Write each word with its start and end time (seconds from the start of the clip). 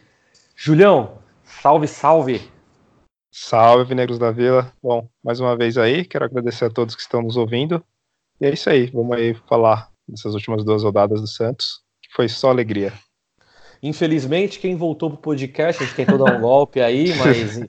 Julião, 0.55 1.19
salve, 1.43 1.87
salve! 1.87 2.41
Salve, 3.31 3.83
Vinegros 3.83 4.17
da 4.17 4.31
Vila. 4.31 4.73
Bom, 4.81 5.07
mais 5.23 5.39
uma 5.39 5.55
vez 5.55 5.77
aí, 5.77 6.03
quero 6.03 6.25
agradecer 6.25 6.65
a 6.65 6.71
todos 6.71 6.95
que 6.95 7.01
estão 7.01 7.21
nos 7.21 7.37
ouvindo. 7.37 7.83
E 8.41 8.47
é 8.47 8.53
isso 8.53 8.71
aí, 8.71 8.87
vamos 8.87 9.15
aí 9.15 9.35
falar 9.47 9.87
dessas 10.09 10.33
últimas 10.33 10.63
duas 10.63 10.83
rodadas 10.83 11.21
do 11.21 11.27
Santos, 11.27 11.81
que 12.01 12.13
foi 12.13 12.27
só 12.27 12.49
alegria. 12.49 12.93
Infelizmente, 13.81 14.59
quem 14.59 14.75
voltou 14.75 15.09
pro 15.09 15.19
podcast, 15.19 15.81
a 15.81 15.85
gente 15.85 15.95
tentou 15.95 16.17
dar 16.17 16.35
um 16.35 16.41
golpe 16.41 16.81
aí, 16.81 17.15
mas 17.17 17.61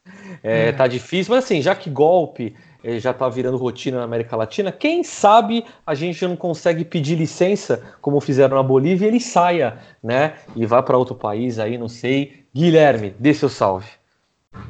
é, 0.42 0.72
tá 0.72 0.86
difícil. 0.86 1.34
Mas 1.34 1.44
assim, 1.44 1.62
já 1.62 1.74
que 1.74 1.88
golpe 1.88 2.54
é, 2.82 2.98
já 2.98 3.12
tá 3.12 3.28
virando 3.28 3.56
rotina 3.56 3.98
na 3.98 4.04
América 4.04 4.34
Latina, 4.34 4.72
quem 4.72 5.04
sabe 5.04 5.64
a 5.86 5.94
gente 5.94 6.26
não 6.26 6.34
consegue 6.34 6.84
pedir 6.84 7.14
licença, 7.14 7.82
como 8.00 8.20
fizeram 8.20 8.56
na 8.56 8.62
Bolívia, 8.62 9.06
e 9.06 9.08
ele 9.08 9.20
saia, 9.20 9.78
né? 10.02 10.34
E 10.56 10.66
vá 10.66 10.82
para 10.82 10.98
outro 10.98 11.14
país 11.14 11.58
aí, 11.58 11.78
não 11.78 11.88
sei. 11.88 12.44
Guilherme, 12.52 13.14
dê 13.18 13.32
seu 13.32 13.48
salve. 13.48 13.99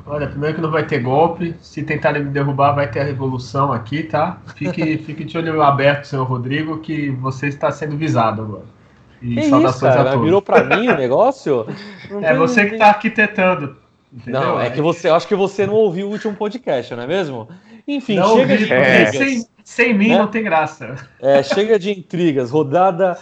Olha, 0.07 0.27
primeiro 0.27 0.57
que 0.57 0.61
não 0.61 0.71
vai 0.71 0.85
ter 0.85 0.99
golpe. 0.99 1.55
Se 1.61 1.83
tentarem 1.83 2.25
me 2.25 2.31
derrubar, 2.31 2.73
vai 2.73 2.91
ter 2.91 3.01
a 3.01 3.05
revolução 3.05 3.73
aqui, 3.73 4.03
tá? 4.03 4.39
Fique, 4.57 4.99
fique 5.07 5.25
de 5.25 5.39
olho 5.39 5.63
aberto, 5.63 6.05
senhor 6.05 6.25
Rodrigo, 6.25 6.79
que 6.79 7.11
você 7.11 7.47
está 7.47 7.71
sendo 7.71 7.97
visado 7.97 8.43
agora. 8.43 8.65
E 9.23 9.37
que 9.37 9.43
saudações 9.45 9.75
isso, 9.75 9.99
cara? 9.99 10.01
a 10.01 10.13
todos. 10.13 10.25
Virou 10.25 10.43
para 10.43 10.65
mim 10.65 10.89
o 10.89 10.97
negócio? 10.97 11.67
Não 12.11 12.25
é 12.25 12.35
você 12.35 12.67
que 12.67 12.75
está 12.75 12.89
arquitetando. 12.89 13.77
Entendeu? 14.13 14.41
Não, 14.41 14.61
é 14.61 14.69
que 14.71 14.81
você, 14.81 15.09
acho 15.09 15.29
que 15.29 15.37
você 15.37 15.65
não 15.65 15.75
ouviu 15.75 16.09
o 16.09 16.11
último 16.11 16.35
podcast, 16.35 16.93
não 16.97 17.05
é 17.05 17.07
mesmo? 17.07 17.49
Enfim, 17.87 18.17
não 18.17 18.39
chega 18.39 18.53
ouvi, 18.53 18.57
de 18.57 18.65
intrigas. 18.65 19.17
Sem, 19.17 19.47
sem 19.63 19.95
mim 19.95 20.09
né? 20.09 20.19
não 20.19 20.27
tem 20.27 20.43
graça. 20.43 20.97
É, 21.21 21.45
chega 21.45 21.79
de 21.79 21.93
intrigas. 21.93 22.51
Rodada, 22.51 23.17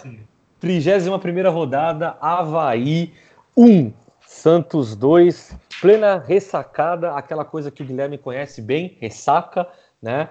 trigésima 0.59 1.19
primeira 1.19 1.51
rodada, 1.51 2.17
Havaí 2.19 3.13
1, 3.55 3.93
Santos 4.39 4.95
2, 4.95 5.57
plena 5.81 6.17
ressacada, 6.17 7.11
aquela 7.11 7.43
coisa 7.43 7.69
que 7.69 7.83
o 7.83 7.85
Guilherme 7.85 8.17
conhece 8.17 8.61
bem, 8.61 8.97
ressaca, 9.01 9.67
né? 10.01 10.29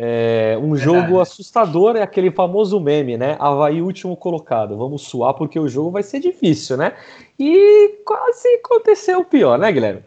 É, 0.00 0.56
um 0.58 0.74
Verdade. 0.74 0.84
jogo 0.84 1.20
assustador 1.20 1.96
é 1.96 2.02
aquele 2.02 2.30
famoso 2.30 2.78
meme, 2.78 3.16
né? 3.16 3.36
Havaí 3.40 3.82
último 3.82 4.16
colocado. 4.16 4.76
Vamos 4.76 5.02
suar 5.02 5.34
porque 5.34 5.58
o 5.58 5.68
jogo 5.68 5.90
vai 5.90 6.04
ser 6.04 6.20
difícil, 6.20 6.76
né? 6.76 6.92
E 7.36 8.00
quase 8.04 8.46
aconteceu 8.64 9.18
o 9.20 9.24
pior, 9.24 9.58
né, 9.58 9.72
Guilherme? 9.72 10.02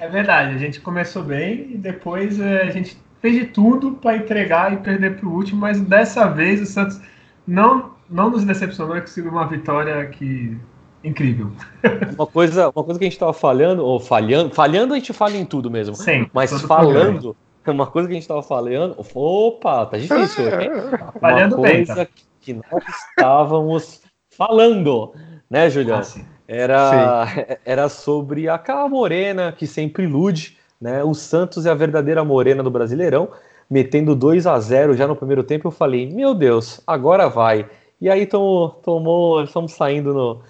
É 0.00 0.06
verdade, 0.06 0.54
a 0.54 0.58
gente 0.58 0.80
começou 0.80 1.24
bem 1.24 1.72
e 1.72 1.76
depois 1.76 2.38
é, 2.38 2.62
a 2.62 2.70
gente 2.70 2.96
fez 3.20 3.34
de 3.34 3.46
tudo 3.46 3.92
para 3.96 4.16
entregar 4.16 4.72
e 4.72 4.76
perder 4.76 5.16
para 5.16 5.28
o 5.28 5.32
último, 5.32 5.60
mas 5.60 5.80
dessa 5.80 6.28
vez 6.28 6.60
o 6.62 6.66
Santos 6.66 7.00
não, 7.44 7.92
não 8.08 8.30
nos 8.30 8.44
decepcionou 8.44 8.96
e 8.96 9.00
conseguiu 9.00 9.32
uma 9.32 9.48
vitória 9.48 10.06
que 10.06 10.56
incrível. 11.02 11.52
Uma 12.16 12.26
coisa, 12.26 12.70
uma 12.74 12.84
coisa 12.84 12.98
que 12.98 13.04
a 13.04 13.08
gente 13.08 13.14
estava 13.14 13.32
falhando, 13.32 13.84
ou 13.84 14.00
falhando, 14.00 14.54
falhando 14.54 14.94
a 14.94 14.96
gente 14.96 15.12
fala 15.12 15.36
em 15.36 15.44
tudo 15.44 15.70
mesmo. 15.70 15.94
Sim, 15.94 16.28
mas 16.32 16.50
falando, 16.62 17.36
uma 17.66 17.86
coisa 17.86 18.08
que 18.08 18.12
a 18.12 18.16
gente 18.16 18.22
estava 18.22 18.42
falando, 18.42 18.96
opa, 19.14 19.86
tá 19.86 19.96
difícil. 19.96 20.44
falhando 21.20 21.56
uma 21.56 21.68
coisa 21.68 21.94
bem, 21.94 22.04
tá? 22.06 22.12
que 22.40 22.54
nós 22.54 22.84
estávamos 23.10 24.02
falando, 24.30 25.12
né, 25.50 25.68
Julião? 25.70 26.00
Ah, 26.00 26.22
era, 26.46 27.26
era 27.64 27.88
sobre 27.88 28.48
aquela 28.48 28.88
morena 28.88 29.52
que 29.52 29.66
sempre 29.66 30.04
ilude, 30.04 30.56
né? 30.80 31.04
O 31.04 31.14
Santos 31.14 31.66
é 31.66 31.70
a 31.70 31.74
verdadeira 31.74 32.24
morena 32.24 32.62
do 32.62 32.70
Brasileirão, 32.70 33.28
metendo 33.68 34.14
2 34.14 34.46
a 34.46 34.58
0 34.58 34.94
já 34.94 35.06
no 35.06 35.16
primeiro 35.16 35.44
tempo. 35.44 35.68
Eu 35.68 35.72
falei, 35.72 36.10
meu 36.10 36.34
Deus, 36.34 36.80
agora 36.86 37.28
vai. 37.28 37.68
E 38.00 38.08
aí 38.08 38.26
tomou, 38.26 38.70
tomou 38.70 39.42
estamos 39.42 39.72
saindo 39.72 40.14
no, 40.14 40.40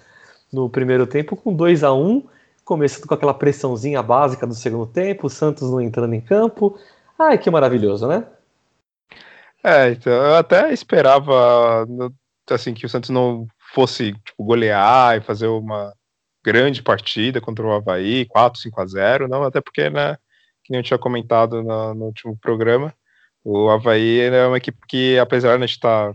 no 0.51 0.69
primeiro 0.69 1.05
tempo 1.05 1.35
com 1.35 1.53
2 1.53 1.83
a 1.83 1.93
1 1.93 2.23
começando 2.69 3.07
com 3.07 3.15
aquela 3.15 3.33
pressãozinha 3.33 4.03
básica 4.03 4.45
do 4.45 4.53
segundo 4.53 4.85
tempo, 4.85 5.25
o 5.25 5.29
Santos 5.29 5.71
não 5.71 5.81
entrando 5.81 6.13
em 6.13 6.21
campo. 6.21 6.77
Ai, 7.17 7.35
que 7.35 7.49
maravilhoso, 7.49 8.07
né? 8.07 8.23
É, 9.63 9.89
então, 9.89 10.13
eu 10.13 10.35
até 10.35 10.71
esperava 10.71 11.87
assim 12.47 12.73
que 12.75 12.85
o 12.85 12.89
Santos 12.89 13.09
não 13.09 13.47
fosse 13.73 14.13
tipo, 14.13 14.43
golear 14.43 15.17
e 15.17 15.21
fazer 15.21 15.47
uma 15.47 15.93
grande 16.43 16.83
partida 16.83 17.41
contra 17.41 17.65
o 17.65 17.71
Havaí, 17.71 18.25
4, 18.25 18.61
5 18.61 18.81
a 18.81 18.85
0, 18.85 19.27
não, 19.27 19.43
até 19.43 19.59
porque, 19.59 19.89
né, 19.89 20.15
que 20.63 20.71
nem 20.71 20.79
eu 20.79 20.83
tinha 20.83 20.97
comentado 20.97 21.63
no, 21.63 21.93
no 21.93 22.05
último 22.05 22.37
programa, 22.37 22.93
o 23.43 23.69
Havaí 23.69 24.19
é 24.19 24.45
uma 24.45 24.57
equipe 24.57 24.77
que, 24.87 25.17
apesar 25.17 25.57
de 25.57 25.65
estar 25.65 26.13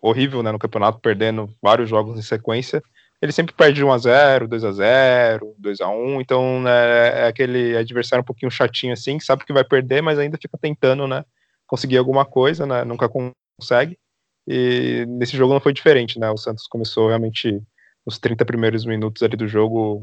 horrível 0.00 0.42
né, 0.42 0.52
no 0.52 0.58
campeonato, 0.58 1.00
perdendo 1.00 1.52
vários 1.60 1.88
jogos 1.90 2.18
em 2.18 2.22
sequência, 2.22 2.82
ele 3.20 3.32
sempre 3.32 3.54
perde 3.54 3.82
1 3.82 3.92
a 3.92 3.98
0 3.98 4.48
2 4.48 4.64
a 4.64 4.72
0 4.72 5.54
2 5.58 5.80
a 5.80 5.88
1 5.88 6.20
então 6.20 6.60
né, 6.60 7.24
é 7.24 7.26
aquele 7.28 7.76
adversário 7.76 8.22
um 8.22 8.26
pouquinho 8.26 8.50
chatinho 8.50 8.92
assim, 8.92 9.18
que 9.18 9.24
sabe 9.24 9.44
que 9.44 9.52
vai 9.52 9.64
perder, 9.64 10.02
mas 10.02 10.18
ainda 10.18 10.38
fica 10.40 10.58
tentando, 10.60 11.06
né, 11.06 11.24
conseguir 11.66 11.96
alguma 11.96 12.24
coisa, 12.24 12.66
né, 12.66 12.84
nunca 12.84 13.08
consegue, 13.08 13.98
e 14.46 15.04
nesse 15.08 15.36
jogo 15.36 15.52
não 15.52 15.60
foi 15.60 15.72
diferente, 15.72 16.18
né, 16.18 16.30
o 16.30 16.36
Santos 16.36 16.66
começou 16.66 17.08
realmente 17.08 17.60
os 18.04 18.18
30 18.18 18.44
primeiros 18.44 18.84
minutos 18.84 19.22
ali 19.22 19.36
do 19.36 19.48
jogo 19.48 20.02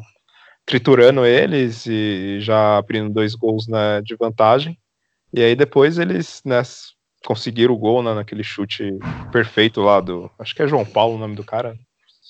triturando 0.65 1.25
eles 1.25 1.85
e 1.85 2.39
já 2.39 2.77
abrindo 2.77 3.09
dois 3.09 3.35
gols 3.35 3.67
né, 3.67 4.01
de 4.01 4.15
vantagem, 4.15 4.77
e 5.31 5.41
aí 5.41 5.55
depois 5.55 5.97
eles, 5.97 6.41
né, 6.45 6.61
conseguiram 7.25 7.73
o 7.73 7.77
gol 7.77 8.03
né, 8.03 8.13
naquele 8.13 8.43
chute 8.43 8.97
perfeito 9.31 9.81
lá 9.81 10.01
do, 10.01 10.29
acho 10.39 10.53
que 10.53 10.61
é 10.61 10.67
João 10.67 10.85
Paulo 10.85 11.15
o 11.15 11.19
nome 11.19 11.35
do 11.35 11.43
cara, 11.43 11.77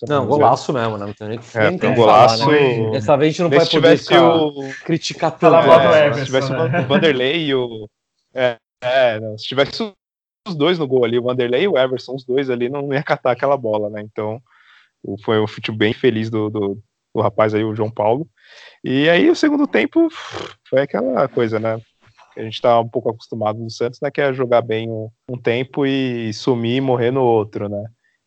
não, 0.08 0.28
golaço 0.28 0.74
mesmo, 0.74 0.98
né? 0.98 1.06
Não 1.06 1.14
tem 1.14 1.28
nem 1.30 1.40
que, 1.40 1.58
é, 1.58 1.72
nem 1.72 1.92
um 1.92 1.96
golaço. 1.96 2.44
Falar, 2.44 2.58
né? 2.58 2.92
Dessa 2.92 3.18
vez 3.18 3.28
a 3.28 3.32
gente 3.32 3.42
não 3.44 3.50
vai 3.50 3.66
poder 3.66 3.98
ficar 3.98 4.36
o... 4.36 4.74
criticar 4.84 5.32
tanto. 5.32 5.56
É, 5.56 6.14
se 6.14 6.26
tivesse 6.26 6.52
né? 6.52 6.82
o 6.82 6.88
Vanderlei 6.88 7.46
e 7.46 7.56
o. 7.56 7.90
É, 8.34 8.58
é 8.82 9.20
não, 9.20 9.38
se 9.38 9.46
tivesse 9.46 9.94
os 10.48 10.56
dois 10.56 10.78
no 10.78 10.88
gol 10.88 11.06
ali, 11.06 11.18
o 11.18 11.24
Vanderlei 11.24 11.64
e 11.64 11.68
o 11.68 11.78
Everson, 11.78 12.16
os 12.16 12.26
dois 12.26 12.50
ali, 12.50 12.70
não 12.70 12.94
ia 12.94 13.04
catar 13.04 13.32
aquela 13.32 13.56
bola, 13.56 13.90
né? 13.90 14.02
Então, 14.02 14.42
foi 15.24 15.40
um 15.40 15.48
futebol 15.48 15.78
bem 15.78 15.94
feliz 15.94 16.30
do, 16.30 16.50
do, 16.50 16.80
do 17.16 17.22
rapaz 17.22 17.54
aí, 17.54 17.64
o 17.64 17.76
João 17.76 17.92
Paulo. 17.92 18.28
E 18.84 19.10
aí 19.10 19.30
o 19.30 19.36
segundo 19.36 19.68
tempo 19.68 20.10
foi 20.68 20.82
aquela 20.82 21.28
coisa, 21.28 21.60
né? 21.60 21.80
A 22.36 22.42
gente 22.42 22.62
tá 22.62 22.80
um 22.80 22.90
pouco 22.90 23.10
acostumado 23.10 23.60
no 23.60 23.70
Santos, 23.70 24.00
né? 24.02 24.10
Que 24.10 24.22
é 24.22 24.34
jogar 24.34 24.62
bem 24.62 24.90
um, 24.90 25.10
um 25.30 25.38
tempo 25.38 25.86
e 25.86 26.34
sumir 26.34 26.78
e 26.78 26.82
morrer 26.82 27.12
no 27.12 27.24
outro, 27.24 27.70
né? 27.70 27.86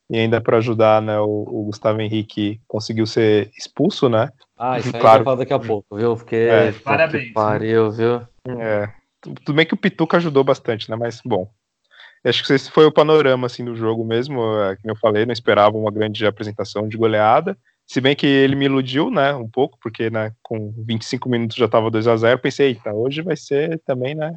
E 0.09 0.19
ainda 0.19 0.41
para 0.41 0.59
ajudar, 0.59 1.03
né, 1.03 1.19
o, 1.19 1.45
o, 1.49 1.65
Gustavo 1.65 2.01
Henrique 2.01 2.61
conseguiu 2.69 3.07
ser 3.07 3.51
expulso, 3.59 4.09
né? 4.09 4.31
Ah, 4.57 4.79
isso 4.79 4.95
aí 4.95 5.01
claro. 5.01 5.19
vai 5.19 5.25
falar 5.25 5.37
daqui 5.37 5.53
a 5.53 5.59
pouco, 5.59 5.97
viu? 5.97 6.15
Porque 6.17 6.37
é, 6.37 6.73
parabéns. 6.73 7.33
Pariu, 7.33 7.91
viu? 7.91 8.21
É. 8.61 8.89
Tudo 9.21 9.53
bem 9.53 9.67
que 9.67 9.75
o 9.75 9.77
Pituca 9.77 10.17
ajudou 10.19 10.45
bastante, 10.45 10.89
né? 10.89 10.97
Mas 10.97 11.21
bom. 11.25 11.51
Acho 12.25 12.45
que 12.45 12.53
esse 12.53 12.71
foi 12.71 12.85
o 12.87 12.93
panorama 12.93 13.47
assim 13.47 13.65
do 13.65 13.77
jogo 13.77 14.05
mesmo, 14.05 14.43
é, 14.59 14.77
como 14.77 14.93
eu 14.93 14.97
falei, 14.97 15.25
não 15.27 15.33
esperava 15.33 15.77
uma 15.77 15.91
grande 15.91 16.27
apresentação 16.27 16.89
de 16.89 16.97
goleada. 16.97 17.57
Se 17.87 18.01
bem 18.01 18.17
que 18.17 18.27
ele 18.27 18.57
me 18.57 18.65
iludiu, 18.65 19.11
né, 19.11 19.33
um 19.33 19.49
pouco, 19.49 19.79
porque, 19.81 20.11
né, 20.11 20.33
com 20.43 20.73
25 20.77 21.29
minutos 21.29 21.57
já 21.57 21.67
estava 21.67 21.89
2 21.89 22.09
a 22.09 22.17
0 22.17 22.41
pensei, 22.41 22.69
eita, 22.69 22.93
hoje 22.93 23.23
vai 23.23 23.37
ser 23.37 23.81
também, 23.87 24.17
né, 24.17 24.37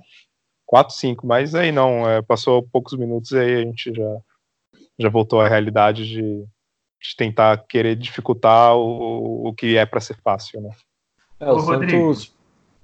4 0.67 0.93
5 0.95 1.25
mas 1.25 1.55
aí 1.55 1.71
não, 1.71 2.07
é, 2.07 2.21
passou 2.21 2.61
poucos 2.61 2.95
minutos 2.95 3.31
e 3.31 3.39
aí 3.39 3.55
a 3.55 3.61
gente 3.61 3.91
já, 3.91 4.17
já 4.99 5.09
voltou 5.09 5.39
à 5.39 5.47
realidade 5.47 6.07
de, 6.07 6.21
de 6.21 7.15
tentar 7.17 7.57
querer 7.67 7.95
dificultar 7.95 8.75
o, 8.75 9.47
o 9.47 9.53
que 9.53 9.77
é 9.77 9.85
para 9.85 10.01
ser 10.01 10.17
fácil, 10.21 10.61
né. 10.61 10.69
É, 11.39 11.51
o 11.51 11.55
Ô, 11.55 11.59
Santos... 11.61 12.33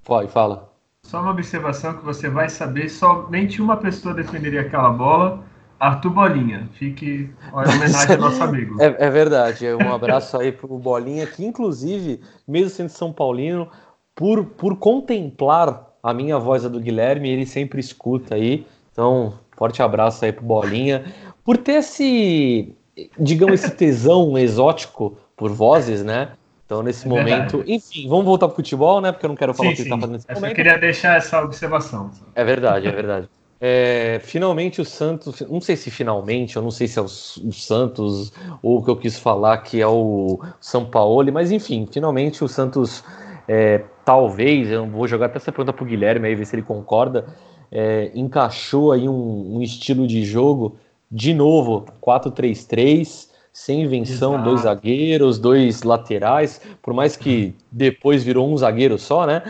Pode, 0.02 0.30
fala. 0.30 0.72
Só 1.02 1.20
uma 1.20 1.30
observação 1.30 1.98
que 1.98 2.04
você 2.04 2.28
vai 2.28 2.48
saber, 2.48 2.88
somente 2.88 3.60
uma 3.60 3.76
pessoa 3.76 4.14
defenderia 4.14 4.62
aquela 4.62 4.90
bola, 4.90 5.44
Arthur 5.78 6.10
Bolinha, 6.10 6.68
fique 6.72 7.30
uma 7.52 7.62
homenagem 7.62 8.14
ao 8.14 8.20
nosso 8.20 8.42
amigo. 8.42 8.76
É, 8.82 9.06
é, 9.06 9.10
verdade, 9.10 9.66
um 9.74 9.92
abraço 9.92 10.38
aí 10.38 10.50
pro 10.50 10.78
Bolinha, 10.78 11.26
que 11.26 11.44
inclusive, 11.44 12.20
mesmo 12.46 12.70
sendo 12.70 12.88
São 12.88 13.12
Paulino, 13.12 13.68
por, 14.14 14.44
por 14.44 14.76
contemplar 14.78 15.86
a 16.02 16.14
minha 16.14 16.38
voz 16.38 16.64
a 16.64 16.68
do 16.68 16.80
Guilherme, 16.80 17.28
ele 17.28 17.46
sempre 17.46 17.80
escuta 17.80 18.34
aí. 18.34 18.66
Então, 18.90 19.34
forte 19.56 19.82
abraço 19.82 20.24
aí 20.24 20.32
pro 20.32 20.44
Bolinha. 20.44 21.04
Por 21.46 21.56
ter 21.56 21.74
esse, 21.74 22.74
digamos, 23.18 23.62
esse 23.62 23.70
tesão 23.76 24.36
exótico 24.36 25.16
por 25.36 25.52
vozes, 25.52 26.04
né? 26.04 26.32
Então, 26.66 26.82
nesse 26.82 27.06
é 27.06 27.08
momento, 27.08 27.58
verdade. 27.58 27.72
enfim, 27.72 28.08
vamos 28.08 28.24
voltar 28.24 28.48
pro 28.48 28.56
futebol, 28.56 29.00
né? 29.00 29.12
Porque 29.12 29.24
eu 29.24 29.28
não 29.28 29.36
quero 29.36 29.54
falar 29.54 29.68
sim, 29.68 29.74
o 29.74 29.76
que 29.76 29.82
sim. 29.82 29.88
ele 29.88 29.90
tá 29.90 30.00
fazendo 30.00 30.14
nesse 30.14 30.26
momento. 30.28 30.50
Eu 30.50 30.54
queria 30.56 30.78
deixar 30.78 31.16
essa 31.16 31.40
observação. 31.40 32.10
É 32.34 32.44
verdade, 32.44 32.88
é 32.88 32.90
verdade. 32.90 33.28
É, 33.58 34.20
finalmente 34.22 34.82
o 34.82 34.84
Santos, 34.84 35.40
não 35.48 35.60
sei 35.62 35.76
se 35.76 35.90
finalmente, 35.90 36.56
eu 36.56 36.62
não 36.62 36.70
sei 36.70 36.86
se 36.86 36.98
é 36.98 37.02
o, 37.02 37.06
o, 37.06 37.52
Santos 37.52 38.30
ou 38.62 38.78
o 38.78 38.84
que 38.84 38.90
eu 38.90 38.96
quis 38.96 39.18
falar 39.18 39.56
que 39.58 39.80
é 39.80 39.86
o 39.86 40.40
São 40.60 40.84
Paulo, 40.84 41.32
mas 41.32 41.50
enfim, 41.50 41.88
finalmente 41.90 42.44
o 42.44 42.48
Santos, 42.48 43.02
é, 43.48 43.82
talvez, 44.04 44.70
eu 44.70 44.86
vou 44.86 45.08
jogar 45.08 45.26
até 45.26 45.38
essa 45.38 45.50
pergunta 45.50 45.72
pro 45.72 45.86
Guilherme 45.86 46.28
aí, 46.28 46.34
ver 46.34 46.44
se 46.44 46.54
ele 46.54 46.62
concorda, 46.62 47.26
é, 47.72 48.10
encaixou 48.14 48.92
aí 48.92 49.08
um, 49.08 49.56
um, 49.56 49.62
estilo 49.62 50.06
de 50.06 50.22
jogo, 50.24 50.76
de 51.10 51.32
novo, 51.34 51.86
4-3-3, 52.02 53.28
sem 53.52 53.82
invenção, 53.82 54.34
Exato. 54.34 54.48
dois 54.48 54.60
zagueiros, 54.62 55.38
dois 55.38 55.82
laterais, 55.82 56.60
por 56.82 56.92
mais 56.92 57.16
que 57.16 57.54
depois 57.70 58.22
virou 58.22 58.52
um 58.52 58.56
zagueiro 58.56 58.98
só, 58.98 59.26
né? 59.26 59.42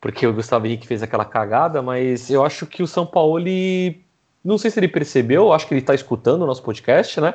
porque 0.00 0.26
o 0.26 0.32
Gustavo 0.32 0.66
Henrique 0.66 0.86
fez 0.86 1.02
aquela 1.02 1.24
cagada, 1.24 1.82
mas 1.82 2.30
eu 2.30 2.44
acho 2.44 2.66
que 2.66 2.82
o 2.82 2.86
São 2.86 3.04
Paulo, 3.04 3.38
ele... 3.38 4.00
não 4.44 4.56
sei 4.56 4.70
se 4.70 4.78
ele 4.78 4.88
percebeu, 4.88 5.52
acho 5.52 5.66
que 5.66 5.74
ele 5.74 5.80
está 5.80 5.94
escutando 5.94 6.42
o 6.42 6.46
nosso 6.46 6.62
podcast, 6.62 7.20
né? 7.20 7.34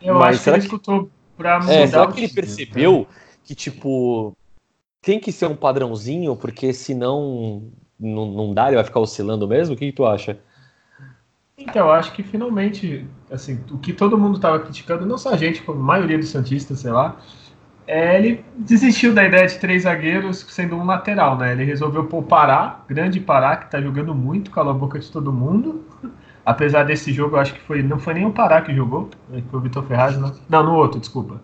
Eu 0.00 0.18
mas 0.18 0.36
acho 0.36 0.44
que 0.44 0.50
ele 0.50 0.58
que... 0.58 0.64
escutou 0.64 1.10
para 1.36 1.60
mudar 1.60 1.72
é, 1.72 1.86
será 1.86 2.06
que 2.12 2.20
ele 2.20 2.32
percebeu 2.32 3.06
que, 3.44 3.54
tipo, 3.54 4.36
tem 5.00 5.18
que 5.18 5.32
ser 5.32 5.46
um 5.46 5.56
padrãozinho, 5.56 6.36
porque 6.36 6.72
senão 6.72 7.62
não, 7.98 8.26
não 8.26 8.54
dá, 8.54 8.66
ele 8.66 8.76
vai 8.76 8.84
ficar 8.84 9.00
oscilando 9.00 9.48
mesmo? 9.48 9.74
O 9.74 9.78
que, 9.78 9.86
que 9.86 9.96
tu 9.96 10.04
acha? 10.04 10.38
Então, 11.68 11.86
eu 11.86 11.92
acho 11.92 12.12
que 12.12 12.22
finalmente, 12.22 13.06
assim, 13.30 13.60
o 13.70 13.78
que 13.78 13.92
todo 13.92 14.18
mundo 14.18 14.36
estava 14.36 14.58
criticando, 14.60 15.06
não 15.06 15.16
só 15.16 15.30
a 15.30 15.36
gente, 15.36 15.62
como 15.62 15.80
a 15.80 15.82
maioria 15.82 16.18
dos 16.18 16.28
Santistas, 16.28 16.80
sei 16.80 16.90
lá, 16.90 17.16
é, 17.86 18.18
ele 18.18 18.44
desistiu 18.56 19.14
da 19.14 19.24
ideia 19.24 19.46
de 19.46 19.58
três 19.58 19.82
zagueiros 19.82 20.44
sendo 20.48 20.76
um 20.76 20.84
lateral, 20.84 21.36
né? 21.36 21.52
Ele 21.52 21.64
resolveu 21.64 22.04
pôr 22.04 22.18
o 22.18 22.22
Pará, 22.22 22.80
grande 22.88 23.20
Pará, 23.20 23.56
que 23.56 23.70
tá 23.70 23.80
jogando 23.80 24.14
muito, 24.14 24.50
calou 24.50 24.72
a 24.72 24.74
boca 24.74 24.98
de 24.98 25.10
todo 25.10 25.32
mundo. 25.32 25.84
Apesar 26.44 26.84
desse 26.84 27.12
jogo, 27.12 27.36
eu 27.36 27.40
acho 27.40 27.54
que 27.54 27.60
foi, 27.60 27.82
não 27.82 28.00
foi 28.00 28.14
nem 28.14 28.26
o 28.26 28.32
Pará 28.32 28.60
que 28.60 28.74
jogou, 28.74 29.08
né? 29.28 29.42
foi 29.48 29.60
o 29.60 29.62
Vitor 29.62 29.84
Ferraz, 29.84 30.18
né? 30.18 30.32
Não, 30.48 30.64
no 30.64 30.74
outro, 30.74 30.98
desculpa. 30.98 31.40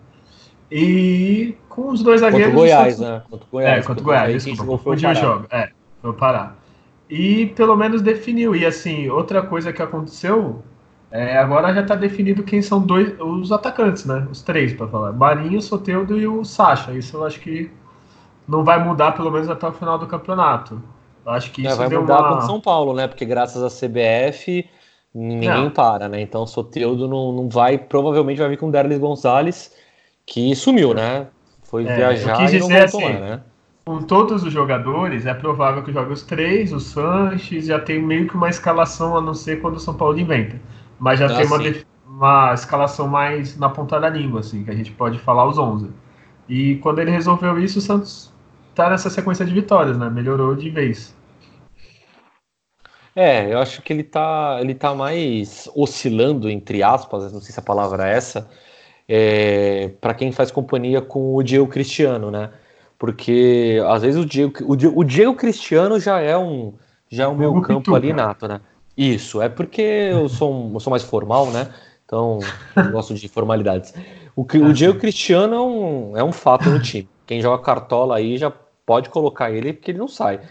E 0.71 1.55
com 1.69 1.89
os 1.89 2.03
dois 2.03 2.21
zagueiros. 2.21 2.53
Contra 2.53 2.59
o 2.59 2.61
Goiás, 2.61 2.99
né? 2.99 3.23
Contra 3.29 3.45
o 3.45 3.49
Goiás. 3.51 3.77
É, 3.77 3.87
contra 3.87 4.01
o 4.01 4.05
Goiás, 4.05 4.43
desculpa. 4.43 4.77
Foi 4.83 4.95
o 4.95 5.15
jogo. 5.15 5.45
É, 5.49 5.69
foi 6.01 6.11
o 6.11 6.13
Pará. 6.13 6.53
E 7.09 7.47
pelo 7.47 7.75
menos 7.75 8.01
definiu. 8.01 8.55
E 8.55 8.65
assim, 8.65 9.09
outra 9.09 9.41
coisa 9.41 9.73
que 9.73 9.81
aconteceu 9.81 10.61
é, 11.11 11.37
agora 11.37 11.73
já 11.73 11.81
está 11.81 11.95
definido 11.95 12.43
quem 12.43 12.61
são 12.61 12.79
dois, 12.79 13.19
os 13.19 13.51
atacantes, 13.51 14.05
né? 14.05 14.27
Os 14.31 14.41
três, 14.41 14.73
para 14.73 14.87
falar. 14.87 15.11
Marinho, 15.11 15.61
Soteudo 15.61 16.19
e 16.19 16.27
o 16.27 16.45
Sacha. 16.45 16.91
Isso 16.91 17.17
eu 17.17 17.25
acho 17.25 17.39
que 17.39 17.71
não 18.47 18.63
vai 18.63 18.83
mudar, 18.83 19.13
pelo 19.13 19.31
menos 19.31 19.49
até 19.49 19.67
o 19.67 19.71
final 19.71 19.97
do 19.97 20.05
campeonato. 20.05 20.81
Eu 21.25 21.31
acho 21.31 21.51
que 21.51 21.65
é, 21.65 21.71
isso 21.71 21.81
é, 21.81 21.87
vai 21.87 21.97
mudar 21.97 22.19
uma... 22.19 22.41
São 22.41 22.61
Paulo, 22.61 22.93
né? 22.93 23.07
Porque 23.07 23.25
graças 23.25 23.63
à 23.63 23.69
CBF 23.69 24.69
ninguém 25.13 25.49
não. 25.63 25.71
para, 25.71 26.07
né? 26.07 26.21
Então 26.21 26.45
Soteudo 26.45 27.07
não, 27.07 27.31
não 27.31 27.49
vai, 27.49 27.77
provavelmente 27.77 28.37
vai 28.37 28.49
vir 28.49 28.57
com 28.57 28.67
o 28.67 28.71
Derlis 28.71 28.99
Gonzalez, 28.99 29.75
que 30.25 30.55
sumiu, 30.55 30.93
né? 30.93 31.27
Foi 31.63 31.85
é, 31.85 31.95
viajar 31.95 32.53
e 32.53 32.59
não 32.59 32.67
voltou 32.67 32.99
assim, 32.99 33.13
né? 33.13 33.41
Com 33.89 34.03
todos 34.03 34.43
os 34.43 34.53
jogadores, 34.53 35.25
é 35.25 35.33
provável 35.33 35.81
que 35.81 35.91
jogue 35.91 36.13
os 36.13 36.21
três, 36.21 36.71
o 36.71 36.79
Sanches, 36.79 37.65
já 37.65 37.79
tem 37.79 37.99
meio 37.99 38.27
que 38.27 38.35
uma 38.35 38.47
escalação, 38.47 39.17
a 39.17 39.21
não 39.21 39.33
ser 39.33 39.61
quando 39.61 39.77
o 39.77 39.79
São 39.79 39.95
Paulo 39.95 40.19
inventa 40.19 40.57
mas 40.99 41.17
já 41.17 41.25
ah, 41.25 41.35
tem 41.35 41.47
uma, 41.47 41.57
uma 42.05 42.53
escalação 42.53 43.07
mais 43.07 43.57
na 43.57 43.67
ponta 43.67 43.99
da 43.99 44.07
língua, 44.07 44.41
assim, 44.41 44.63
que 44.63 44.69
a 44.69 44.75
gente 44.75 44.91
pode 44.91 45.17
falar 45.17 45.47
os 45.47 45.57
11. 45.57 45.89
E 46.47 46.75
quando 46.83 46.99
ele 46.99 47.09
resolveu 47.09 47.59
isso, 47.59 47.79
o 47.79 47.81
Santos 47.81 48.31
tá 48.75 48.91
nessa 48.91 49.09
sequência 49.09 49.43
de 49.43 49.55
vitórias, 49.55 49.97
né? 49.97 50.07
Melhorou 50.07 50.53
de 50.53 50.69
vez. 50.69 51.15
É, 53.15 53.51
eu 53.51 53.57
acho 53.57 53.81
que 53.81 53.91
ele 53.91 54.03
tá, 54.03 54.59
ele 54.61 54.75
tá 54.75 54.93
mais 54.93 55.67
oscilando, 55.75 56.47
entre 56.47 56.83
aspas, 56.83 57.33
não 57.33 57.41
sei 57.41 57.53
se 57.53 57.59
a 57.59 57.63
palavra 57.63 58.07
é 58.07 58.15
essa, 58.15 58.47
é, 59.07 59.87
para 59.99 60.13
quem 60.13 60.31
faz 60.31 60.51
companhia 60.51 61.01
com 61.01 61.33
o 61.33 61.41
Diego 61.41 61.65
Cristiano, 61.65 62.29
né? 62.29 62.51
Porque 62.99 63.81
às 63.87 64.01
vezes 64.01 64.21
o 64.21 64.25
Diego, 64.25 64.53
o 64.67 64.75
Diego, 64.75 64.99
o 64.99 65.03
Diego 65.05 65.33
Cristiano 65.33 65.99
já 65.99 66.19
é 66.19 66.37
um 66.37 66.73
já 67.09 67.23
é 67.23 67.27
um 67.27 67.35
meu 67.35 67.61
campo 67.61 67.95
ali 67.95 68.13
nato, 68.13 68.47
né? 68.47 68.59
Isso, 68.95 69.41
é 69.41 69.47
porque 69.47 69.81
eu 69.81 70.27
sou, 70.27 70.53
um, 70.53 70.73
eu 70.73 70.79
sou 70.81 70.91
mais 70.91 71.03
formal, 71.03 71.49
né? 71.51 71.69
Então, 72.05 72.39
eu 72.75 72.91
gosto 72.91 73.13
de 73.13 73.27
formalidades. 73.29 73.93
O, 74.35 74.41
o 74.41 74.73
Diego 74.73 74.99
Cristiano 74.99 75.55
é 75.55 75.61
um, 75.61 76.17
é 76.17 76.23
um 76.23 76.33
fato 76.33 76.69
no 76.69 76.81
time. 76.81 77.07
Quem 77.25 77.41
joga 77.41 77.63
cartola 77.63 78.17
aí 78.17 78.37
já 78.37 78.51
pode 78.85 79.09
colocar 79.09 79.51
ele, 79.51 79.71
porque 79.71 79.91
ele 79.91 79.99
não 79.99 80.07
sai. 80.07 80.41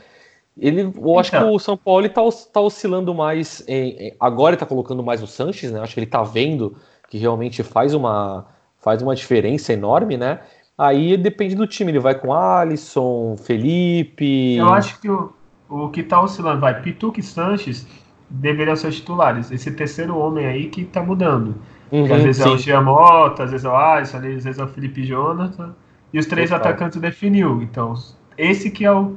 Ele, 0.56 0.92
eu 0.96 1.18
acho 1.18 1.30
que 1.30 1.36
então. 1.36 1.52
o 1.52 1.58
São 1.58 1.76
Paulo 1.76 2.06
está 2.06 2.22
tá 2.52 2.60
oscilando 2.60 3.14
mais. 3.14 3.62
Em, 3.68 4.14
agora 4.18 4.50
ele 4.50 4.56
está 4.56 4.66
colocando 4.66 5.02
mais 5.02 5.22
o 5.22 5.26
Sanches, 5.26 5.70
né? 5.70 5.80
Acho 5.80 5.94
que 5.94 6.00
ele 6.00 6.06
está 6.06 6.22
vendo 6.22 6.76
que 7.10 7.18
realmente 7.18 7.62
faz 7.62 7.92
uma, 7.92 8.46
faz 8.78 9.02
uma 9.02 9.14
diferença 9.14 9.72
enorme, 9.72 10.16
né? 10.16 10.40
Aí 10.78 11.16
depende 11.16 11.56
do 11.56 11.66
time. 11.66 11.90
Ele 11.90 11.98
vai 11.98 12.14
com 12.14 12.32
Alisson, 12.32 13.36
Felipe. 13.36 14.56
Eu 14.56 14.72
acho 14.72 15.00
que 15.00 15.10
o, 15.10 15.32
o 15.68 15.88
que 15.88 16.00
está 16.00 16.22
oscilando 16.22 16.60
vai 16.60 16.80
Pituque 16.80 17.20
Sanches 17.20 17.86
deveriam 18.30 18.76
ser 18.76 18.88
os 18.88 18.96
titulares. 18.96 19.50
Esse 19.50 19.72
terceiro 19.72 20.16
homem 20.16 20.46
aí 20.46 20.68
que 20.68 20.84
tá 20.84 21.02
mudando. 21.02 21.56
Uhum, 21.90 22.04
às 22.04 22.22
vezes 22.22 22.42
sim. 22.42 22.48
é 22.48 22.52
o 22.52 22.58
Giamota, 22.58 23.44
às 23.44 23.50
vezes 23.50 23.64
é 23.64 23.68
o 23.68 23.74
Alisson, 23.74 24.16
às 24.18 24.22
vezes 24.22 24.58
é 24.58 24.64
o 24.64 24.68
Felipe 24.68 25.02
Jonathan. 25.02 25.74
E 26.12 26.18
os 26.18 26.26
três 26.26 26.50
Total. 26.50 26.68
atacantes 26.68 27.00
definiu. 27.00 27.60
Então, 27.62 27.94
esse 28.36 28.70
que 28.70 28.84
é 28.84 28.92
o, 28.92 29.16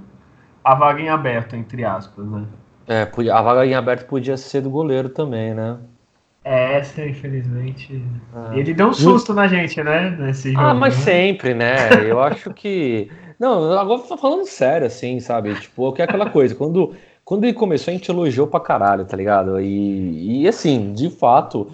a 0.63 0.73
vaga 0.73 1.01
em 1.01 1.09
aberto, 1.09 1.55
entre 1.55 1.85
aspas, 1.85 2.25
né? 2.25 2.43
É, 2.87 3.07
a 3.31 3.41
vaga 3.41 3.65
em 3.65 3.75
aberto 3.75 4.07
podia 4.07 4.35
ser 4.35 4.61
do 4.61 4.69
goleiro 4.69 5.09
também, 5.09 5.53
né? 5.53 5.77
É, 6.43 6.77
essa, 6.77 7.05
infelizmente. 7.05 8.03
Ah. 8.33 8.51
Ele 8.55 8.73
deu 8.73 8.87
um 8.87 8.93
susto 8.93 9.33
na 9.33 9.47
gente, 9.47 9.81
né? 9.83 10.09
Nesse 10.19 10.49
ah, 10.49 10.51
jogo, 10.53 10.65
ah, 10.65 10.73
mas 10.73 10.97
né? 10.97 11.03
sempre, 11.03 11.53
né? 11.53 11.89
Eu 12.09 12.21
acho 12.21 12.53
que. 12.53 13.09
Não, 13.39 13.71
agora 13.77 14.01
tô 14.01 14.17
falando 14.17 14.45
sério, 14.45 14.85
assim, 14.85 15.19
sabe? 15.19 15.55
Tipo, 15.55 15.91
que 15.93 16.01
é 16.01 16.05
aquela 16.05 16.29
coisa, 16.29 16.53
quando 16.53 16.93
quando 17.31 17.45
ele 17.45 17.53
começou, 17.53 17.91
a 17.91 17.95
gente 17.95 18.09
elogiou 18.09 18.45
pra 18.45 18.59
caralho, 18.59 19.05
tá 19.05 19.15
ligado? 19.15 19.59
E, 19.61 20.41
e 20.41 20.47
assim, 20.47 20.91
de 20.91 21.09
fato, 21.09 21.71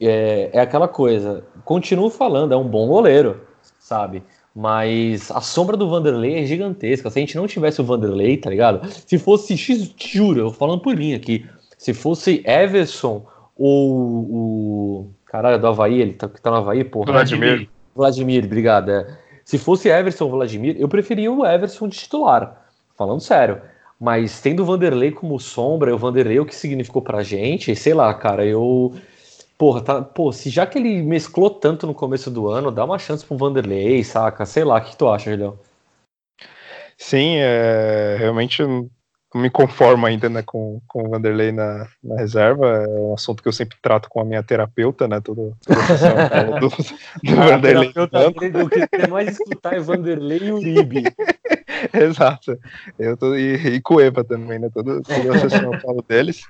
é, 0.00 0.50
é 0.52 0.60
aquela 0.60 0.86
coisa. 0.86 1.44
Continuo 1.64 2.10
falando, 2.10 2.52
é 2.52 2.56
um 2.56 2.68
bom 2.68 2.86
goleiro, 2.86 3.40
sabe? 3.80 4.22
Mas 4.54 5.30
a 5.30 5.40
sombra 5.40 5.76
do 5.76 5.88
Vanderlei 5.88 6.42
é 6.42 6.46
gigantesca. 6.46 7.10
Se 7.10 7.18
a 7.18 7.20
gente 7.20 7.36
não 7.36 7.46
tivesse 7.46 7.80
o 7.80 7.84
Vanderlei, 7.84 8.36
tá 8.36 8.50
ligado? 8.50 8.86
Se 9.06 9.18
fosse, 9.18 9.56
te 9.56 10.16
juro, 10.16 10.38
eu 10.38 10.52
falando 10.52 10.80
por 10.80 10.94
mim 10.94 11.14
aqui, 11.14 11.46
se 11.76 11.92
fosse 11.92 12.42
Everson 12.46 13.24
ou 13.62 14.26
o. 14.30 15.10
Caralho, 15.26 15.58
do 15.58 15.68
Havaí, 15.68 16.00
ele 16.00 16.14
tá, 16.14 16.28
que 16.28 16.40
tá 16.40 16.50
no 16.50 16.56
Havaí, 16.56 16.82
porra. 16.82 17.12
Vladimir. 17.12 17.68
Vladimir, 17.94 18.44
obrigado. 18.44 18.90
É. 18.90 19.18
Se 19.44 19.56
fosse 19.56 19.88
Everson 19.88 20.24
ou 20.24 20.32
Vladimir, 20.32 20.76
eu 20.78 20.88
preferia 20.88 21.30
o 21.30 21.46
Everson 21.46 21.88
de 21.88 21.96
titular, 21.96 22.66
falando 22.96 23.20
sério. 23.20 23.62
Mas 24.00 24.40
tendo 24.40 24.64
o 24.64 24.66
Vanderlei 24.66 25.12
como 25.12 25.38
sombra, 25.38 25.94
o 25.94 25.98
Vanderlei 25.98 26.40
o 26.40 26.44
que 26.44 26.54
significou 26.54 27.00
pra 27.00 27.22
gente, 27.22 27.74
sei 27.76 27.94
lá, 27.94 28.12
cara, 28.12 28.44
eu. 28.44 28.94
Porra, 29.56 29.80
tá, 29.80 30.02
pô, 30.02 30.32
se 30.32 30.50
já 30.50 30.66
que 30.66 30.76
ele 30.76 31.00
mesclou 31.02 31.48
tanto 31.48 31.86
no 31.86 31.94
começo 31.94 32.28
do 32.28 32.48
ano, 32.48 32.72
dá 32.72 32.84
uma 32.84 32.98
chance 32.98 33.24
pro 33.24 33.36
Vanderlei, 33.36 34.02
saca? 34.02 34.44
Sei 34.44 34.64
lá, 34.64 34.78
o 34.78 34.80
que 34.80 34.96
tu 34.96 35.08
acha, 35.08 35.30
Julião? 35.30 35.56
Sim, 36.98 37.36
é, 37.36 38.16
realmente 38.18 38.60
me 39.34 39.50
conformo 39.50 40.06
ainda 40.06 40.28
né, 40.28 40.42
com, 40.42 40.80
com 40.86 41.06
o 41.06 41.10
Vanderlei 41.10 41.52
na, 41.52 41.88
na, 42.02 42.16
reserva. 42.16 42.84
É 42.84 42.88
um 42.88 43.14
assunto 43.14 43.42
que 43.42 43.48
eu 43.48 43.52
sempre 43.52 43.78
trato 43.80 44.08
com 44.08 44.20
a 44.20 44.24
minha 44.24 44.42
terapeuta, 44.42 45.08
né? 45.08 45.20
Tudo, 45.20 45.56
tudo 45.64 46.60
do, 46.60 46.68
do 46.68 47.36
Vanderlei. 47.36 47.92
o 48.62 48.68
que 48.68 48.86
tem 48.88 49.08
mais 49.08 49.28
escutar 49.28 49.74
é 49.74 49.80
Vanderlei 49.80 50.38
e 50.38 50.52
Uribe. 50.52 51.04
Exato. 51.92 52.58
Eu 52.98 53.16
tô, 53.16 53.34
e, 53.34 53.54
e 53.54 53.80
Cueva 53.80 54.22
também, 54.22 54.58
né? 54.58 54.68
Todo, 54.72 55.02
toda 55.02 55.34
a 55.34 55.38
sessão 55.38 55.72
eu 55.72 55.80
falo 55.80 56.02
deles. 56.06 56.42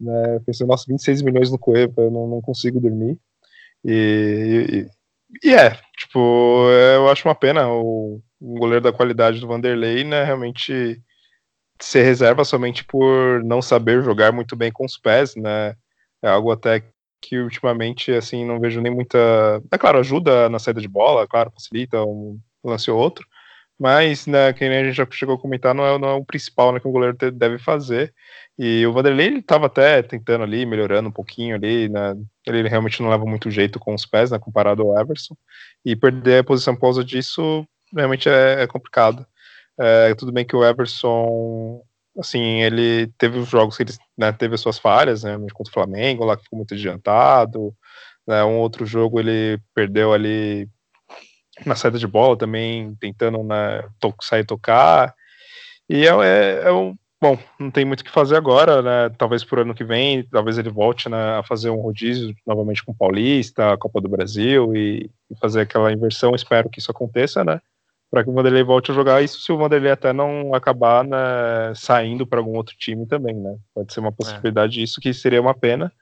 Né, 0.00 0.36
eu 0.36 0.40
pensei, 0.40 0.66
nossa, 0.66 0.84
26 0.88 1.22
milhões 1.22 1.50
no 1.50 1.58
Cueva, 1.58 2.02
eu 2.02 2.10
não, 2.10 2.26
não 2.26 2.40
consigo 2.40 2.80
dormir. 2.80 3.18
E, 3.84 4.86
e, 5.42 5.48
e, 5.48 5.54
é, 5.54 5.78
tipo, 5.96 6.68
eu 6.94 7.08
acho 7.08 7.26
uma 7.26 7.34
pena 7.34 7.68
o, 7.68 8.20
o 8.40 8.58
goleiro 8.58 8.82
da 8.82 8.92
qualidade 8.92 9.40
do 9.40 9.46
Vanderlei, 9.46 10.04
né? 10.04 10.24
Realmente 10.24 11.00
ser 11.80 12.02
reserva 12.02 12.44
somente 12.44 12.84
por 12.84 13.42
não 13.44 13.60
saber 13.62 14.02
jogar 14.02 14.32
muito 14.32 14.56
bem 14.56 14.72
com 14.72 14.84
os 14.84 14.96
pés, 14.98 15.34
né? 15.36 15.74
É 16.22 16.28
algo 16.28 16.50
até 16.50 16.82
que 17.20 17.38
ultimamente, 17.38 18.12
assim, 18.12 18.44
não 18.44 18.60
vejo 18.60 18.80
nem 18.80 18.92
muita. 18.92 19.18
É 19.70 19.78
claro, 19.78 19.98
ajuda 19.98 20.48
na 20.48 20.58
saída 20.58 20.80
de 20.80 20.88
bola, 20.88 21.26
claro, 21.26 21.50
facilita 21.52 22.02
um 22.04 22.38
lance 22.64 22.90
ou 22.90 22.98
outro, 22.98 23.26
mas, 23.78 24.26
né, 24.26 24.52
que 24.52 24.68
nem 24.68 24.78
a 24.78 24.84
gente 24.84 24.96
já 24.96 25.06
chegou 25.10 25.34
a 25.34 25.38
comentar, 25.40 25.74
não 25.74 25.84
é, 25.86 25.98
não 25.98 26.08
é 26.08 26.12
o 26.14 26.24
principal 26.24 26.72
né, 26.72 26.80
que 26.80 26.88
o 26.88 26.92
goleiro 26.92 27.16
deve 27.32 27.58
fazer. 27.58 28.14
E 28.58 28.86
o 28.86 28.92
Vanderlei, 28.92 29.26
ele 29.26 29.38
estava 29.40 29.66
até 29.66 30.02
tentando 30.02 30.44
ali, 30.44 30.64
melhorando 30.64 31.08
um 31.10 31.12
pouquinho 31.12 31.56
ali, 31.56 31.88
né? 31.88 32.14
Ele 32.46 32.66
realmente 32.68 33.02
não 33.02 33.10
leva 33.10 33.24
muito 33.26 33.50
jeito 33.50 33.78
com 33.78 33.94
os 33.94 34.06
pés, 34.06 34.30
né, 34.30 34.38
comparado 34.38 34.82
ao 34.82 34.98
Everson. 34.98 35.36
E 35.84 35.94
perder 35.94 36.40
a 36.40 36.44
posição 36.44 36.74
por 36.74 36.82
causa 36.82 37.04
disso 37.04 37.66
realmente 37.94 38.28
é, 38.28 38.62
é 38.62 38.66
complicado. 38.66 39.26
É, 39.78 40.14
tudo 40.14 40.32
bem 40.32 40.44
que 40.44 40.56
o 40.56 40.64
Everson, 40.64 41.82
assim, 42.18 42.62
ele 42.62 43.08
teve 43.18 43.38
os 43.38 43.48
jogos 43.48 43.76
que 43.76 43.82
ele 43.82 43.92
né, 44.16 44.32
teve 44.32 44.54
as 44.54 44.60
suas 44.60 44.78
falhas, 44.78 45.22
né, 45.22 45.36
contra 45.52 45.70
o 45.70 45.74
Flamengo, 45.74 46.24
lá 46.24 46.36
que 46.36 46.44
ficou 46.44 46.58
muito 46.58 46.74
adiantado, 46.74 47.74
né, 48.26 48.42
um 48.44 48.58
outro 48.58 48.86
jogo 48.86 49.20
ele 49.20 49.60
perdeu 49.74 50.12
ali 50.12 50.68
na 51.64 51.74
saída 51.74 51.98
de 51.98 52.06
bola 52.06 52.36
também, 52.36 52.94
tentando 52.96 53.42
né, 53.42 53.82
to 54.00 54.14
sair 54.20 54.44
tocar, 54.44 55.14
e 55.88 56.06
é, 56.06 56.10
é, 56.10 56.62
é, 56.68 56.72
um, 56.72 56.96
bom, 57.20 57.38
não 57.58 57.70
tem 57.70 57.84
muito 57.84 58.00
o 58.00 58.04
que 58.04 58.10
fazer 58.10 58.36
agora, 58.36 58.82
né, 58.82 59.14
talvez 59.18 59.44
por 59.44 59.58
ano 59.58 59.74
que 59.74 59.84
vem, 59.84 60.22
talvez 60.24 60.56
ele 60.56 60.70
volte 60.70 61.08
né, 61.08 61.38
a 61.38 61.42
fazer 61.42 61.68
um 61.68 61.80
rodízio 61.80 62.34
novamente 62.46 62.82
com 62.82 62.92
o 62.92 62.96
Paulista, 62.96 63.76
Copa 63.76 64.00
do 64.00 64.08
Brasil, 64.08 64.74
e, 64.74 65.10
e 65.30 65.36
fazer 65.38 65.60
aquela 65.60 65.92
inversão, 65.92 66.34
espero 66.34 66.70
que 66.70 66.78
isso 66.78 66.90
aconteça, 66.90 67.44
né, 67.44 67.60
para 68.10 68.22
que 68.22 68.30
o 68.30 68.32
Vanderlei 68.32 68.62
volte 68.62 68.90
a 68.90 68.94
jogar. 68.94 69.22
Isso 69.22 69.40
se 69.40 69.52
o 69.52 69.58
Vanderlei 69.58 69.92
até 69.92 70.12
não 70.12 70.54
acabar 70.54 71.04
né, 71.04 71.72
saindo 71.74 72.26
para 72.26 72.38
algum 72.38 72.56
outro 72.56 72.76
time 72.76 73.06
também, 73.06 73.34
né? 73.34 73.56
Pode 73.74 73.92
ser 73.92 74.00
uma 74.00 74.12
possibilidade 74.12 74.78
é. 74.78 74.82
disso, 74.82 75.00
que 75.00 75.12
seria 75.12 75.40
uma 75.40 75.54
pena. 75.54 75.92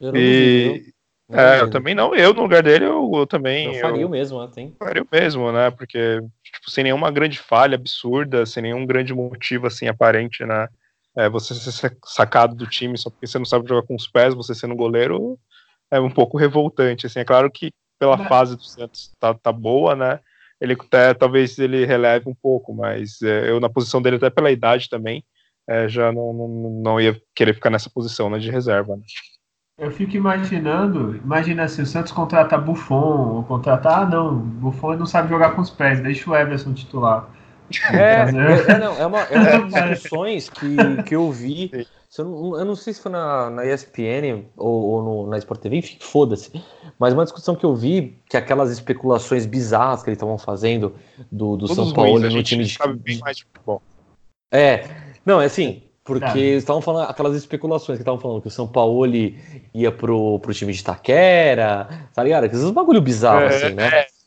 Eu 0.00 0.16
e... 0.16 0.92
é, 1.30 1.60
eu 1.60 1.70
também 1.70 1.94
não. 1.94 2.14
Eu, 2.14 2.32
no 2.32 2.42
lugar 2.42 2.62
dele, 2.62 2.86
eu, 2.86 3.10
eu 3.14 3.26
também. 3.26 3.74
Eu 3.74 3.80
faria 3.80 4.02
eu, 4.02 4.08
o 4.08 4.10
mesmo, 4.10 4.48
tem. 4.48 4.74
Faria 4.78 5.02
o 5.02 5.08
mesmo, 5.10 5.52
né? 5.52 5.70
Porque, 5.70 6.20
tipo, 6.42 6.70
sem 6.70 6.84
nenhuma 6.84 7.10
grande 7.10 7.38
falha 7.38 7.74
absurda, 7.74 8.46
sem 8.46 8.62
nenhum 8.62 8.86
grande 8.86 9.12
motivo, 9.12 9.66
assim, 9.66 9.88
aparente, 9.88 10.44
né? 10.44 10.68
É, 11.16 11.28
você 11.28 11.54
ser 11.54 11.96
sacado 12.04 12.54
do 12.54 12.68
time 12.68 12.96
só 12.96 13.10
porque 13.10 13.26
você 13.26 13.36
não 13.36 13.44
sabe 13.44 13.68
jogar 13.68 13.86
com 13.86 13.96
os 13.96 14.06
pés, 14.06 14.32
você 14.32 14.54
sendo 14.54 14.76
goleiro, 14.76 15.36
é 15.90 15.98
um 16.00 16.10
pouco 16.10 16.38
revoltante, 16.38 17.06
assim. 17.06 17.18
É 17.18 17.24
claro 17.24 17.50
que 17.50 17.72
pela 17.98 18.16
fase 18.26 18.56
do 18.56 18.62
Santos 18.62 19.12
tá, 19.18 19.34
tá 19.34 19.52
boa, 19.52 19.96
né? 19.96 20.20
Ele 20.60 20.74
até, 20.74 21.14
talvez 21.14 21.58
ele 21.58 21.86
releve 21.86 22.28
um 22.28 22.34
pouco, 22.34 22.74
mas 22.74 23.22
é, 23.22 23.50
eu 23.50 23.58
na 23.58 23.68
posição 23.68 24.02
dele, 24.02 24.16
até 24.16 24.28
pela 24.28 24.50
idade 24.50 24.88
também, 24.88 25.24
é, 25.68 25.88
já 25.88 26.12
não, 26.12 26.32
não, 26.32 26.48
não, 26.82 27.00
ia 27.00 27.20
querer 27.34 27.54
ficar 27.54 27.70
nessa 27.70 27.88
posição 27.88 28.28
né, 28.28 28.38
de 28.38 28.50
reserva. 28.50 28.96
Né? 28.96 29.02
Eu 29.78 29.90
fico 29.90 30.16
imaginando, 30.16 31.16
imagina 31.16 31.66
se 31.66 31.80
o 31.80 31.86
Santos 31.86 32.12
contratar 32.12 32.60
Buffon, 32.60 33.36
ou 33.36 33.44
contratar, 33.44 34.02
ah 34.02 34.06
não, 34.06 34.36
Buffon 34.36 34.96
não 34.96 35.06
sabe 35.06 35.28
jogar 35.28 35.54
com 35.54 35.62
os 35.62 35.70
pés, 35.70 36.00
deixa 36.00 36.30
o 36.30 36.36
Everson 36.36 36.74
titular. 36.74 37.28
É, 37.92 38.24
é, 38.28 38.72
é, 38.72 38.78
não, 38.78 38.96
é 38.96 39.06
uma, 39.06 39.20
é 39.22 39.38
uma 39.38 39.70
das 39.70 39.90
discussões 39.90 40.50
que, 40.50 41.02
que 41.04 41.16
eu 41.16 41.30
vi 41.30 41.70
eu 42.18 42.24
não, 42.24 42.58
eu 42.58 42.64
não 42.64 42.74
sei 42.74 42.92
se 42.92 43.00
foi 43.00 43.12
na, 43.12 43.50
na 43.50 43.64
ESPN 43.64 44.44
ou, 44.56 44.82
ou 44.82 45.02
no, 45.02 45.26
na 45.28 45.38
Sport 45.38 45.60
TV, 45.60 45.76
enfim, 45.76 45.96
foda-se. 46.00 46.50
Mas 46.98 47.14
uma 47.14 47.22
discussão 47.22 47.54
que 47.54 47.64
eu 47.64 47.74
vi, 47.74 48.18
que 48.28 48.36
aquelas 48.36 48.70
especulações 48.70 49.46
bizarras 49.46 50.02
que 50.02 50.10
eles 50.10 50.16
estavam 50.16 50.36
fazendo 50.36 50.94
do, 51.30 51.56
do 51.56 51.68
São 51.68 51.92
Paulo 51.92 52.18
ruins, 52.18 52.34
no 52.34 52.42
time 52.42 52.64
de. 52.64 52.76
Sabe 52.76 52.98
bem 52.98 53.18
mais 53.18 53.36
de 53.36 53.44
futebol. 53.44 53.80
É, 54.52 54.88
não, 55.24 55.40
é 55.40 55.44
assim, 55.44 55.84
porque 56.02 56.38
eles 56.38 56.64
estavam 56.64 56.82
falando 56.82 57.08
aquelas 57.08 57.36
especulações 57.36 57.98
que 57.98 58.02
estavam 58.02 58.18
falando 58.20 58.42
que 58.42 58.48
o 58.48 58.50
São 58.50 58.66
Paulo 58.66 59.06
ia 59.72 59.92
pro, 59.92 60.40
pro 60.40 60.52
time 60.52 60.72
de 60.72 60.82
Taquera, 60.82 62.08
tá 62.12 62.24
ligado? 62.24 62.46
Esses 62.46 62.68
bagulho 62.72 63.00
bizarro, 63.00 63.44
é, 63.44 63.46
assim, 63.46 63.74
né? 63.74 63.86
É. 63.86 64.19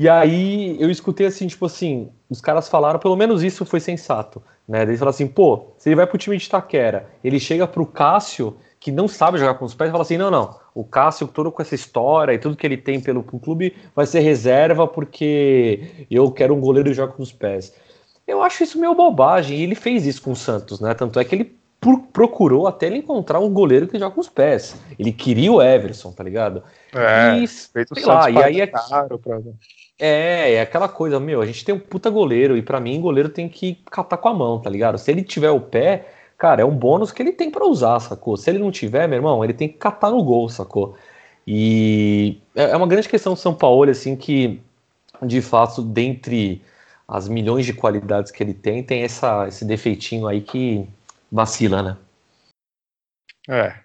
E 0.00 0.08
aí 0.08 0.78
eu 0.80 0.90
escutei 0.90 1.26
assim, 1.26 1.46
tipo 1.46 1.66
assim, 1.66 2.08
os 2.30 2.40
caras 2.40 2.70
falaram, 2.70 2.98
pelo 2.98 3.14
menos 3.14 3.42
isso 3.42 3.66
foi 3.66 3.80
sensato. 3.80 4.42
Né? 4.66 4.80
Eles 4.80 4.98
falaram 4.98 5.14
assim, 5.14 5.26
pô, 5.26 5.74
se 5.76 5.90
ele 5.90 5.96
vai 5.96 6.06
pro 6.06 6.16
time 6.16 6.38
de 6.38 6.48
Taquera, 6.48 7.06
ele 7.22 7.38
chega 7.38 7.66
pro 7.66 7.84
Cássio, 7.84 8.56
que 8.80 8.90
não 8.90 9.06
sabe 9.06 9.36
jogar 9.36 9.56
com 9.56 9.66
os 9.66 9.74
pés, 9.74 9.90
e 9.90 9.92
fala 9.92 10.00
assim, 10.00 10.16
não, 10.16 10.30
não, 10.30 10.56
o 10.74 10.84
Cássio, 10.84 11.28
todo 11.28 11.52
com 11.52 11.60
essa 11.60 11.74
história 11.74 12.32
e 12.32 12.38
tudo 12.38 12.56
que 12.56 12.66
ele 12.66 12.78
tem 12.78 12.98
pelo 12.98 13.22
clube, 13.22 13.76
vai 13.94 14.06
ser 14.06 14.20
reserva 14.20 14.88
porque 14.88 16.06
eu 16.10 16.32
quero 16.32 16.54
um 16.54 16.60
goleiro 16.60 16.88
que 16.88 16.94
joga 16.94 17.12
com 17.12 17.22
os 17.22 17.32
pés. 17.32 17.74
Eu 18.26 18.42
acho 18.42 18.62
isso 18.62 18.80
meio 18.80 18.94
bobagem, 18.94 19.58
e 19.58 19.62
ele 19.64 19.74
fez 19.74 20.06
isso 20.06 20.22
com 20.22 20.32
o 20.32 20.36
Santos, 20.36 20.80
né? 20.80 20.94
Tanto 20.94 21.20
é 21.20 21.24
que 21.26 21.34
ele 21.34 21.54
procurou 22.10 22.66
até 22.66 22.86
ele 22.86 22.96
encontrar 22.96 23.38
um 23.38 23.52
goleiro 23.52 23.86
que 23.86 23.98
joga 23.98 24.14
com 24.14 24.20
os 24.22 24.30
pés. 24.30 24.80
Ele 24.98 25.12
queria 25.12 25.52
o 25.52 25.60
Everson, 25.60 26.10
tá 26.10 26.24
ligado? 26.24 26.62
É, 26.94 27.36
e, 27.36 27.46
sei 27.46 27.84
lá, 28.06 28.30
e 28.30 28.42
aí 28.42 28.60
é 28.62 28.66
caro 28.66 29.18
pra... 29.18 29.38
É, 30.00 30.54
é 30.54 30.60
aquela 30.62 30.88
coisa, 30.88 31.20
meu, 31.20 31.42
a 31.42 31.46
gente 31.46 31.62
tem 31.64 31.74
um 31.74 31.78
puta 31.78 32.08
goleiro 32.08 32.56
e 32.56 32.62
para 32.62 32.80
mim 32.80 33.00
goleiro 33.00 33.28
tem 33.28 33.48
que 33.50 33.74
catar 33.90 34.16
com 34.16 34.28
a 34.28 34.34
mão, 34.34 34.58
tá 34.58 34.70
ligado? 34.70 34.96
Se 34.96 35.10
ele 35.10 35.22
tiver 35.22 35.50
o 35.50 35.60
pé, 35.60 36.08
cara, 36.38 36.62
é 36.62 36.64
um 36.64 36.74
bônus 36.74 37.12
que 37.12 37.22
ele 37.22 37.32
tem 37.32 37.50
para 37.50 37.66
usar, 37.66 38.00
sacou? 38.00 38.34
Se 38.36 38.48
ele 38.48 38.58
não 38.58 38.70
tiver, 38.70 39.06
meu 39.06 39.18
irmão, 39.18 39.44
ele 39.44 39.52
tem 39.52 39.68
que 39.68 39.76
catar 39.76 40.10
no 40.10 40.24
gol, 40.24 40.48
sacou? 40.48 40.96
E 41.46 42.40
é, 42.54 42.70
é 42.70 42.76
uma 42.76 42.86
grande 42.86 43.08
questão 43.10 43.34
do 43.34 43.38
São 43.38 43.54
Paulo, 43.54 43.90
assim, 43.90 44.16
que 44.16 44.60
de 45.22 45.42
fato, 45.42 45.82
dentre 45.82 46.62
as 47.06 47.28
milhões 47.28 47.66
de 47.66 47.74
qualidades 47.74 48.32
que 48.32 48.42
ele 48.42 48.54
tem, 48.54 48.82
tem 48.82 49.02
essa, 49.02 49.46
esse 49.48 49.64
defeitinho 49.64 50.26
aí 50.26 50.40
que 50.40 50.88
vacila, 51.30 51.82
né? 51.82 51.96
É, 53.48 53.79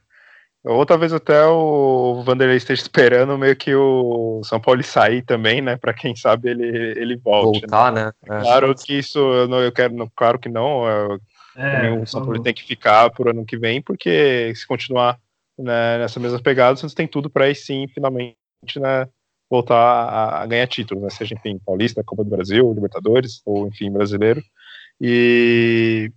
ou 0.66 0.84
talvez 0.84 1.14
até 1.14 1.46
o 1.46 2.24
Vanderlei 2.24 2.58
esteja 2.58 2.82
esperando 2.82 3.38
meio 3.38 3.56
que 3.56 3.76
o 3.76 4.42
São 4.44 4.60
Paulo 4.60 4.82
sair 4.84 5.22
também, 5.22 5.62
né? 5.62 5.78
Para 5.78 5.94
quem 5.94 6.16
sabe 6.16 6.50
ele, 6.50 7.00
ele 7.00 7.16
volte. 7.18 7.62
Né? 7.62 7.68
Voltar, 7.70 7.92
né? 7.92 8.12
né? 8.28 8.40
É. 8.40 8.42
Claro 8.42 8.74
que 8.74 8.98
isso 8.98 9.20
eu, 9.20 9.48
não, 9.48 9.62
eu 9.62 9.72
quero, 9.72 10.12
claro 10.16 10.40
que 10.40 10.50
não. 10.50 10.88
Eu, 10.88 11.20
é, 11.56 11.92
o 11.92 12.08
São 12.08 12.24
Paulo 12.24 12.42
tem 12.42 12.54
que 12.54 12.64
ficar 12.64 13.12
por 13.12 13.30
ano 13.30 13.46
que 13.46 13.58
vem, 13.58 13.80
porque 13.80 14.52
se 14.56 14.66
continuar 14.68 15.20
né, 15.58 16.00
nessa 16.00 16.20
mesma 16.20 16.42
pegada, 16.42 16.74
o 16.74 16.78
Santos 16.78 16.96
tem 16.96 17.08
tudo 17.08 17.30
para 17.30 17.46
aí 17.46 17.54
sim, 17.54 17.88
finalmente, 17.88 18.36
né, 18.78 19.08
voltar 19.48 19.76
a, 19.76 20.42
a, 20.42 20.46
ganhar 20.48 20.68
títulos, 20.68 21.04
né? 21.04 21.10
Seja, 21.12 21.36
enfim, 21.36 21.60
Paulista, 21.64 22.04
Copa 22.04 22.24
do 22.24 22.30
Brasil, 22.32 22.74
Libertadores, 22.74 23.42
ou 23.46 23.68
enfim, 23.68 23.92
brasileiro. 23.92 24.42
E 25.00 26.12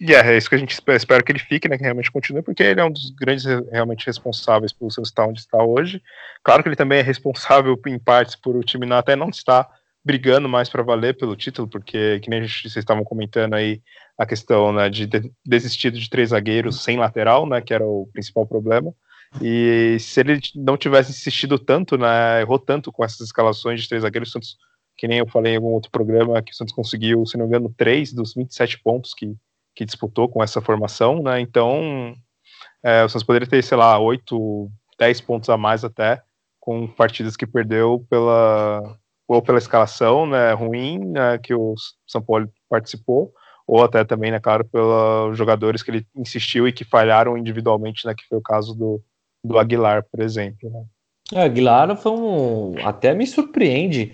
e 0.00 0.14
é, 0.14 0.20
é 0.20 0.36
isso 0.36 0.48
que 0.48 0.54
a 0.54 0.58
gente 0.58 0.72
espera, 0.72 0.96
espera 0.96 1.22
que 1.22 1.32
ele 1.32 1.38
fique, 1.38 1.68
né, 1.68 1.76
que 1.76 1.82
realmente 1.82 2.12
continue, 2.12 2.42
porque 2.42 2.62
ele 2.62 2.80
é 2.80 2.84
um 2.84 2.90
dos 2.90 3.10
grandes 3.10 3.44
realmente 3.70 4.06
responsáveis 4.06 4.72
pelo 4.72 4.90
Santos 4.90 5.10
estar 5.10 5.26
onde 5.26 5.40
está 5.40 5.62
hoje. 5.62 6.02
Claro 6.44 6.62
que 6.62 6.68
ele 6.68 6.76
também 6.76 6.98
é 6.98 7.02
responsável 7.02 7.80
em 7.86 7.98
partes 7.98 8.36
por 8.36 8.56
o 8.56 8.62
time 8.62 8.86
não, 8.86 8.96
até 8.96 9.16
não 9.16 9.30
estar 9.30 9.68
brigando 10.04 10.48
mais 10.48 10.68
para 10.68 10.82
valer 10.82 11.16
pelo 11.16 11.34
título, 11.34 11.66
porque 11.66 12.20
que 12.20 12.30
nem 12.30 12.40
a 12.40 12.42
gente, 12.42 12.62
vocês 12.62 12.76
estavam 12.76 13.02
comentando 13.02 13.54
aí 13.54 13.82
a 14.18 14.24
questão 14.24 14.72
né, 14.72 14.88
de 14.88 15.08
desistir 15.44 15.90
de 15.90 16.08
três 16.08 16.30
zagueiros 16.30 16.82
sem 16.82 16.96
lateral, 16.96 17.46
né, 17.46 17.60
que 17.60 17.74
era 17.74 17.84
o 17.84 18.08
principal 18.12 18.46
problema. 18.46 18.94
E 19.42 19.96
se 19.98 20.20
ele 20.20 20.40
não 20.54 20.76
tivesse 20.76 21.10
insistido 21.10 21.58
tanto, 21.58 21.98
né, 21.98 22.40
errou 22.40 22.58
tanto 22.58 22.92
com 22.92 23.04
essas 23.04 23.20
escalações 23.20 23.82
de 23.82 23.88
três 23.88 24.02
zagueiros, 24.02 24.30
Santos, 24.30 24.56
que 24.96 25.08
nem 25.08 25.18
eu 25.18 25.26
falei 25.26 25.54
em 25.54 25.56
algum 25.56 25.68
outro 25.68 25.90
programa, 25.90 26.40
que 26.42 26.52
o 26.52 26.54
Santos 26.54 26.74
conseguiu, 26.74 27.26
se 27.26 27.36
não 27.36 27.46
me 27.46 27.50
engano, 27.50 27.74
três 27.76 28.12
dos 28.12 28.32
27 28.34 28.80
pontos 28.82 29.12
que 29.12 29.34
que 29.76 29.84
disputou 29.84 30.28
com 30.28 30.42
essa 30.42 30.60
formação, 30.62 31.22
né? 31.22 31.38
Então, 31.38 32.14
é, 32.82 33.04
o 33.04 33.08
Santos 33.08 33.26
poderia 33.26 33.46
ter, 33.46 33.62
sei 33.62 33.76
lá, 33.76 33.98
8, 33.98 34.70
10 34.98 35.20
pontos 35.20 35.50
a 35.50 35.56
mais 35.56 35.84
até 35.84 36.22
com 36.58 36.86
partidas 36.88 37.36
que 37.36 37.46
perdeu 37.46 38.04
pela, 38.10 38.98
ou 39.28 39.40
pela 39.40 39.58
escalação 39.58 40.26
né, 40.26 40.52
ruim 40.52 40.98
né, 40.98 41.38
que 41.38 41.54
o 41.54 41.74
São 42.06 42.20
Paulo 42.20 42.50
participou, 42.68 43.32
ou 43.66 43.84
até 43.84 44.02
também, 44.02 44.32
né, 44.32 44.40
claro, 44.40 44.64
pelos 44.64 45.38
jogadores 45.38 45.82
que 45.82 45.90
ele 45.92 46.06
insistiu 46.16 46.66
e 46.66 46.72
que 46.72 46.84
falharam 46.84 47.38
individualmente, 47.38 48.04
né, 48.04 48.14
que 48.16 48.26
foi 48.28 48.38
o 48.38 48.42
caso 48.42 48.74
do, 48.74 49.00
do 49.44 49.58
Aguilar, 49.58 50.04
por 50.10 50.20
exemplo. 50.20 50.70
Né. 50.70 50.84
É, 51.34 51.44
Aguilar 51.44 51.96
foi 51.96 52.12
um. 52.12 52.74
Até 52.84 53.14
me 53.14 53.26
surpreende, 53.26 54.12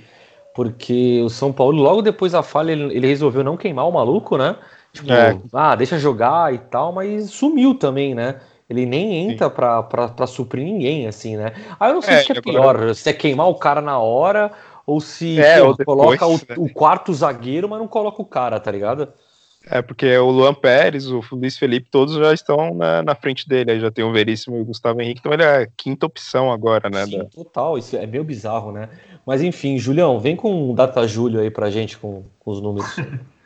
porque 0.55 1.23
o 1.23 1.31
São 1.31 1.53
Paulo, 1.53 1.81
logo 1.81 2.03
depois 2.03 2.33
da 2.33 2.43
falha, 2.43 2.73
ele, 2.73 2.97
ele 2.97 3.07
resolveu 3.07 3.45
não 3.45 3.57
queimar 3.57 3.89
o 3.89 3.93
maluco, 3.93 4.37
né? 4.37 4.57
Tipo, 4.93 5.13
é. 5.13 5.39
ah, 5.53 5.75
deixa 5.75 5.99
jogar 5.99 6.53
e 6.53 6.59
tal, 6.59 6.93
mas 6.93 7.31
sumiu 7.31 7.75
também, 7.75 8.15
né? 8.15 8.41
Ele 8.69 8.87
nem 8.87 9.31
entra 9.31 9.51
pra, 9.51 9.83
pra, 9.83 10.09
pra 10.09 10.27
suprir 10.27 10.65
ninguém, 10.65 11.07
assim, 11.07 11.37
né? 11.37 11.53
Aí 11.79 11.91
eu 11.91 11.95
não 11.95 12.03
sei 12.03 12.15
é, 12.15 12.23
se 12.23 12.33
é 12.33 12.41
pior, 12.41 12.95
se 12.95 13.09
é 13.09 13.13
queimar 13.13 13.49
o 13.49 13.55
cara 13.55 13.81
na 13.81 13.99
hora 13.99 14.51
ou 14.87 15.01
se 15.01 15.41
é, 15.41 15.63
ou 15.63 15.77
depois, 15.77 16.19
coloca 16.19 16.27
o, 16.27 16.37
né? 16.37 16.57
o, 16.57 16.69
quarto 16.73 17.13
zagueiro, 17.13 17.69
mas 17.69 17.79
não 17.79 17.89
coloca 17.89 18.21
o 18.21 18.25
cara, 18.25 18.59
tá 18.59 18.71
ligado? 18.71 19.09
É, 19.67 19.81
porque 19.81 20.17
o 20.17 20.31
Luan 20.31 20.55
Pérez, 20.55 21.07
o 21.07 21.23
Luiz 21.33 21.57
Felipe, 21.57 21.89
todos 21.91 22.15
já 22.15 22.33
estão 22.33 22.75
na, 22.75 23.03
na 23.03 23.15
frente 23.15 23.49
dele. 23.49 23.73
Aí 23.73 23.81
já 23.81 23.91
tem 23.91 24.05
o 24.05 24.13
Veríssimo 24.13 24.57
e 24.57 24.61
o 24.61 24.65
Gustavo 24.65 25.01
Henrique, 25.01 25.21
então 25.21 25.33
ele 25.33 25.45
é 25.45 25.63
a 25.63 25.67
quinta 25.77 26.07
opção 26.07 26.51
agora, 26.51 26.91
né? 26.91 27.05
Sim, 27.07 27.19
da... 27.19 27.25
total, 27.27 27.79
isso 27.79 27.97
é 27.97 28.07
meio 28.07 28.25
bizarro, 28.25 28.73
né? 28.73 28.89
Mas 29.25 29.41
enfim, 29.41 29.79
Julião, 29.79 30.19
vem 30.19 30.35
com 30.35 30.71
um 30.71 30.75
data 30.75 31.07
Júlio 31.07 31.41
aí 31.41 31.51
pra 31.51 31.71
gente 31.71 31.97
com, 31.97 32.25
com 32.41 32.51
os 32.51 32.61
números. 32.61 32.91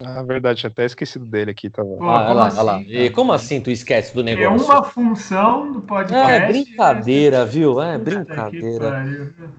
Ah, 0.00 0.22
verdade, 0.22 0.60
tinha 0.60 0.70
até 0.70 0.84
esquecido 0.84 1.26
dele 1.26 1.50
aqui. 1.50 1.68
Tava... 1.68 1.88
Pô, 1.96 2.04
ah, 2.04 2.26
olha 2.26 2.32
lá, 2.32 2.46
assim, 2.46 2.58
olha 2.58 2.64
lá. 2.64 2.82
E 2.82 3.10
como 3.10 3.32
assim 3.32 3.60
tu 3.60 3.70
esquece 3.70 4.14
do 4.14 4.22
negócio? 4.22 4.70
É 4.70 4.74
uma 4.74 4.84
função 4.84 5.72
do 5.72 5.80
podcast. 5.80 6.32
É 6.32 6.46
brincadeira, 6.46 7.44
viu? 7.44 7.80
É 7.80 7.98
brincadeira. 7.98 9.04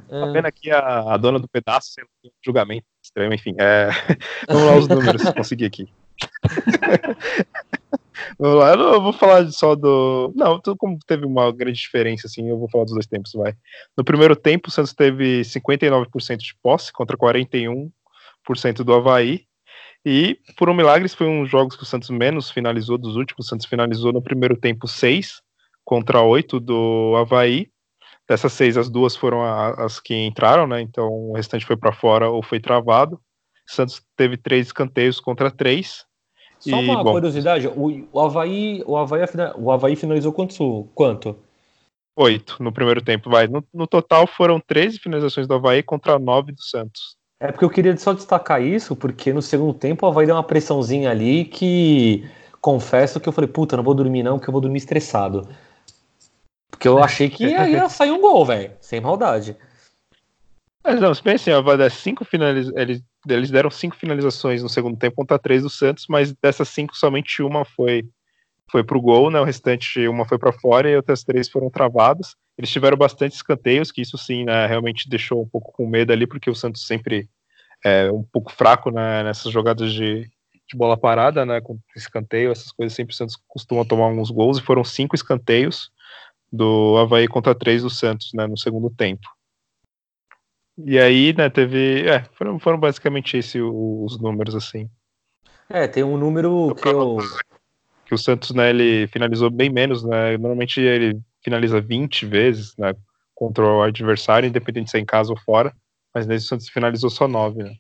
É. 0.10 0.19
Tá 0.19 0.31
vendo 0.31 0.46
aqui 0.46 0.72
a, 0.72 1.13
a 1.13 1.17
dona 1.17 1.39
do 1.39 1.48
pedaço, 1.48 1.89
julgamento 2.43 2.86
estranho, 3.03 3.34
enfim. 3.34 3.55
É... 3.60 3.89
Vamos 4.48 4.63
lá 4.63 4.75
os 4.77 4.88
números, 4.88 5.31
consegui 5.31 5.65
aqui. 5.65 5.88
Vamos 8.38 8.60
lá, 8.60 8.72
eu 8.72 8.77
não 8.77 9.01
vou 9.01 9.13
falar 9.13 9.50
só 9.51 9.75
do. 9.75 10.31
Não, 10.36 10.62
como 10.77 10.98
teve 11.05 11.25
uma 11.25 11.51
grande 11.51 11.79
diferença, 11.79 12.27
assim, 12.27 12.48
eu 12.50 12.58
vou 12.58 12.69
falar 12.69 12.84
dos 12.86 12.93
dois 12.93 13.08
tempos, 13.08 13.31
vai. 13.34 13.53
No 13.98 14.03
primeiro 14.03 14.36
tempo, 14.36 14.67
o 14.69 14.72
Santos 14.72 14.93
teve 14.93 15.41
59% 15.41 16.38
de 16.38 16.55
posse 16.62 16.91
contra 16.91 17.17
41% 17.17 17.89
do 18.84 18.93
Havaí. 18.93 19.49
E, 20.06 20.39
por 20.58 20.70
um 20.70 20.74
milagre, 20.74 21.08
foi 21.10 21.27
um 21.27 21.41
dos 21.41 21.51
jogos 21.51 21.75
que 21.75 21.84
o 21.84 21.86
Santos 21.86 22.10
menos 22.10 22.50
finalizou 22.50 22.98
dos 22.98 23.15
últimos. 23.15 23.46
O 23.46 23.50
Santos 23.50 23.65
finalizou 23.65 24.13
no 24.13 24.22
primeiro 24.22 24.56
tempo 24.56 24.88
6 24.88 25.41
contra 25.84 26.22
8 26.22 26.60
do 26.60 27.15
Havaí. 27.18 27.70
Dessas 28.27 28.53
seis, 28.53 28.77
as 28.77 28.91
duas 28.91 29.15
foram 29.15 29.44
as 29.44 30.00
que 30.00 30.13
entraram, 30.13 30.68
né? 30.68 30.79
Então 30.82 31.08
o 31.08 31.34
restante 31.34 31.65
foi 31.65 31.75
para 31.75 31.91
fora 31.91 32.29
ou 32.29 32.44
foi 32.44 32.60
travado. 32.60 33.15
O 33.15 33.74
Santos 33.74 34.03
teve 34.15 34.38
três 34.38 34.68
escanteios 34.68 35.20
contra 35.20 35.50
três. 35.50 36.06
Só 36.60 36.79
e, 36.79 36.89
uma 36.89 37.03
bom, 37.03 37.13
curiosidade, 37.13 37.68
o, 37.68 38.08
o, 38.12 38.20
Havaí, 38.20 38.84
o, 38.86 38.96
Havaí, 38.96 39.22
o 39.58 39.72
Havaí 39.72 39.96
finalizou 39.96 40.32
quanto? 40.32 40.88
quanto? 40.94 41.39
Oito 42.15 42.62
no 42.62 42.72
primeiro 42.72 43.01
tempo, 43.01 43.32
vai. 43.32 43.48
No, 43.48 43.63
no 43.74 43.88
total 43.88 44.27
foram 44.27 44.60
13 44.60 45.00
finalizações 45.00 45.48
do 45.48 45.56
Havaí 45.56 45.82
contra 45.82 46.20
nove 46.20 46.51
do 46.51 46.62
Santos. 46.62 47.18
É 47.39 47.51
porque 47.51 47.63
eu 47.63 47.69
queria 47.69 47.96
só 47.96 48.13
destacar 48.13 48.62
isso, 48.62 48.96
porque 48.96 49.31
no 49.31 49.41
segundo 49.41 49.74
tempo 49.74 50.05
o 50.05 50.10
Havaí 50.10 50.25
deu 50.25 50.36
uma 50.36 50.43
pressãozinha 50.43 51.10
ali 51.10 51.46
que 51.46 52.29
confesso 52.60 53.19
que 53.19 53.29
eu 53.29 53.34
falei, 53.34 53.50
puta, 53.50 53.77
não 53.77 53.84
vou 53.84 53.96
dormir 53.96 54.24
não, 54.24 54.38
porque 54.38 54.50
eu 54.50 54.51
vou 54.51 54.62
dormir 54.62 54.79
estressado. 54.79 55.48
Porque 56.69 56.88
eu 56.88 57.01
achei 57.01 57.29
que 57.29 57.46
ia, 57.46 57.69
ia 57.69 57.89
sair 57.89 58.12
um 58.12 58.19
gol, 58.19 58.46
velho, 58.46 58.74
sem 58.81 59.00
maldade. 59.00 59.55
Mas 60.84 61.00
não, 61.00 61.13
se 61.13 61.24
bem 61.24 61.36
assim, 61.36 61.51
ó, 61.51 61.62
das 61.77 61.93
cinco 61.93 62.25
finaliz... 62.25 62.72
eles, 62.75 63.01
eles 63.27 63.51
deram 63.51 63.69
cinco 63.69 63.96
finalizações 63.96 64.63
no 64.63 64.69
segundo 64.69 64.98
tempo 64.98 65.15
contra 65.15 65.39
três 65.39 65.63
do 65.63 65.69
Santos, 65.69 66.05
mas 66.10 66.34
dessas 66.41 66.67
cinco 66.69 66.96
somente 66.96 67.41
uma 67.41 67.63
foi 67.63 68.05
foi 68.72 68.84
pro 68.84 69.01
gol, 69.01 69.31
né? 69.31 69.39
O 69.41 69.43
restante 69.43 70.08
uma 70.08 70.25
foi 70.25 70.38
para 70.38 70.53
fora 70.53 70.90
e 70.90 70.96
outras 70.96 71.24
três 71.24 71.50
foram 71.50 71.72
travadas. 71.72 72.35
Eles 72.59 72.69
tiveram 72.69 72.98
bastante 72.98 73.31
escanteios, 73.35 73.89
que 73.89 74.01
isso 74.01 74.17
sim, 74.17 74.43
né, 74.43 74.67
realmente 74.67 75.07
deixou 75.07 75.41
um 75.41 75.48
pouco 75.48 75.72
com 75.72 75.87
medo 75.87 76.11
ali, 76.11 76.27
porque 76.27 76.50
o 76.50 76.53
Santos 76.55 76.85
sempre 76.85 77.29
é 77.85 78.11
um 78.11 78.22
pouco 78.22 78.51
fraco 78.51 78.91
né, 78.91 79.24
nessas 79.24 79.50
jogadas 79.50 79.93
de, 79.93 80.29
de 80.67 80.75
bola 80.75 80.98
parada, 80.98 81.45
né, 81.45 81.61
com 81.61 81.79
escanteio, 81.95 82.51
essas 82.51 82.74
coisas 82.74 82.93
sempre 82.93 83.13
o 83.13 83.15
Santos 83.15 83.37
costuma 83.48 83.85
tomar 83.85 84.07
alguns 84.07 84.29
gols, 84.29 84.57
e 84.57 84.61
foram 84.61 84.83
cinco 84.83 85.15
escanteios 85.15 85.89
do 86.51 86.98
Havaí 86.98 87.29
contra 87.29 87.55
três 87.55 87.81
do 87.81 87.89
Santos, 87.89 88.31
né, 88.33 88.45
no 88.45 88.57
segundo 88.57 88.89
tempo. 88.89 89.25
E 90.77 91.00
aí, 91.00 91.31
né, 91.31 91.50
teve, 91.50 92.09
é, 92.09 92.25
foram, 92.33 92.59
foram 92.59 92.77
basicamente 92.77 93.37
esses 93.37 93.55
os 93.55 94.19
números, 94.19 94.53
assim. 94.53 94.89
É, 95.69 95.87
tem 95.87 96.03
um 96.03 96.17
número 96.17 96.75
que 96.75 96.89
eu... 96.89 97.19
Que 98.05 98.13
o 98.13 98.17
Santos, 98.17 98.51
né, 98.51 98.69
ele 98.72 99.07
finalizou 99.07 99.50
bem 99.50 99.69
menos, 99.69 100.03
né, 100.03 100.31
normalmente 100.37 100.81
ele 100.81 101.22
finaliza 101.44 101.82
20 101.82 102.25
vezes 102.25 102.75
né, 102.78 102.94
contra 103.34 103.66
o 103.66 103.82
adversário, 103.82 104.48
independente 104.48 104.92
se 104.92 104.98
é 104.98 105.00
em 105.00 105.06
casa 105.06 105.32
ou 105.32 105.40
fora, 105.40 105.74
mas 106.14 106.28
nesse 106.28 106.48
Santos 106.48 106.70
finalizou 106.70 107.10
só 107.10 107.28
9. 107.28 107.64
Né? 107.64 107.72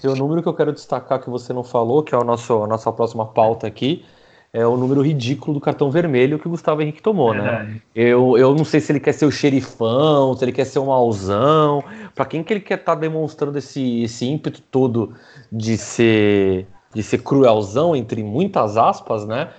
Tem 0.00 0.10
um 0.10 0.16
número 0.16 0.42
que 0.42 0.48
eu 0.48 0.54
quero 0.54 0.72
destacar 0.72 1.20
que 1.20 1.30
você 1.30 1.52
não 1.52 1.64
falou, 1.64 2.02
que 2.02 2.14
é 2.14 2.18
o 2.18 2.24
nosso, 2.24 2.62
a 2.62 2.66
nossa 2.66 2.92
próxima 2.92 3.26
pauta 3.26 3.66
aqui, 3.66 4.04
é 4.52 4.66
o 4.66 4.76
número 4.76 5.02
ridículo 5.02 5.54
do 5.54 5.60
cartão 5.60 5.90
vermelho 5.90 6.38
que 6.38 6.46
o 6.46 6.50
Gustavo 6.50 6.80
Henrique 6.80 7.02
tomou, 7.02 7.34
né? 7.34 7.80
Eu, 7.94 8.38
eu 8.38 8.54
não 8.54 8.64
sei 8.64 8.80
se 8.80 8.90
ele 8.90 9.00
quer 9.00 9.12
ser 9.12 9.26
o 9.26 9.30
xerifão, 9.30 10.34
se 10.34 10.42
ele 10.44 10.52
quer 10.52 10.64
ser 10.64 10.78
o 10.78 10.86
mauzão, 10.86 11.84
para 12.14 12.24
quem 12.24 12.42
que 12.42 12.54
ele 12.54 12.60
quer 12.60 12.78
estar 12.78 12.94
tá 12.94 13.00
demonstrando 13.00 13.58
esse, 13.58 14.02
esse 14.02 14.24
ímpeto 14.24 14.62
todo 14.62 15.14
de 15.52 15.76
ser 15.76 16.66
de 16.94 17.02
ser 17.02 17.18
cruelzão, 17.18 17.94
entre 17.94 18.22
muitas 18.22 18.78
aspas, 18.78 19.26
né? 19.26 19.50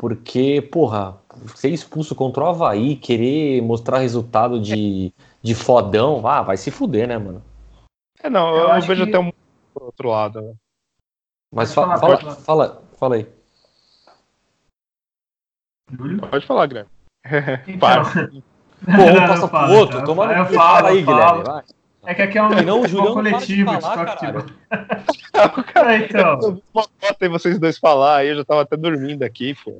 Porque, 0.00 0.62
porra, 0.62 1.18
ser 1.54 1.68
expulso 1.68 2.14
contra 2.14 2.42
o 2.42 2.46
Havaí, 2.46 2.96
querer 2.96 3.60
mostrar 3.60 3.98
resultado 3.98 4.58
de, 4.58 5.12
de 5.42 5.54
fodão, 5.54 6.26
ah, 6.26 6.40
vai 6.40 6.56
se 6.56 6.70
fuder, 6.70 7.06
né, 7.06 7.18
mano? 7.18 7.44
É, 8.22 8.30
não, 8.30 8.56
eu, 8.56 8.68
eu 8.70 8.80
vejo 8.80 9.04
que... 9.04 9.10
até 9.10 9.18
um 9.18 9.30
outro 9.74 10.08
lado. 10.08 10.40
Né? 10.40 10.54
Mas 11.54 11.74
fa 11.74 11.98
fala, 11.98 11.98
fala, 11.98 12.34
fala, 12.36 12.82
fala, 12.98 13.14
aí. 13.16 13.28
Pode 16.30 16.46
falar, 16.46 16.66
Guilherme. 16.66 16.90
Então... 17.68 18.02
Pô, 18.80 19.02
um 19.02 19.26
passa 19.26 19.48
pro 19.48 19.70
outro, 19.70 20.02
toma 20.06 20.34
no 20.34 20.46
cu, 20.46 20.54
fala 20.54 20.88
aí, 20.88 21.02
Guilherme, 21.02 21.44
vai. 21.44 21.62
É 22.06 22.14
que 22.14 22.22
aqui 22.22 22.38
é 22.38 22.42
um, 22.42 22.48
não, 22.62 22.80
o 22.80 22.88
Julião 22.88 23.12
coletivo 23.12 23.70
de 23.76 23.84
falar, 25.48 25.64
de 25.72 25.94
é, 25.94 26.06
então. 26.06 26.62
Bota 26.72 26.90
aí 27.20 27.28
vocês 27.28 27.58
dois 27.58 27.78
falar 27.78 28.18
aí, 28.18 28.28
eu 28.28 28.36
já 28.36 28.44
tava 28.44 28.62
até 28.62 28.76
dormindo 28.76 29.22
aqui, 29.22 29.56
pô. 29.64 29.72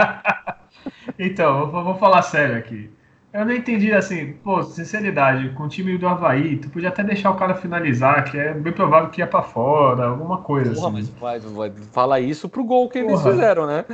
então, 1.18 1.60
eu 1.60 1.70
vou 1.70 1.94
falar 1.96 2.22
sério 2.22 2.56
aqui. 2.56 2.90
Eu 3.32 3.44
não 3.44 3.52
entendi 3.52 3.92
assim, 3.92 4.32
pô, 4.42 4.60
sinceridade, 4.64 5.50
com 5.50 5.62
o 5.62 5.68
time 5.68 5.96
do 5.96 6.08
Havaí, 6.08 6.56
tu 6.56 6.68
podia 6.68 6.88
até 6.88 7.04
deixar 7.04 7.30
o 7.30 7.36
cara 7.36 7.54
finalizar, 7.54 8.24
que 8.24 8.36
é 8.36 8.52
bem 8.52 8.72
provável 8.72 9.08
que 9.08 9.20
ia 9.20 9.26
pra 9.26 9.40
fora, 9.40 10.06
alguma 10.06 10.38
coisa. 10.38 10.74
Porra, 10.74 10.98
assim. 10.98 11.12
mas 11.20 11.38
vai, 11.38 11.38
vai 11.38 11.72
falar 11.92 12.18
isso 12.18 12.48
pro 12.48 12.64
gol 12.64 12.88
que 12.88 13.00
Porra. 13.00 13.12
eles 13.12 13.22
fizeram, 13.22 13.66
né? 13.68 13.84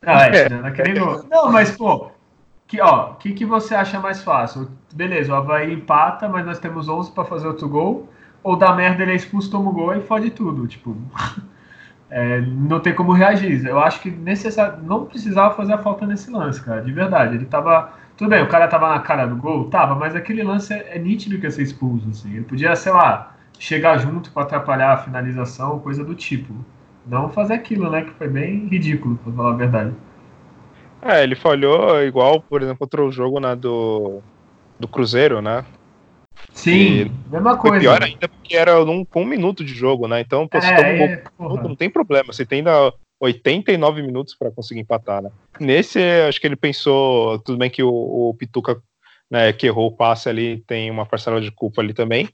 Ah, 0.00 0.26
é, 0.28 0.48
naquele 0.48 0.98
gol. 0.98 1.22
Não, 1.28 1.52
mas, 1.52 1.76
pô, 1.76 2.10
que, 2.66 2.80
ó, 2.80 3.10
o 3.10 3.14
que, 3.16 3.32
que 3.32 3.44
você 3.44 3.74
acha 3.74 4.00
mais 4.00 4.22
fácil? 4.22 4.70
Beleza, 4.94 5.30
o 5.30 5.36
Havaí 5.36 5.74
empata, 5.74 6.26
mas 6.26 6.46
nós 6.46 6.58
temos 6.58 6.88
11 6.88 7.10
para 7.10 7.24
fazer 7.24 7.48
outro 7.48 7.68
gol. 7.68 8.08
Ou 8.42 8.56
dá 8.56 8.74
merda, 8.74 9.02
ele 9.02 9.12
é 9.12 9.14
expulso, 9.14 9.50
toma 9.50 9.70
o 9.70 9.72
gol 9.72 9.94
e 9.94 10.00
fode 10.00 10.30
tudo. 10.30 10.66
Tipo, 10.66 10.96
é, 12.10 12.40
não 12.40 12.80
tem 12.80 12.94
como 12.94 13.12
reagir. 13.12 13.66
Eu 13.66 13.78
acho 13.78 14.00
que 14.00 14.10
necessário, 14.10 14.82
não 14.82 15.06
precisava 15.06 15.54
fazer 15.54 15.74
a 15.74 15.78
falta 15.78 16.06
nesse 16.06 16.30
lance, 16.30 16.62
cara. 16.62 16.82
De 16.82 16.92
verdade. 16.92 17.34
Ele 17.36 17.44
tava. 17.44 17.92
Tudo 18.16 18.30
bem, 18.30 18.42
o 18.42 18.48
cara 18.48 18.68
tava 18.68 18.90
na 18.90 19.00
cara 19.00 19.26
do 19.26 19.36
gol? 19.36 19.70
Tava, 19.70 19.94
mas 19.94 20.14
aquele 20.14 20.42
lance 20.42 20.72
é, 20.74 20.96
é 20.96 20.98
nítido 20.98 21.38
que 21.38 21.44
ia 21.44 21.50
ser 21.50 21.62
expulso. 21.62 22.08
Assim. 22.10 22.34
Ele 22.34 22.44
podia, 22.44 22.74
sei 22.76 22.92
lá, 22.92 23.34
chegar 23.58 23.98
junto 23.98 24.30
para 24.30 24.42
atrapalhar 24.42 24.92
a 24.92 24.98
finalização, 24.98 25.78
coisa 25.78 26.04
do 26.04 26.14
tipo. 26.14 26.54
Não 27.06 27.30
fazer 27.30 27.54
aquilo, 27.54 27.90
né? 27.90 28.02
Que 28.02 28.10
foi 28.10 28.28
bem 28.28 28.68
ridículo, 28.68 29.16
pra 29.16 29.32
falar 29.32 29.50
a 29.50 29.56
verdade. 29.56 29.92
É, 31.02 31.22
ele 31.22 31.34
falhou 31.34 32.02
igual, 32.02 32.42
por 32.42 32.62
exemplo, 32.62 32.78
outro 32.82 33.10
jogo 33.10 33.40
né, 33.40 33.56
do, 33.56 34.20
do 34.78 34.86
Cruzeiro, 34.86 35.40
né? 35.40 35.64
Sim, 36.52 36.72
e 36.72 37.12
mesma 37.30 37.56
coisa. 37.56 37.80
pior 37.80 38.02
ainda 38.02 38.28
porque 38.28 38.56
era 38.56 38.84
num, 38.84 39.06
um 39.14 39.24
minuto 39.24 39.64
de 39.64 39.72
jogo, 39.72 40.06
né? 40.08 40.20
Então, 40.20 40.46
pô, 40.46 40.58
é, 40.58 41.20
um 41.38 41.48
gol, 41.48 41.62
não 41.62 41.76
tem 41.76 41.88
problema. 41.88 42.32
Você 42.32 42.44
tem 42.44 42.58
ainda 42.58 42.92
89 43.20 44.02
minutos 44.02 44.34
para 44.34 44.50
conseguir 44.50 44.80
empatar, 44.80 45.22
né? 45.22 45.30
Nesse, 45.60 46.00
acho 46.26 46.40
que 46.40 46.46
ele 46.46 46.56
pensou, 46.56 47.38
tudo 47.40 47.58
bem 47.58 47.70
que 47.70 47.82
o, 47.82 47.90
o 47.90 48.34
Pituca, 48.34 48.80
né, 49.30 49.52
que 49.52 49.66
errou 49.66 49.88
o 49.88 49.96
passe 49.96 50.28
ali, 50.28 50.64
tem 50.66 50.90
uma 50.90 51.06
parcela 51.06 51.40
de 51.40 51.50
culpa 51.50 51.82
ali 51.82 51.92
também, 51.92 52.28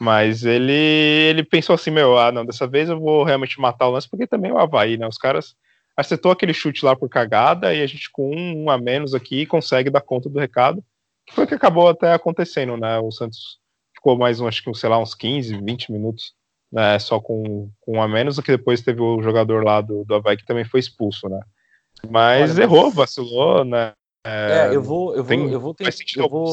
mas 0.00 0.44
ele, 0.44 0.72
ele 0.72 1.44
pensou 1.44 1.74
assim, 1.74 1.90
meu, 1.90 2.18
ah, 2.18 2.32
não, 2.32 2.44
dessa 2.44 2.66
vez 2.66 2.88
eu 2.88 2.98
vou 2.98 3.22
realmente 3.22 3.60
matar 3.60 3.86
o 3.86 3.92
lance, 3.92 4.10
porque 4.10 4.26
também 4.26 4.50
é 4.50 4.54
o 4.54 4.58
Havaí, 4.58 4.98
né? 4.98 5.06
Os 5.06 5.16
caras 5.16 5.54
acertou 5.96 6.32
aquele 6.32 6.52
chute 6.52 6.84
lá 6.84 6.96
por 6.96 7.08
cagada 7.08 7.72
e 7.72 7.80
a 7.80 7.86
gente 7.86 8.10
com 8.10 8.34
um, 8.34 8.64
um 8.64 8.70
a 8.70 8.76
menos 8.76 9.14
aqui 9.14 9.46
consegue 9.46 9.90
dar 9.90 10.00
conta 10.00 10.28
do 10.28 10.40
recado, 10.40 10.82
que 11.26 11.34
foi 11.34 11.44
o 11.44 11.46
que 11.46 11.54
acabou 11.54 11.88
até 11.88 12.12
acontecendo, 12.12 12.76
né? 12.76 12.98
O 12.98 13.10
Santos 13.10 13.58
ficou 13.94 14.16
mais, 14.16 14.40
um, 14.40 14.48
acho 14.48 14.62
que, 14.62 14.74
sei 14.74 14.88
lá, 14.88 14.98
uns 14.98 15.14
15, 15.14 15.56
20 15.62 15.92
minutos, 15.92 16.34
né, 16.72 16.98
só 16.98 17.20
com, 17.20 17.70
com 17.80 17.98
um 17.98 18.02
a 18.02 18.08
menos, 18.08 18.40
que 18.40 18.56
depois 18.56 18.82
teve 18.82 19.00
o 19.00 19.22
jogador 19.22 19.62
lá 19.62 19.80
do, 19.80 20.04
do 20.04 20.14
Havaí 20.14 20.36
que 20.36 20.44
também 20.44 20.64
foi 20.64 20.80
expulso, 20.80 21.28
né? 21.28 21.40
Mas 22.10 22.52
Olha, 22.52 22.62
errou, 22.62 22.90
vacilou, 22.90 23.64
né? 23.64 23.92
É, 24.26 24.70
é 24.70 24.74
eu 24.74 24.82
vou, 24.82 25.14
eu 25.14 25.22
vou, 25.22 25.26
tem, 25.26 25.52
eu 25.52 25.60
vou 25.60 25.74
ter, 25.74 25.94
eu 26.16 26.28
vou... 26.28 26.52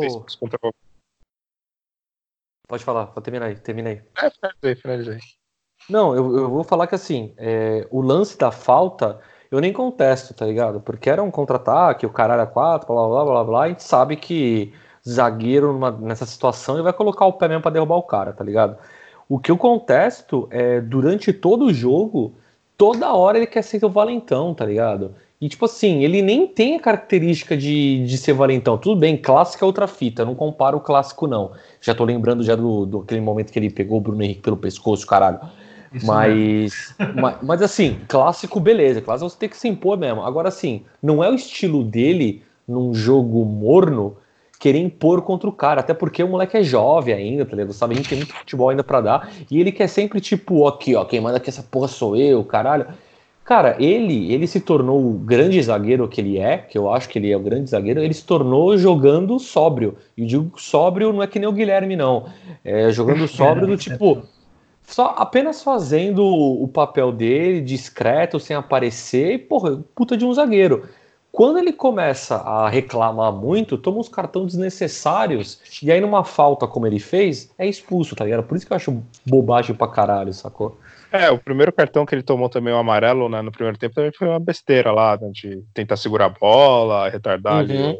Pode 2.67 2.83
falar, 2.83 3.07
pode 3.07 3.23
terminar 3.23 3.47
aí, 3.47 3.55
termina 3.55 3.89
aí. 3.89 4.01
É, 4.17 4.29
finalizei, 4.29 4.75
finalizei. 4.75 5.19
Não, 5.89 6.15
eu, 6.15 6.37
eu 6.37 6.49
vou 6.49 6.63
falar 6.63 6.85
que 6.85 6.93
assim, 6.93 7.33
é, 7.37 7.87
o 7.89 7.99
lance 8.01 8.37
da 8.37 8.51
falta, 8.51 9.19
eu 9.51 9.59
nem 9.59 9.73
contesto, 9.73 10.33
tá 10.33 10.45
ligado? 10.45 10.79
Porque 10.79 11.09
era 11.09 11.23
um 11.23 11.31
contra-ataque, 11.31 12.05
o 12.05 12.09
caralho 12.09 12.41
é 12.41 12.45
quatro, 12.45 12.93
blá 12.93 13.07
blá 13.07 13.25
blá 13.25 13.43
blá, 13.43 13.63
a 13.63 13.67
gente 13.69 13.83
sabe 13.83 14.15
que 14.15 14.73
zagueiro 15.07 15.73
numa, 15.73 15.91
nessa 15.91 16.25
situação 16.25 16.75
ele 16.75 16.83
vai 16.83 16.93
colocar 16.93 17.25
o 17.25 17.33
pé 17.33 17.47
mesmo 17.47 17.61
pra 17.61 17.71
derrubar 17.71 17.95
o 17.95 18.03
cara, 18.03 18.33
tá 18.33 18.43
ligado? 18.43 18.77
O 19.27 19.39
que 19.39 19.51
eu 19.51 19.57
contesto 19.57 20.47
é 20.51 20.81
durante 20.81 21.31
todo 21.31 21.65
o 21.65 21.73
jogo, 21.73 22.33
toda 22.77 23.13
hora 23.13 23.37
ele 23.37 23.47
quer 23.47 23.61
ser 23.61 23.83
o 23.85 23.89
valentão, 23.89 24.53
tá 24.53 24.65
ligado? 24.65 25.15
E, 25.41 25.47
tipo 25.47 25.65
assim, 25.65 26.03
ele 26.03 26.21
nem 26.21 26.45
tem 26.45 26.75
a 26.75 26.79
característica 26.81 27.55
de, 27.55 28.03
de 28.05 28.17
ser 28.17 28.33
valentão. 28.33 28.77
Tudo 28.77 28.99
bem, 28.99 29.15
clássico 29.15 29.63
é 29.63 29.67
outra 29.67 29.87
fita, 29.87 30.25
não 30.25 30.35
comparo 30.35 30.77
o 30.77 30.81
clássico, 30.81 31.27
não. 31.27 31.51
Já 31.79 31.95
tô 31.95 32.03
lembrando 32.03 32.43
já 32.43 32.55
do, 32.55 32.85
do 32.85 32.99
aquele 32.99 33.21
momento 33.21 33.51
que 33.51 33.57
ele 33.57 33.69
pegou 33.69 33.99
o 33.99 34.01
Bruno 34.01 34.21
Henrique 34.21 34.41
pelo 34.41 34.57
pescoço, 34.57 35.07
caralho. 35.07 35.39
Mas, 36.03 36.95
mas, 37.15 37.37
mas, 37.41 37.61
assim, 37.61 37.99
clássico, 38.07 38.59
beleza. 38.59 39.01
Clássico 39.01 39.29
você 39.29 39.37
tem 39.37 39.49
que 39.49 39.57
se 39.57 39.67
impor 39.67 39.97
mesmo. 39.97 40.23
Agora, 40.23 40.49
assim, 40.49 40.83
não 41.01 41.23
é 41.23 41.29
o 41.29 41.35
estilo 41.35 41.83
dele 41.83 42.43
num 42.67 42.93
jogo 42.93 43.43
morno 43.45 44.17
querer 44.59 44.79
impor 44.79 45.21
contra 45.21 45.49
o 45.49 45.53
cara, 45.53 45.79
até 45.79 45.93
porque 45.93 46.21
o 46.21 46.27
moleque 46.27 46.57
é 46.57 46.63
jovem 46.63 47.13
ainda, 47.13 47.45
tá 47.45 47.55
ligado? 47.55 47.71
Sabe, 47.71 47.93
a 47.93 47.97
gente 47.97 48.09
tem 48.09 48.17
muito 48.17 48.33
futebol 48.33 48.69
ainda 48.69 48.83
para 48.83 48.99
dar, 48.99 49.31
e 49.49 49.59
ele 49.59 49.71
quer 49.71 49.87
sempre, 49.87 50.19
tipo, 50.19 50.67
aqui, 50.67 50.93
ó, 50.95 51.05
quem 51.05 51.21
manda 51.21 51.37
aqui 51.37 51.49
essa 51.49 51.63
porra 51.63 51.87
sou 51.87 52.15
eu, 52.15 52.43
caralho. 52.43 52.85
Cara, 53.49 53.75
ele, 53.79 54.31
ele 54.31 54.45
se 54.45 54.59
tornou 54.59 54.99
o 54.99 55.13
grande 55.13 55.59
zagueiro 55.59 56.07
que 56.07 56.21
ele 56.21 56.37
é, 56.37 56.57
que 56.57 56.77
eu 56.77 56.93
acho 56.93 57.09
que 57.09 57.17
ele 57.17 57.31
é 57.31 57.35
o 57.35 57.39
grande 57.39 57.67
zagueiro, 57.67 57.99
ele 57.99 58.13
se 58.13 58.23
tornou 58.23 58.77
jogando 58.77 59.39
sóbrio. 59.39 59.95
E 60.15 60.23
digo 60.23 60.51
sóbrio 60.55 61.11
não 61.11 61.23
é 61.23 61.25
que 61.25 61.39
nem 61.39 61.49
o 61.49 61.51
Guilherme, 61.51 61.95
não. 61.95 62.27
É 62.63 62.91
jogando 62.91 63.25
sóbrio 63.27 63.65
do 63.65 63.75
tipo. 63.75 64.21
Só 64.89 65.13
apenas 65.17 65.61
fazendo 65.61 66.25
o 66.25 66.67
papel 66.67 67.11
dele, 67.11 67.61
discreto, 67.61 68.39
sem 68.39 68.55
aparecer, 68.55 69.33
e, 69.33 69.37
porra, 69.37 69.79
puta 69.93 70.17
de 70.17 70.25
um 70.25 70.33
zagueiro. 70.33 70.89
Quando 71.31 71.59
ele 71.59 71.71
começa 71.71 72.37
a 72.37 72.67
reclamar 72.67 73.31
muito, 73.31 73.77
toma 73.77 73.99
uns 73.99 74.09
cartões 74.09 74.47
desnecessários, 74.47 75.61
e 75.83 75.91
aí 75.91 76.01
numa 76.01 76.23
falta 76.23 76.65
como 76.65 76.87
ele 76.87 76.99
fez, 76.99 77.53
é 77.55 77.67
expulso, 77.67 78.15
tá 78.15 78.25
ligado? 78.25 78.41
Por 78.41 78.57
isso 78.57 78.65
que 78.65 78.73
eu 78.73 78.77
acho 78.77 79.03
bobagem 79.27 79.75
pra 79.75 79.87
caralho, 79.87 80.33
sacou? 80.33 80.79
É, 81.11 81.29
o 81.29 81.37
primeiro 81.37 81.71
cartão 81.71 82.03
que 82.03 82.15
ele 82.15 82.23
tomou 82.23 82.49
também, 82.49 82.73
o 82.73 82.77
amarelo, 82.77 83.29
né, 83.29 83.43
no 83.43 83.51
primeiro 83.51 83.77
tempo, 83.77 83.93
também 83.93 84.11
foi 84.11 84.27
uma 84.27 84.39
besteira 84.39 84.91
lá, 84.91 85.15
né, 85.21 85.29
de 85.31 85.63
tentar 85.71 85.97
segurar 85.97 86.25
a 86.25 86.29
bola, 86.29 87.09
retardar 87.09 87.53
uhum. 87.53 87.59
ali 87.59 87.99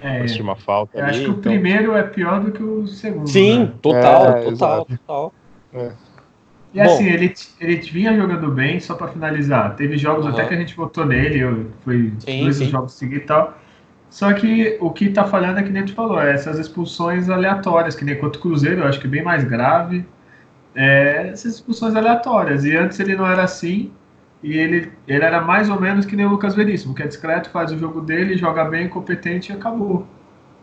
é, 0.00 0.22
de 0.22 0.40
uma 0.40 0.54
falta. 0.54 0.96
Eu 0.96 1.02
ali, 1.02 1.10
acho 1.10 1.18
que 1.18 1.30
então... 1.30 1.40
o 1.40 1.42
primeiro 1.42 1.96
é 1.96 2.04
pior 2.04 2.40
do 2.40 2.52
que 2.52 2.62
o 2.62 2.86
segundo. 2.86 3.28
Sim, 3.28 3.58
né? 3.58 3.72
total, 3.82 4.26
é, 4.28 4.42
total, 4.42 4.50
exato. 4.52 4.98
total. 4.98 5.32
É. 5.74 6.07
E 6.72 6.80
assim, 6.80 7.06
ele, 7.06 7.32
ele 7.60 7.76
vinha 7.76 8.14
jogando 8.14 8.50
bem, 8.50 8.78
só 8.78 8.94
para 8.94 9.08
finalizar. 9.08 9.74
Teve 9.74 9.96
jogos 9.96 10.26
uhum. 10.26 10.32
até 10.32 10.44
que 10.44 10.54
a 10.54 10.56
gente 10.56 10.76
votou 10.76 11.06
nele, 11.06 11.38
eu, 11.38 11.70
foi 11.80 12.12
sim, 12.18 12.42
dois 12.42 12.56
sim. 12.56 12.68
jogos 12.68 12.92
seguidos 12.92 13.24
e 13.24 13.26
tal. 13.26 13.58
Só 14.10 14.32
que 14.32 14.76
o 14.80 14.90
que 14.90 15.10
tá 15.10 15.24
falhando 15.24 15.58
é 15.58 15.62
que 15.62 15.70
nem 15.70 15.84
tu 15.84 15.94
falou, 15.94 16.20
é 16.20 16.32
essas 16.32 16.58
expulsões 16.58 17.28
aleatórias, 17.28 17.94
que 17.94 18.04
nem 18.04 18.16
contra 18.16 18.38
o 18.38 18.42
Cruzeiro, 18.42 18.80
eu 18.80 18.86
acho 18.86 19.00
que 19.00 19.06
é 19.06 19.10
bem 19.10 19.22
mais 19.22 19.44
grave 19.44 20.04
é, 20.78 21.30
essas 21.32 21.56
expulsões 21.56 21.96
aleatórias. 21.96 22.64
E 22.64 22.76
antes 22.76 23.00
ele 23.00 23.16
não 23.16 23.26
era 23.26 23.42
assim, 23.42 23.92
e 24.42 24.56
ele, 24.56 24.92
ele 25.08 25.24
era 25.24 25.40
mais 25.40 25.68
ou 25.68 25.80
menos 25.80 26.06
que 26.06 26.14
nem 26.14 26.24
o 26.24 26.30
Lucas 26.30 26.54
Veríssimo, 26.54 26.94
que 26.94 27.02
é 27.02 27.06
discreto, 27.06 27.50
faz 27.50 27.72
o 27.72 27.78
jogo 27.78 28.00
dele, 28.00 28.38
joga 28.38 28.64
bem, 28.64 28.88
competente 28.88 29.50
e 29.50 29.54
acabou. 29.54 30.06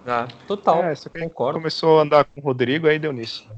Ah, 0.08 0.28
total. 0.48 0.84
É, 0.84 0.94
concordo. 1.20 1.60
Começou 1.60 2.00
a 2.00 2.04
andar 2.04 2.24
com 2.24 2.40
o 2.40 2.44
Rodrigo, 2.44 2.88
aí 2.88 2.98
deu 2.98 3.12
nisso. 3.12 3.50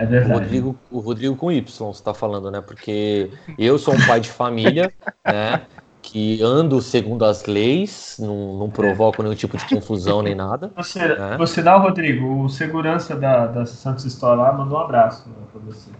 É 0.00 0.06
verdade. 0.06 0.32
O 0.32 0.38
Rodrigo, 0.38 0.78
o 0.90 0.98
Rodrigo 0.98 1.36
com 1.36 1.52
Y, 1.52 1.62
você 1.62 1.98
está 1.98 2.14
falando, 2.14 2.50
né? 2.50 2.62
Porque 2.62 3.30
eu 3.58 3.78
sou 3.78 3.94
um 3.94 4.06
pai 4.06 4.18
de 4.18 4.30
família, 4.30 4.90
né? 5.26 5.60
que 6.02 6.42
ando 6.42 6.80
segundo 6.80 7.26
as 7.26 7.44
leis, 7.44 8.16
não, 8.18 8.56
não 8.58 8.70
provoco 8.70 9.22
nenhum 9.22 9.34
tipo 9.34 9.58
de 9.58 9.68
confusão 9.68 10.22
nem 10.22 10.34
nada. 10.34 10.72
Você, 10.74 10.98
né? 10.98 11.36
você 11.36 11.62
dá, 11.62 11.76
Rodrigo, 11.76 12.44
o 12.44 12.48
segurança 12.48 13.14
da, 13.14 13.46
da 13.46 13.66
Santos 13.66 14.06
Store 14.06 14.38
lá 14.38 14.50
mandou 14.50 14.78
um 14.78 14.80
abraço 14.80 15.28
né, 15.28 15.34
para 15.52 15.60
você. 15.60 15.90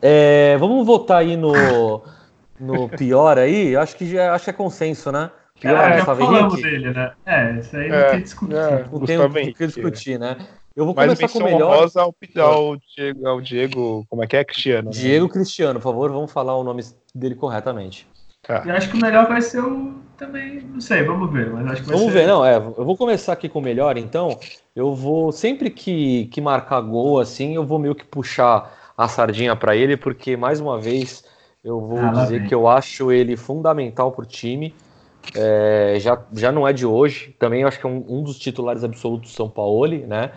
É, 0.00 0.56
vamos 0.56 0.86
votar 0.86 1.18
aí 1.18 1.36
no, 1.36 1.52
no 2.58 2.88
pior 2.88 3.36
aí? 3.36 3.76
Acho 3.76 3.94
que 3.94 4.10
já 4.10 4.34
acho 4.34 4.44
que 4.44 4.50
é 4.50 4.54
consenso, 4.54 5.12
né? 5.12 5.30
Pior, 5.60 5.76
Cara, 5.76 5.98
já 5.98 6.04
falamos 6.06 6.62
dele, 6.62 6.90
né? 6.90 7.12
É, 7.26 7.52
isso 7.60 7.76
aí 7.76 7.88
não 7.90 7.96
é, 7.96 8.04
tem 8.04 8.18
que 8.18 8.24
discutir. 8.24 8.56
É, 8.56 8.84
não 8.90 9.00
tem 9.00 9.18
o 9.18 9.54
que 9.54 9.66
discutir, 9.66 10.18
né? 10.18 10.38
Eu 10.80 10.86
vou 10.86 10.94
começar 10.94 11.28
com 11.28 11.40
o 11.40 11.44
melhor. 11.44 11.80
Rosa 11.80 12.00
ao, 12.00 12.14
ao, 12.38 12.76
Diego, 12.96 13.28
ao 13.28 13.40
Diego, 13.42 14.06
como 14.08 14.24
é 14.24 14.26
que 14.26 14.34
é? 14.34 14.42
Cristiano. 14.42 14.86
Né? 14.86 14.92
Diego 14.92 15.28
Cristiano, 15.28 15.78
por 15.78 15.90
favor, 15.90 16.10
vamos 16.10 16.32
falar 16.32 16.56
o 16.56 16.64
nome 16.64 16.82
dele 17.14 17.34
corretamente. 17.34 18.08
Tá. 18.42 18.62
E 18.64 18.70
acho 18.70 18.88
que 18.88 18.96
o 18.96 19.00
melhor 19.00 19.28
vai 19.28 19.42
ser 19.42 19.62
o. 19.62 20.00
Também, 20.16 20.62
não 20.62 20.80
sei, 20.80 21.02
vamos 21.02 21.30
ver. 21.30 21.50
Mas 21.50 21.72
acho 21.72 21.82
que 21.82 21.88
vamos 21.88 22.06
ser... 22.06 22.12
ver, 22.12 22.26
não, 22.26 22.42
é. 22.42 22.56
Eu 22.56 22.82
vou 22.82 22.96
começar 22.96 23.34
aqui 23.34 23.46
com 23.46 23.58
o 23.58 23.62
melhor, 23.62 23.98
então. 23.98 24.40
Eu 24.74 24.94
vou, 24.94 25.30
sempre 25.32 25.68
que, 25.68 26.24
que 26.32 26.40
marcar 26.40 26.80
gol, 26.80 27.20
assim, 27.20 27.54
eu 27.56 27.66
vou 27.66 27.78
meio 27.78 27.94
que 27.94 28.06
puxar 28.06 28.74
a 28.96 29.06
sardinha 29.06 29.54
para 29.54 29.76
ele, 29.76 29.98
porque, 29.98 30.34
mais 30.34 30.60
uma 30.60 30.80
vez, 30.80 31.22
eu 31.62 31.78
vou 31.78 31.98
ah, 31.98 32.08
dizer 32.08 32.48
que 32.48 32.54
eu 32.54 32.66
acho 32.66 33.12
ele 33.12 33.36
fundamental 33.36 34.12
pro 34.12 34.24
time. 34.24 34.74
É, 35.36 35.96
já, 36.00 36.18
já 36.32 36.50
não 36.50 36.66
é 36.66 36.72
de 36.72 36.86
hoje. 36.86 37.36
Também 37.38 37.64
acho 37.64 37.78
que 37.78 37.86
é 37.86 37.90
um, 37.90 38.02
um 38.08 38.22
dos 38.22 38.38
titulares 38.38 38.82
absolutos 38.82 39.30
do 39.30 39.36
São 39.36 39.50
Paulo, 39.50 39.86
né? 40.06 40.30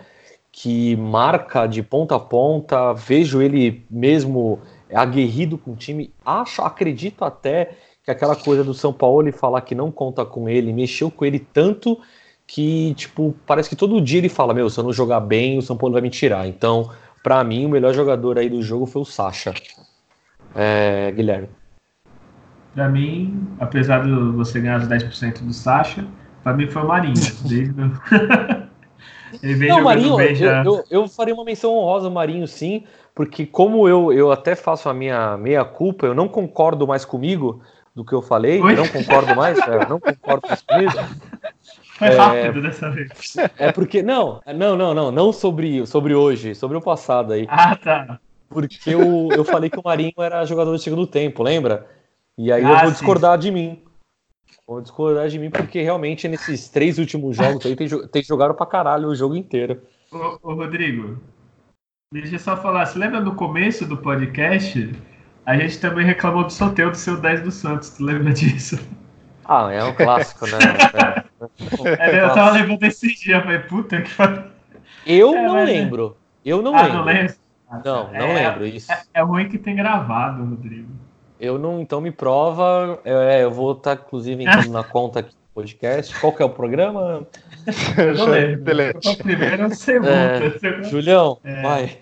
Que 0.56 0.94
marca 0.94 1.66
de 1.66 1.82
ponta 1.82 2.14
a 2.14 2.20
ponta. 2.20 2.92
Vejo 2.92 3.42
ele 3.42 3.84
mesmo 3.90 4.60
aguerrido 4.94 5.58
com 5.58 5.72
o 5.72 5.76
time. 5.76 6.14
Acho, 6.24 6.62
acredito 6.62 7.24
até 7.24 7.76
que 8.04 8.10
aquela 8.10 8.36
coisa 8.36 8.62
do 8.62 8.72
São 8.72 8.92
Paulo 8.92 9.22
ele 9.22 9.32
falar 9.32 9.62
que 9.62 9.74
não 9.74 9.90
conta 9.90 10.24
com 10.24 10.48
ele, 10.48 10.72
mexeu 10.72 11.10
com 11.10 11.24
ele 11.24 11.40
tanto 11.40 11.98
que, 12.46 12.94
tipo, 12.94 13.34
parece 13.44 13.68
que 13.68 13.74
todo 13.74 14.00
dia 14.00 14.18
ele 14.18 14.28
fala: 14.28 14.54
Meu, 14.54 14.70
se 14.70 14.78
eu 14.78 14.84
não 14.84 14.92
jogar 14.92 15.18
bem, 15.18 15.58
o 15.58 15.62
São 15.62 15.76
Paulo 15.76 15.94
vai 15.94 16.02
me 16.02 16.10
tirar. 16.10 16.46
Então, 16.46 16.88
para 17.20 17.42
mim, 17.42 17.66
o 17.66 17.68
melhor 17.68 17.92
jogador 17.92 18.38
aí 18.38 18.48
do 18.48 18.62
jogo 18.62 18.86
foi 18.86 19.02
o 19.02 19.04
Sacha. 19.04 19.52
É, 20.54 21.10
Guilherme. 21.10 21.48
Pra 22.74 22.88
mim, 22.88 23.48
apesar 23.58 24.04
de 24.04 24.12
você 24.32 24.60
ganhar 24.60 24.80
os 24.80 24.86
10% 24.86 25.42
do 25.42 25.52
Sacha, 25.52 26.06
pra 26.44 26.54
mim 26.54 26.68
foi 26.68 26.82
o 26.82 26.86
Marinho. 26.86 27.14
Desde 27.44 27.74
Ele 29.42 29.54
vem 29.54 29.68
não, 29.68 29.82
Marinho, 29.82 30.16
bem. 30.16 30.36
Eu, 30.38 30.64
eu, 30.64 30.84
eu 30.90 31.08
faria 31.08 31.34
uma 31.34 31.44
menção 31.44 31.74
honrosa 31.76 32.06
ao 32.06 32.12
Marinho, 32.12 32.46
sim, 32.46 32.84
porque 33.14 33.46
como 33.46 33.88
eu, 33.88 34.12
eu 34.12 34.32
até 34.32 34.54
faço 34.54 34.88
a 34.88 34.94
minha 34.94 35.36
meia 35.36 35.64
culpa, 35.64 36.06
eu 36.06 36.14
não 36.14 36.28
concordo 36.28 36.86
mais 36.86 37.04
comigo, 37.04 37.62
do 37.94 38.04
que 38.04 38.12
eu 38.12 38.20
falei, 38.20 38.60
Oi? 38.60 38.74
não 38.74 38.88
concordo 38.88 39.36
mais, 39.36 39.56
é, 39.58 39.88
não 39.88 40.00
concordo 40.00 40.48
mais 40.48 40.62
comigo. 40.62 40.92
Foi 41.96 42.08
é, 42.08 42.16
rápido 42.16 42.60
dessa 42.60 42.90
vez. 42.90 43.36
É 43.56 43.70
porque, 43.70 44.02
não, 44.02 44.40
não, 44.46 44.76
não, 44.76 44.92
não, 44.92 45.12
não 45.12 45.32
sobre, 45.32 45.86
sobre 45.86 46.12
hoje, 46.12 46.52
sobre 46.52 46.76
o 46.76 46.80
passado 46.80 47.32
aí. 47.32 47.46
Ah, 47.48 47.76
tá. 47.76 48.18
Porque 48.48 48.78
eu, 48.92 49.28
eu 49.30 49.44
falei 49.44 49.70
que 49.70 49.78
o 49.78 49.82
Marinho 49.84 50.14
era 50.18 50.44
jogador 50.44 50.72
do 50.72 50.78
segundo 50.78 51.06
tempo, 51.06 51.44
lembra? 51.44 51.86
E 52.36 52.50
aí 52.50 52.64
ah, 52.64 52.68
eu 52.68 52.78
vou 52.78 52.86
sim. 52.86 52.92
discordar 52.94 53.38
de 53.38 53.50
mim. 53.52 53.80
Vou 54.66 54.80
discordar 54.80 55.28
de 55.28 55.38
mim 55.38 55.50
porque 55.50 55.82
realmente 55.82 56.26
nesses 56.26 56.68
três 56.68 56.98
últimos 56.98 57.36
jogos 57.36 57.66
aí 57.66 57.76
tem, 57.76 57.88
tem 58.08 58.22
jogado 58.22 58.54
pra 58.54 58.66
caralho 58.66 59.08
o 59.08 59.14
jogo 59.14 59.36
inteiro. 59.36 59.82
Ô, 60.10 60.38
ô 60.42 60.54
Rodrigo, 60.54 61.18
deixa 62.12 62.36
eu 62.36 62.38
só 62.38 62.56
falar, 62.56 62.86
você 62.86 62.98
lembra 62.98 63.20
no 63.20 63.34
começo 63.34 63.86
do 63.86 63.96
podcast 63.96 64.90
a 65.46 65.56
gente 65.58 65.78
também 65.78 66.06
reclamou 66.06 66.44
do 66.44 66.52
sorteio 66.52 66.90
do 66.90 66.96
seu 66.96 67.20
10 67.20 67.42
do 67.42 67.50
Santos, 67.50 67.90
tu 67.90 68.02
lembra 68.02 68.32
disso? 68.32 68.78
Ah, 69.44 69.70
é 69.70 69.84
um 69.84 69.94
clássico, 69.94 70.46
né? 70.46 70.58
É, 71.98 72.24
eu 72.24 72.32
tava 72.32 72.52
lembrando 72.52 72.78
desse 72.78 73.14
dia, 73.16 73.42
falei, 73.42 73.58
puta 73.58 74.00
que 74.00 74.14
pariu. 74.14 74.44
Eu 75.06 75.34
é, 75.34 75.42
não 75.42 75.52
mas... 75.52 75.68
lembro. 75.68 76.16
Eu 76.42 76.62
não 76.62 76.74
ah, 76.74 76.82
lembro. 76.82 76.96
Não, 76.96 77.04
lembro. 77.04 77.34
não, 77.84 78.12
não 78.12 78.14
é, 78.14 78.48
lembro 78.48 78.66
isso. 78.66 78.90
É, 78.90 79.02
é, 79.12 79.22
ruim 79.22 79.46
que 79.46 79.58
tem 79.58 79.76
gravado, 79.76 80.42
Rodrigo. 80.42 80.88
Eu 81.44 81.58
não, 81.58 81.80
então 81.80 82.00
me 82.00 82.10
prova. 82.10 82.98
É, 83.04 83.42
eu 83.42 83.50
vou 83.50 83.72
estar, 83.72 83.94
inclusive, 83.94 84.42
entrando 84.42 84.70
na 84.70 84.82
conta 84.82 85.20
aqui 85.20 85.30
do 85.30 85.54
podcast. 85.54 86.18
Qual 86.18 86.32
que 86.32 86.42
é 86.42 86.46
o 86.46 86.50
programa? 86.50 87.26
Eu 87.98 88.14
não 88.14 88.26
lembro. 88.26 88.64
Primeiro 89.18 89.64
ou 89.64 89.70
segundo. 89.70 90.08
É, 90.08 90.82
Julião, 90.84 91.38
vai. 91.62 91.98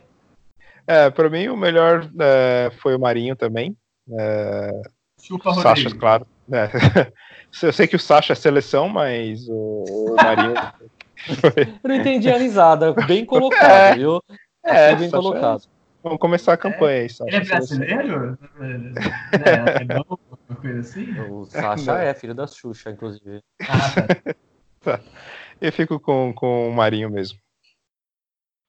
É, 0.87 1.11
para 1.11 1.28
mim 1.31 1.48
o 1.48 1.57
melhor 1.57 2.09
é, 2.20 2.70
foi 2.81 2.94
o 2.94 3.00
Marinho 3.00 3.35
também. 3.35 3.76
É, 4.18 4.83
Chupa, 5.20 5.50
o 5.50 5.55
Sacha, 5.55 5.90
claro. 5.94 6.26
É. 6.50 7.12
Eu 7.62 7.72
sei 7.72 7.87
que 7.87 7.96
o 7.96 8.00
Sacha 8.00 8.33
é 8.33 8.37
seleção, 8.37 8.88
mas 8.88 9.46
o, 9.48 9.85
o 9.88 10.16
Marinho. 10.16 10.55
Eu 11.83 11.88
não 11.88 11.94
entendi 11.94 12.28
a 12.31 12.37
risada, 12.37 12.92
bem 13.07 13.24
colocado, 13.26 13.70
é. 13.70 13.94
viu? 13.94 14.22
É, 14.64 14.94
bem 14.94 15.09
Sacha 15.09 15.22
colocado. 15.22 15.62
Vamos 16.02 16.18
começar 16.18 16.54
a 16.54 16.56
campanha 16.56 17.02
aí, 17.02 17.08
Sacha. 17.08 17.28
Ele 17.28 17.36
é 17.36 17.44
brasileiro? 17.44 18.38
É, 19.32 19.82
é 19.82 19.84
não, 19.84 20.18
uma 20.48 20.56
coisa 20.60 20.80
assim? 20.80 21.18
O 21.20 21.44
Sasha 21.46 21.92
é 21.98 22.12
filho 22.12 22.34
da 22.34 22.46
Xuxa, 22.46 22.90
inclusive. 22.90 23.40
Ah, 23.62 24.34
tá. 24.82 25.00
Eu 25.60 25.72
fico 25.72 25.98
com, 26.00 26.32
com 26.34 26.68
o 26.68 26.72
Marinho 26.72 27.08
mesmo. 27.08 27.38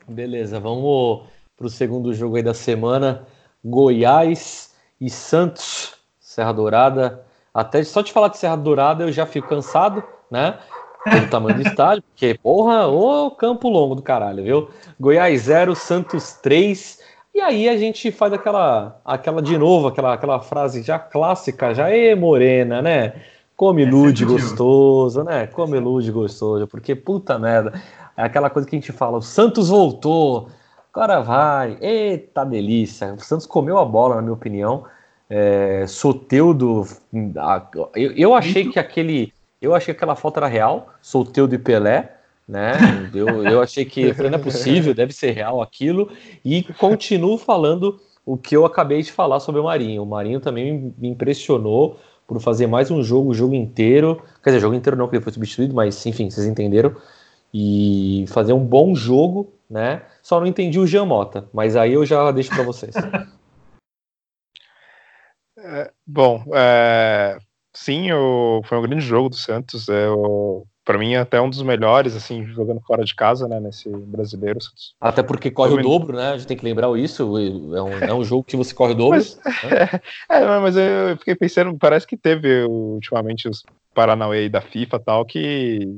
Beleza, 0.07 0.59
vamos 0.59 1.27
pro 1.57 1.69
segundo 1.69 2.13
jogo 2.13 2.35
aí 2.35 2.43
da 2.43 2.53
semana. 2.53 3.25
Goiás 3.63 4.75
e 4.99 5.09
Santos, 5.09 5.95
Serra 6.19 6.53
Dourada. 6.53 7.25
Até 7.53 7.83
só 7.83 8.01
de 8.01 8.11
falar 8.11 8.29
de 8.29 8.37
Serra 8.37 8.55
Dourada 8.55 9.03
eu 9.03 9.11
já 9.11 9.25
fico 9.25 9.47
cansado, 9.47 10.03
né? 10.29 10.59
Pelo 11.03 11.29
tamanho 11.29 11.55
do 11.55 11.61
estádio, 11.67 12.03
porque, 12.03 12.37
porra, 12.41 12.87
ô 12.87 13.31
campo 13.31 13.69
longo 13.69 13.95
do 13.95 14.01
caralho, 14.01 14.43
viu? 14.43 14.69
Goiás 14.99 15.41
0, 15.41 15.75
Santos 15.75 16.33
3. 16.33 17.02
E 17.33 17.41
aí 17.41 17.67
a 17.67 17.75
gente 17.77 18.11
faz 18.11 18.31
aquela, 18.31 18.99
aquela 19.03 19.41
de 19.41 19.57
novo, 19.57 19.87
aquela, 19.87 20.13
aquela 20.13 20.39
frase 20.39 20.83
já 20.83 20.99
clássica, 20.99 21.73
já 21.73 21.89
é 21.89 22.13
morena, 22.13 22.81
né? 22.81 23.13
Come 23.55 23.83
Essa 23.83 23.91
lude 23.91 24.23
é 24.23 24.27
gostoso, 24.27 25.23
né? 25.23 25.47
Come 25.47 25.79
lude 25.79 26.11
gostoso, 26.11 26.67
porque 26.67 26.95
puta 26.95 27.39
merda. 27.39 27.73
É 28.15 28.23
aquela 28.23 28.49
coisa 28.49 28.67
que 28.67 28.75
a 28.75 28.79
gente 28.79 28.91
fala, 28.91 29.17
o 29.17 29.21
Santos 29.21 29.69
voltou, 29.69 30.49
agora 30.93 31.21
vai, 31.21 31.77
eita 31.81 32.43
delícia. 32.45 33.13
O 33.13 33.19
Santos 33.19 33.47
comeu 33.47 33.79
a 33.79 33.85
bola, 33.85 34.15
na 34.15 34.21
minha 34.21 34.33
opinião. 34.33 34.85
É, 35.27 35.85
Soteudo, 35.87 36.85
a- 37.37 37.67
eu, 37.95 38.11
eu 38.11 38.35
achei 38.35 38.69
que 38.69 38.77
aquele, 38.77 39.33
eu 39.59 39.73
achei 39.73 39.93
que 39.93 39.97
aquela 39.97 40.15
falta 40.15 40.39
era 40.39 40.47
real, 40.47 40.89
Soteudo 41.01 41.55
e 41.55 41.57
Pelé, 41.57 42.11
né? 42.47 42.73
Eu, 43.13 43.43
eu 43.43 43.61
achei 43.61 43.85
que 43.85 44.13
não 44.21 44.35
é 44.35 44.37
possível, 44.37 44.93
deve 44.95 45.13
ser 45.13 45.31
real 45.31 45.61
aquilo. 45.61 46.11
E 46.43 46.63
continuo 46.63 47.37
falando 47.37 47.99
o 48.25 48.37
que 48.37 48.55
eu 48.55 48.65
acabei 48.65 49.01
de 49.01 49.11
falar 49.11 49.39
sobre 49.39 49.59
o 49.61 49.65
Marinho. 49.65 50.03
O 50.03 50.05
Marinho 50.05 50.39
também 50.39 50.93
me 50.97 51.09
impressionou 51.09 51.99
por 52.27 52.39
fazer 52.41 52.67
mais 52.67 52.89
um 52.89 53.03
jogo, 53.03 53.31
o 53.31 53.33
jogo 53.33 53.53
inteiro. 53.53 54.21
Quer 54.43 54.51
dizer, 54.51 54.61
jogo 54.61 54.75
inteiro 54.75 54.97
não, 54.97 55.07
que 55.07 55.15
ele 55.15 55.23
foi 55.23 55.33
substituído, 55.33 55.73
mas 55.73 56.05
enfim, 56.05 56.29
vocês 56.29 56.45
entenderam. 56.47 56.95
E 57.53 58.25
fazer 58.29 58.53
um 58.53 58.65
bom 58.65 58.95
jogo, 58.95 59.53
né? 59.69 60.01
Só 60.21 60.39
não 60.39 60.47
entendi 60.47 60.79
o 60.79 60.87
Jean 60.87 61.05
Mota, 61.05 61.47
mas 61.53 61.75
aí 61.75 61.93
eu 61.93 62.05
já 62.05 62.31
deixo 62.31 62.49
para 62.49 62.63
vocês. 62.63 62.95
Bom, 66.05 66.43
é, 66.53 67.37
sim, 67.73 68.11
o, 68.11 68.61
foi 68.65 68.77
um 68.77 68.81
grande 68.81 69.05
jogo 69.05 69.29
do 69.29 69.35
Santos. 69.35 69.87
É, 69.87 70.09
o, 70.09 70.65
para 70.85 70.97
mim, 70.97 71.15
até 71.15 71.39
um 71.39 71.49
dos 71.49 71.61
melhores, 71.61 72.15
assim, 72.15 72.45
jogando 72.47 72.81
fora 72.81 73.03
de 73.03 73.15
casa, 73.15 73.47
né, 73.47 73.59
nesse 73.59 73.89
brasileiro. 73.89 74.59
Até 74.99 75.23
porque 75.23 75.49
corre 75.49 75.73
o 75.73 75.81
dobro, 75.81 76.17
né? 76.17 76.31
A 76.31 76.37
gente 76.37 76.47
tem 76.47 76.57
que 76.57 76.65
lembrar 76.65 76.95
isso. 76.97 77.23
É 77.75 77.81
um, 77.81 77.97
é 77.99 78.13
um 78.13 78.23
jogo 78.23 78.43
que 78.43 78.57
você 78.57 78.73
corre 78.73 78.91
o 78.91 78.95
dobro. 78.95 79.17
Mas, 79.17 79.39
é, 80.29 80.59
mas 80.59 80.75
eu 80.75 81.17
fiquei 81.17 81.35
pensando, 81.35 81.77
parece 81.77 82.05
que 82.05 82.17
teve 82.17 82.63
ultimamente 82.65 83.47
os 83.47 83.63
Paranauê 83.93 84.49
da 84.49 84.59
FIFA 84.59 84.97
e 84.97 84.99
tal, 84.99 85.25
que 85.25 85.97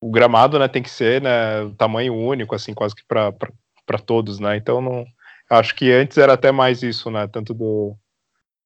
o 0.00 0.10
gramado, 0.10 0.58
né, 0.58 0.68
tem 0.68 0.82
que 0.82 0.90
ser, 0.90 1.22
né, 1.22 1.70
tamanho 1.78 2.14
único, 2.14 2.54
assim, 2.54 2.74
quase 2.74 2.94
que 2.94 3.02
para 3.06 3.98
todos, 4.04 4.38
né? 4.38 4.56
Então, 4.56 4.80
não, 4.80 5.04
acho 5.50 5.74
que 5.74 5.90
antes 5.90 6.18
era 6.18 6.34
até 6.34 6.52
mais 6.52 6.82
isso, 6.82 7.10
né, 7.10 7.26
tanto 7.26 7.54
do. 7.54 7.96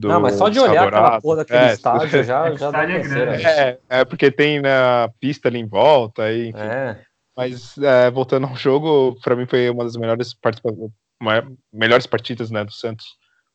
Do 0.01 0.09
não, 0.09 0.21
mas 0.21 0.37
só 0.37 0.49
de 0.49 0.61
olhar 0.61 0.87
aquela 0.87 1.21
porra 1.21 1.37
daquele 1.39 1.59
É, 1.59 1.73
estádio 1.73 2.23
já, 2.25 2.51
já 2.55 2.71
dá 2.71 2.83
é 2.85 2.99
grande. 3.01 3.43
né? 3.43 3.43
É, 3.43 3.79
é 3.89 4.05
porque 4.05 4.31
tem 4.31 4.61
né, 4.61 4.71
a 4.73 5.11
pista 5.21 5.49
ali 5.49 5.59
em 5.59 5.67
volta, 5.67 6.23
aí, 6.25 6.49
enfim. 6.49 6.59
É. 6.61 7.01
Mas 7.37 7.77
é, 7.79 8.11
voltando 8.11 8.47
ao 8.47 8.57
jogo, 8.57 9.17
para 9.23 9.37
mim 9.37 9.47
foi 9.47 9.69
uma 9.71 9.85
das 9.85 9.97
melhores, 9.97 10.35
participa- 10.35 10.73
ma- 11.21 11.47
melhores 11.73 12.07
partidas 12.07 12.51
né, 12.51 12.65
do 12.65 12.73
Santos 12.73 13.07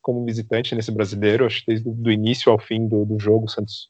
como 0.02 0.24
visitante 0.24 0.74
nesse 0.74 0.90
brasileiro. 0.90 1.46
Acho 1.46 1.60
que 1.60 1.66
desde 1.68 1.88
o 1.88 1.92
do 1.92 2.10
início 2.10 2.50
ao 2.52 2.58
fim 2.58 2.86
do, 2.88 3.04
do 3.04 3.18
jogo, 3.18 3.46
o 3.46 3.48
Santos 3.48 3.88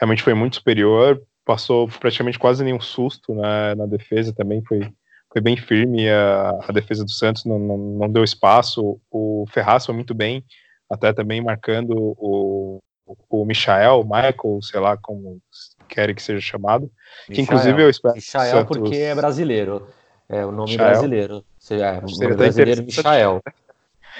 realmente 0.00 0.22
foi 0.22 0.34
muito 0.34 0.56
superior. 0.56 1.20
Passou 1.44 1.88
praticamente 1.88 2.38
quase 2.38 2.62
nenhum 2.64 2.80
susto 2.80 3.34
né, 3.34 3.74
na 3.76 3.86
defesa 3.86 4.32
também, 4.32 4.62
foi, 4.64 4.92
foi 5.32 5.40
bem 5.40 5.56
firme. 5.56 6.08
A, 6.08 6.50
a 6.68 6.72
defesa 6.72 7.04
do 7.04 7.10
Santos 7.10 7.44
não, 7.44 7.58
não, 7.58 7.76
não 7.78 8.08
deu 8.10 8.24
espaço. 8.24 9.00
O 9.10 9.44
Ferraz 9.50 9.86
foi 9.86 9.94
muito 9.94 10.12
bem, 10.14 10.44
até 10.90 11.12
também 11.12 11.42
marcando 11.42 11.92
o, 11.96 12.80
o 13.28 13.44
Michael, 13.44 14.04
Michael, 14.04 14.58
sei 14.62 14.80
lá 14.80 14.96
como 14.96 15.40
querem 15.88 16.14
que 16.14 16.22
seja 16.22 16.40
chamado. 16.40 16.90
Que 17.26 17.40
inclusive 17.40 17.82
eu 17.82 17.90
espero. 17.90 18.14
Michael 18.14 18.50
Santos- 18.50 18.78
porque 18.78 18.96
é 18.96 19.14
brasileiro. 19.14 19.88
É 20.28 20.44
o 20.44 20.50
nome 20.50 20.72
Michael. 20.72 20.90
brasileiro. 20.90 21.44
É, 21.70 21.98
o 21.98 22.06
nome 22.06 22.34
brasileiro 22.36 22.80
interessante. 22.82 22.96
Michael. 22.96 23.42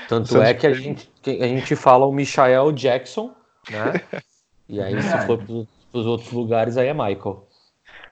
Tanto 0.09 0.43
é 0.43 0.55
que 0.55 0.67
a 0.67 0.73
gente, 0.73 1.11
que 1.23 1.43
a 1.43 1.49
gente 1.49 1.75
fala 1.75 2.07
o 2.07 2.13
Michael 2.13 2.73
Jackson, 2.73 3.35
né? 3.71 3.93
E 4.69 4.81
aí, 4.81 5.01
se 5.01 5.19
for 5.27 5.39
para 5.39 5.53
os 5.93 6.07
outros 6.07 6.33
lugares, 6.33 6.77
aí 6.77 6.89
é 6.89 6.93
Michael. 6.93 7.47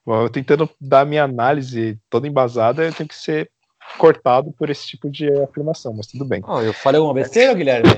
Bom, 0.06 0.22
eu 0.22 0.30
tentando 0.30 0.70
dar 0.80 1.04
minha 1.04 1.24
análise 1.24 1.98
toda 2.08 2.28
embasada, 2.28 2.84
eu 2.84 2.92
tenho 2.94 3.08
que 3.08 3.16
ser 3.16 3.50
cortado 3.98 4.52
por 4.52 4.70
esse 4.70 4.86
tipo 4.86 5.10
de 5.10 5.28
afirmação, 5.42 5.92
mas 5.92 6.06
tudo 6.06 6.24
bem. 6.24 6.42
Ó, 6.44 6.62
eu 6.62 6.72
falei 6.72 7.00
uma 7.00 7.12
besteira, 7.12 7.52
Guilherme? 7.54 7.90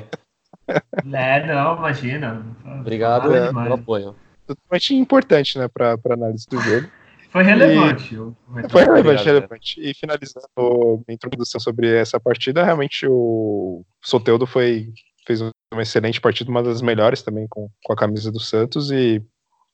É, 0.68 1.46
não, 1.46 1.76
imagina. 1.76 2.44
Obrigado 2.80 3.34
É, 3.34 3.48
pelo 3.52 3.74
apoio. 3.74 4.16
Totalmente 4.46 4.94
importante, 4.94 5.58
né, 5.58 5.68
para 5.68 5.96
análise 6.10 6.46
do 6.48 6.60
jogo. 6.60 6.88
Foi 7.30 7.42
relevante. 7.42 8.16
o- 8.16 8.34
Foi 8.70 8.82
relevante, 8.82 9.00
Obrigado, 9.00 9.24
relevante. 9.26 9.80
E 9.80 9.92
finalizando 9.94 11.04
a 11.08 11.12
introdução 11.12 11.60
sobre 11.60 11.94
essa 11.94 12.18
partida, 12.18 12.64
realmente 12.64 13.06
o 13.08 13.84
Soteudo 14.02 14.46
foi, 14.46 14.92
fez 15.26 15.40
uma 15.42 15.82
excelente 15.82 16.20
partida, 16.20 16.50
uma 16.50 16.62
das 16.62 16.80
melhores 16.80 17.22
também 17.22 17.46
com, 17.48 17.68
com 17.84 17.92
a 17.92 17.96
camisa 17.96 18.30
do 18.32 18.40
Santos 18.40 18.90
e 18.90 19.22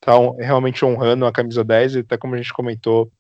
tá 0.01 0.17
hon- 0.19 0.37
realmente 0.37 0.85
honrando 0.85 1.25
a 1.27 1.33
camisa 1.33 1.63
10 1.63 1.95
e 1.95 1.99
até 2.01 2.17
como 2.17 2.35
a 2.35 2.39
gente 2.39 2.53
comentou 2.53 3.13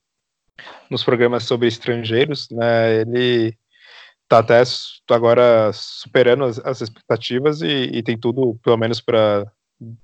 nos 0.90 1.04
programas 1.04 1.44
sobre 1.44 1.68
estrangeiros, 1.68 2.48
né, 2.50 3.00
ele 3.02 3.56
tá 4.32 4.38
até 4.38 4.60
s- 4.62 5.00
agora 5.10 5.70
superando 5.74 6.44
as, 6.44 6.58
as 6.60 6.80
expectativas 6.80 7.60
e, 7.60 7.66
e 7.92 8.02
tem 8.02 8.18
tudo, 8.18 8.58
pelo 8.62 8.78
menos 8.78 8.98
para 9.00 9.44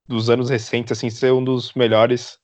dos 0.07 0.29
anos 0.29 0.51
recentes, 0.51 0.93
assim, 0.93 1.09
ser 1.09 1.33
um 1.33 1.43
dos 1.43 1.73
melhores 1.73 2.37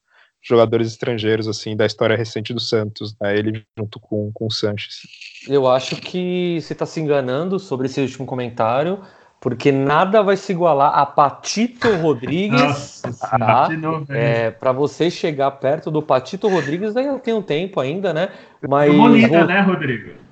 jogadores 0.42 0.88
estrangeiros 0.88 1.46
assim 1.48 1.76
da 1.76 1.84
história 1.84 2.16
recente 2.16 2.54
do 2.54 2.60
Santos, 2.60 3.14
né? 3.20 3.36
Ele 3.36 3.62
junto 3.78 3.98
com, 4.00 4.30
com 4.32 4.46
o 4.46 4.50
Sanches. 4.50 4.96
Eu 5.48 5.68
acho 5.68 5.96
que 5.96 6.58
você 6.60 6.72
está 6.72 6.86
se 6.86 7.00
enganando 7.00 7.58
sobre 7.58 7.86
esse 7.86 8.00
último 8.00 8.24
comentário, 8.24 9.00
porque 9.40 9.70
nada 9.70 10.22
vai 10.22 10.36
se 10.38 10.52
igualar 10.52 10.98
a 10.98 11.04
Patito 11.04 11.90
Rodrigues. 11.96 13.02
Nossa, 13.04 13.38
tá? 13.38 13.68
É, 14.10 14.50
para 14.50 14.72
você 14.72 15.10
chegar 15.10 15.50
perto 15.52 15.90
do 15.90 16.02
Patito 16.02 16.48
Rodrigues, 16.48 16.96
ainda 16.96 17.18
tem 17.18 17.34
um 17.34 17.42
tempo 17.42 17.78
ainda, 17.80 18.14
né? 18.14 18.28
Mas 18.66 18.90
O 18.90 18.94
Molina, 18.94 19.28
vou- 19.28 19.46
né, 19.46 19.60
Rodrigo? 19.60 20.23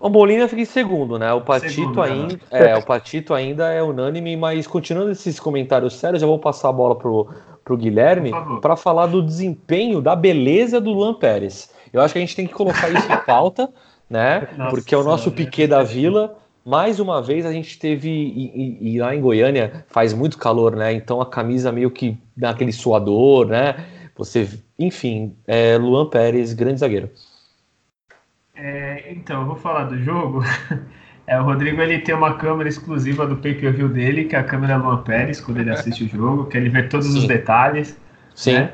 O 0.00 0.08
Molina 0.08 0.46
fica 0.48 0.62
em 0.62 0.66
segundo, 0.66 1.18
né? 1.18 1.32
O 1.32 1.40
Patito 1.40 1.72
Segundo, 1.72 2.02
né? 2.02 2.10
ainda, 2.10 2.40
é, 2.50 2.76
o 2.76 2.82
Patito 2.82 3.32
ainda 3.32 3.70
é 3.70 3.82
unânime, 3.82 4.36
mas 4.36 4.66
continuando 4.66 5.10
esses 5.10 5.40
comentários 5.40 5.94
sérios, 5.94 6.22
eu 6.22 6.28
vou 6.28 6.38
passar 6.38 6.68
a 6.68 6.72
bola 6.72 6.94
pro, 6.94 7.28
pro 7.64 7.76
Guilherme 7.76 8.30
para 8.60 8.76
falar 8.76 9.06
do 9.06 9.22
desempenho, 9.22 10.00
da 10.00 10.14
beleza 10.14 10.80
do 10.80 10.90
Luan 10.92 11.14
Pérez. 11.14 11.70
Eu 11.92 12.02
acho 12.02 12.12
que 12.12 12.18
a 12.18 12.20
gente 12.20 12.36
tem 12.36 12.46
que 12.46 12.52
colocar 12.52 12.88
isso 12.90 13.10
em 13.10 13.24
pauta, 13.26 13.70
né? 14.10 14.48
Nossa 14.56 14.70
Porque 14.70 14.94
é 14.94 14.98
o 14.98 15.02
nosso 15.04 15.24
Senhora, 15.24 15.36
Piquet 15.36 15.66
da 15.66 15.82
Vila. 15.82 16.36
Mais 16.64 16.98
uma 16.98 17.22
vez 17.22 17.46
a 17.46 17.52
gente 17.52 17.78
teve 17.78 18.10
e, 18.10 18.88
e- 18.88 18.94
e 18.94 18.98
lá 18.98 19.14
em 19.14 19.20
Goiânia 19.20 19.84
faz 19.88 20.12
muito 20.12 20.36
calor, 20.36 20.74
né? 20.74 20.92
Então 20.92 21.20
a 21.20 21.26
camisa 21.26 21.70
meio 21.70 21.90
que 21.90 22.18
dá 22.36 22.50
aquele 22.50 22.72
suador, 22.72 23.46
né? 23.46 23.86
Você, 24.16 24.48
enfim, 24.78 25.34
é 25.46 25.76
Luan 25.78 26.06
Pérez, 26.06 26.52
grande 26.52 26.80
zagueiro. 26.80 27.08
É, 28.56 29.12
então, 29.12 29.42
eu 29.42 29.46
vou 29.46 29.56
falar 29.56 29.84
do 29.84 30.02
jogo. 30.02 30.42
É, 31.28 31.40
o 31.40 31.42
Rodrigo 31.42 31.82
ele 31.82 31.98
tem 31.98 32.14
uma 32.14 32.34
câmera 32.34 32.68
exclusiva 32.68 33.26
do 33.26 33.36
pay-per-view 33.38 33.88
dele, 33.88 34.26
que 34.26 34.36
é 34.36 34.38
a 34.38 34.44
câmera 34.44 34.76
Luan 34.76 34.98
Pérez, 34.98 35.40
quando 35.40 35.58
ele 35.58 35.70
assiste 35.70 36.04
o 36.04 36.08
jogo, 36.08 36.44
que 36.44 36.56
ele 36.56 36.68
vê 36.68 36.84
todos 36.84 37.12
os 37.12 37.22
Sim. 37.22 37.26
detalhes. 37.26 38.00
Sim. 38.32 38.52
né? 38.54 38.70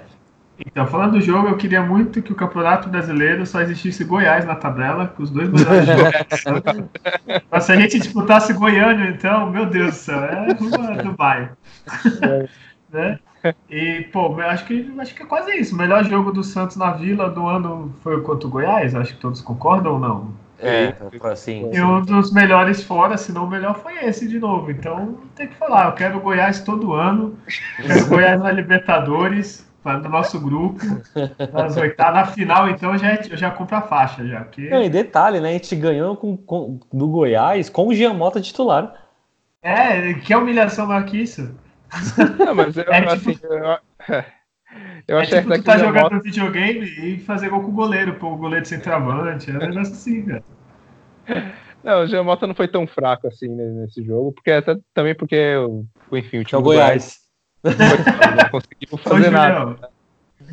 Então, 0.67 0.87
falando 0.87 1.13
do 1.13 1.21
jogo, 1.23 1.49
eu 1.49 1.57
queria 1.57 1.83
muito 1.83 2.21
que 2.21 2.31
o 2.31 2.35
Campeonato 2.35 2.91
Brasileiro 2.91 3.47
só 3.47 3.63
existisse 3.63 4.05
Goiás 4.05 4.45
na 4.45 4.55
tabela, 4.55 5.09
que 5.09 5.23
os 5.23 5.31
dois 5.31 5.49
melhores 5.49 5.87
jogos. 5.87 6.85
Mas 7.51 7.65
se 7.65 7.73
a 7.73 7.77
gente 7.77 7.99
disputasse 7.99 8.53
Goiânia, 8.53 9.09
então, 9.09 9.51
meu 9.51 9.65
Deus 9.65 9.93
do 9.93 9.97
céu, 9.97 10.23
é 10.23 10.53
rumo 10.53 10.91
a 10.91 11.03
Dubai. 11.03 11.51
né? 12.93 13.19
E, 13.69 14.03
pô, 14.13 14.41
eu 14.41 14.49
acho 14.49 14.65
que, 14.67 14.95
acho 14.99 15.15
que 15.15 15.23
é 15.23 15.27
quase 15.27 15.51
isso. 15.57 15.75
O 15.75 15.79
melhor 15.79 16.05
jogo 16.05 16.31
do 16.31 16.45
Santos 16.45 16.77
na 16.77 16.93
Vila 16.93 17.29
do 17.29 17.47
ano 17.47 17.93
foi 18.03 18.21
contra 18.21 18.47
o 18.47 18.51
Goiás? 18.51 18.95
Acho 18.95 19.15
que 19.15 19.21
todos 19.21 19.41
concordam 19.41 19.95
ou 19.95 19.99
não? 19.99 20.43
É, 20.61 20.95
assim. 21.25 21.69
E 21.73 21.83
um 21.83 22.01
dos 22.03 22.33
melhores 22.33 22.85
fora, 22.85 23.17
se 23.17 23.33
não 23.33 23.45
o 23.45 23.51
melhor, 23.51 23.75
foi 23.81 24.05
esse 24.05 24.29
de 24.29 24.39
novo. 24.39 24.71
Então 24.71 25.19
tem 25.35 25.49
que 25.49 25.57
falar, 25.57 25.87
eu 25.87 25.93
quero 25.93 26.19
o 26.19 26.21
Goiás 26.21 26.61
todo 26.61 26.93
ano, 26.93 27.37
quero 27.77 28.05
o 28.05 28.09
Goiás 28.09 28.41
na 28.41 28.53
Libertadores, 28.53 29.69
do 29.83 30.09
nosso 30.09 30.39
grupo, 30.39 30.79
nas 31.53 31.77
oitavas, 31.77 32.15
na 32.15 32.27
final, 32.27 32.69
então, 32.71 32.97
já, 32.97 33.17
eu 33.17 33.37
já 33.37 33.51
compro 33.51 33.77
a 33.77 33.83
faixa, 33.83 34.25
já. 34.25 34.43
Porque... 34.43 34.69
Não, 34.69 34.81
e 34.81 34.89
detalhe, 34.89 35.41
né? 35.41 35.49
A 35.49 35.53
gente 35.53 35.75
ganhou 35.75 36.17
com, 36.17 36.37
com, 36.37 36.79
do 36.93 37.09
Goiás 37.09 37.69
com 37.69 37.89
o 37.89 37.95
Giamota 37.95 38.41
titular. 38.41 38.95
É, 39.61 40.15
que 40.15 40.35
humilhação 40.35 40.87
maior 40.87 41.05
que 41.05 41.23
isso. 41.23 41.53
Não, 42.39 42.55
mas 42.55 42.77
eu, 42.77 42.85
é, 42.85 43.13
assim, 43.13 43.35
tipo, 43.35 43.47
eu, 43.47 43.79
eu 45.09 45.19
é 45.21 45.27
tipo 45.27 45.55
tu 45.55 45.63
tá 45.63 45.79
jogando 45.79 46.13
moto... 46.13 46.23
videogame 46.23 46.87
e 46.87 47.19
fazer 47.21 47.49
gol 47.49 47.63
com 47.63 47.69
o 47.69 47.73
goleiro, 47.73 48.15
pô, 48.15 48.33
o 48.33 48.37
goleiro 48.37 48.63
de 48.63 48.69
centroavante, 48.69 49.51
é 49.51 49.55
um 49.55 49.59
negócio 49.59 49.93
assim, 49.93 50.25
cara. 50.25 50.45
Não, 51.83 52.03
o 52.03 52.07
Giamota 52.07 52.47
não 52.47 52.55
foi 52.55 52.69
tão 52.69 52.87
fraco 52.87 53.27
assim 53.27 53.49
nesse 53.49 54.05
jogo, 54.05 54.31
porque 54.33 54.53
até, 54.53 54.77
também 54.95 55.17
porque, 55.17 55.57
enfim, 56.13 56.39
o 56.39 56.45
time 56.45 56.53
é 56.53 56.57
o 56.59 56.63
Goiás. 56.63 57.19
Goiás 57.65 57.77
não 58.37 58.51
conseguiu 58.51 58.99
fazer 58.99 59.29
Ô, 59.29 59.31
nada. 59.33 59.91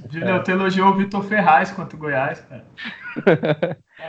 Julião, 0.10 0.38
é. 0.38 0.40
tu 0.40 0.52
elogiou 0.52 0.90
o 0.90 0.96
Vitor 0.96 1.24
Ferraz 1.24 1.72
contra 1.72 1.96
o 1.96 2.00
Goiás, 2.00 2.42
cara. 2.42 2.66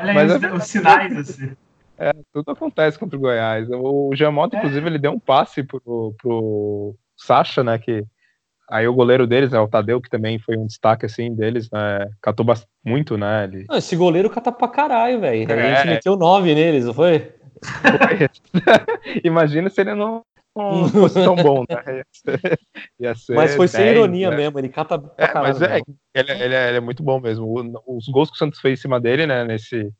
Olha 0.00 0.14
Mas 0.14 0.32
aí 0.32 0.50
é 0.50 0.54
os, 0.54 0.64
sinais, 0.64 1.16
assim. 1.16 1.52
É, 1.98 2.12
tudo 2.32 2.50
acontece 2.50 2.98
contra 2.98 3.18
o 3.18 3.20
Goiás. 3.20 3.68
O 3.70 4.10
Giamota, 4.14 4.56
é. 4.56 4.58
inclusive, 4.58 4.86
ele 4.86 4.98
deu 4.98 5.12
um 5.12 5.20
passe 5.20 5.62
pro, 5.62 6.14
pro 6.18 6.94
Sacha, 7.20 7.62
né, 7.62 7.78
que 7.78 8.04
Aí 8.70 8.86
o 8.86 8.94
goleiro 8.94 9.26
deles, 9.26 9.50
né, 9.50 9.58
o 9.58 9.66
Tadeu, 9.66 10.00
que 10.00 10.08
também 10.08 10.38
foi 10.38 10.56
um 10.56 10.64
destaque 10.64 11.04
assim 11.04 11.34
deles, 11.34 11.68
né, 11.72 12.08
catou 12.22 12.46
muito, 12.84 13.18
né? 13.18 13.42
Ele... 13.44 13.64
Não, 13.68 13.76
esse 13.76 13.96
goleiro 13.96 14.30
cata 14.30 14.52
pra 14.52 14.68
caralho, 14.68 15.20
velho. 15.20 15.50
É. 15.50 15.72
A 15.72 15.74
gente 15.74 15.88
meteu 15.88 16.16
nove 16.16 16.54
neles, 16.54 16.84
não 16.84 16.94
foi? 16.94 17.34
Imagina 19.24 19.68
se 19.68 19.80
ele 19.80 19.94
não, 19.96 20.22
não 20.54 20.88
fosse 20.88 21.14
tão 21.16 21.34
bom, 21.34 21.64
né? 21.68 22.02
Ia 23.00 23.14
ser, 23.16 23.34
mas 23.34 23.56
foi 23.56 23.66
10, 23.66 23.70
sem 23.70 23.88
ironia 23.88 24.30
né? 24.30 24.36
mesmo, 24.36 24.58
ele 24.60 24.68
cata 24.68 24.96
pra 25.00 25.12
é, 25.18 25.34
Mas 25.34 25.60
é, 25.60 25.80
ele, 26.14 26.30
ele, 26.30 26.54
é, 26.54 26.68
ele, 26.68 26.76
é 26.76 26.80
muito 26.80 27.02
bom 27.02 27.18
mesmo. 27.18 27.52
Os 27.88 28.06
gols 28.06 28.30
que 28.30 28.36
o 28.36 28.38
Santos 28.38 28.60
fez 28.60 28.78
em 28.78 28.82
cima 28.82 29.00
dele, 29.00 29.26
né, 29.26 29.44
nesse, 29.44 29.90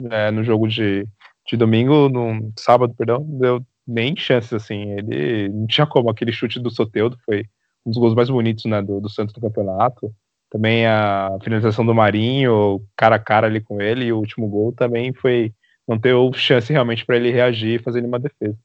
né, 0.00 0.30
no 0.30 0.42
jogo 0.42 0.66
de, 0.66 1.06
de 1.46 1.58
domingo, 1.58 2.08
no 2.08 2.50
sábado, 2.58 2.94
perdão, 2.96 3.22
deu 3.22 3.62
nem 3.86 4.16
chances, 4.16 4.52
assim. 4.52 4.92
Ele 4.92 5.48
não 5.48 5.66
tinha 5.66 5.86
como, 5.86 6.10
aquele 6.10 6.32
chute 6.32 6.60
do 6.60 6.70
Soteudo 6.70 7.18
foi 7.24 7.44
um 7.84 7.90
dos 7.90 7.98
gols 7.98 8.14
mais 8.14 8.30
bonitos 8.30 8.64
né, 8.64 8.80
do, 8.82 9.00
do 9.00 9.08
Santos 9.08 9.34
no 9.34 9.42
campeonato. 9.42 10.12
Também 10.50 10.86
a 10.86 11.36
finalização 11.42 11.84
do 11.84 11.94
Marinho, 11.94 12.80
cara 12.96 13.16
a 13.16 13.18
cara 13.18 13.46
ali 13.46 13.60
com 13.60 13.80
ele, 13.80 14.06
e 14.06 14.12
o 14.12 14.18
último 14.18 14.48
gol 14.48 14.72
também 14.72 15.12
foi. 15.12 15.52
Não 15.86 15.98
ter 15.98 16.14
chance 16.32 16.72
realmente 16.72 17.04
para 17.04 17.16
ele 17.16 17.30
reagir 17.30 17.78
e 17.78 17.82
fazer 17.82 18.00
nenhuma 18.00 18.18
defesa. 18.18 18.56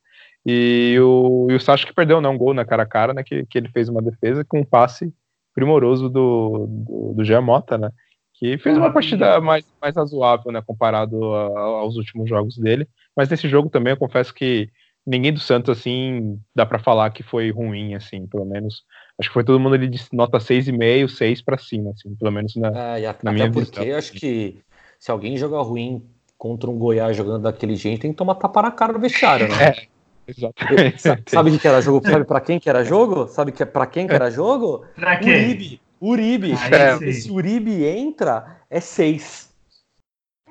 E 0.46 0.98
o, 1.02 1.48
e 1.50 1.54
o 1.54 1.60
Sacha 1.60 1.86
que 1.86 1.94
perdeu 1.94 2.22
né, 2.22 2.30
um 2.30 2.38
gol 2.38 2.54
na 2.54 2.64
cara 2.64 2.84
a 2.84 2.86
cara, 2.86 3.14
né, 3.14 3.24
que, 3.24 3.46
que 3.46 3.58
ele 3.58 3.68
fez 3.70 3.90
uma 3.90 4.02
defesa 4.02 4.46
com 4.46 4.60
um 4.60 4.66
passe 4.66 5.14
primoroso 5.54 6.08
do, 6.08 6.66
do, 6.68 7.14
do 7.16 7.26
Giamota, 7.26 7.78
né, 7.78 7.90
que 8.36 8.58
fez 8.58 8.78
uma 8.78 8.94
partida 8.94 9.42
mais, 9.42 9.66
mais 9.82 9.96
razoável 9.96 10.52
né, 10.52 10.62
comparado 10.66 11.36
a, 11.36 11.60
aos 11.60 11.98
últimos 11.98 12.30
jogos 12.30 12.58
dele. 12.58 12.88
Mas 13.16 13.28
nesse 13.28 13.50
jogo 13.50 13.70
também 13.70 13.92
eu 13.92 13.98
confesso 13.98 14.34
que 14.34 14.70
ninguém 15.10 15.34
do 15.34 15.40
Santos, 15.40 15.78
assim, 15.78 16.40
dá 16.56 16.66
para 16.66 16.78
falar 16.78 17.10
que 17.10 17.24
foi 17.24 17.50
ruim, 17.52 17.96
assim, 17.96 18.28
pelo 18.28 18.46
menos. 18.46 18.84
Acho 19.20 19.30
que 19.30 19.34
foi 19.34 19.44
todo 19.44 19.60
mundo 19.60 19.74
ali 19.74 19.88
de 19.88 20.00
nota 20.14 20.38
6,5, 20.38 21.10
6 21.10 21.42
para 21.42 21.58
cima, 21.58 21.92
assim, 21.92 22.16
pelo 22.16 22.32
menos 22.32 22.56
na, 22.56 22.98
é, 22.98 23.16
na 23.24 23.32
minha 23.32 23.52
porque 23.52 23.80
visão. 23.80 23.98
acho 23.98 24.14
que 24.14 24.60
se 25.00 25.10
alguém 25.10 25.36
jogar 25.36 25.62
ruim 25.62 26.04
contra 26.38 26.70
um 26.70 26.78
Goiás 26.78 27.18
jogando 27.18 27.44
daquele 27.44 27.76
jeito, 27.76 28.02
tem 28.02 28.12
que 28.12 28.18
tomar 28.18 28.36
tapa 28.36 28.62
na 28.62 28.72
cara 28.72 28.94
do 28.94 29.00
vestiário, 29.00 29.48
né? 29.50 29.56
É, 30.30 30.32
exatamente. 30.32 31.02
Sabe 31.28 31.50
o 31.50 31.60
que 31.60 31.68
era 31.68 31.82
jogo? 31.82 32.08
Sabe 32.08 32.24
para 32.24 32.40
quem 32.40 32.60
que 32.60 32.70
era 32.70 32.84
jogo? 32.84 33.28
Sabe 33.28 33.52
que 33.52 33.66
para 33.66 33.88
quem 33.88 34.06
que 34.06 34.14
era 34.14 34.30
jogo? 34.30 34.86
Pra 34.94 35.18
quem? 35.18 35.34
Uribe. 35.34 35.82
Uribe. 36.00 36.52
É. 36.52 37.12
Se 37.12 37.32
Uribe 37.32 37.84
entra, 37.84 38.62
é 38.70 38.80
6. 38.80 39.52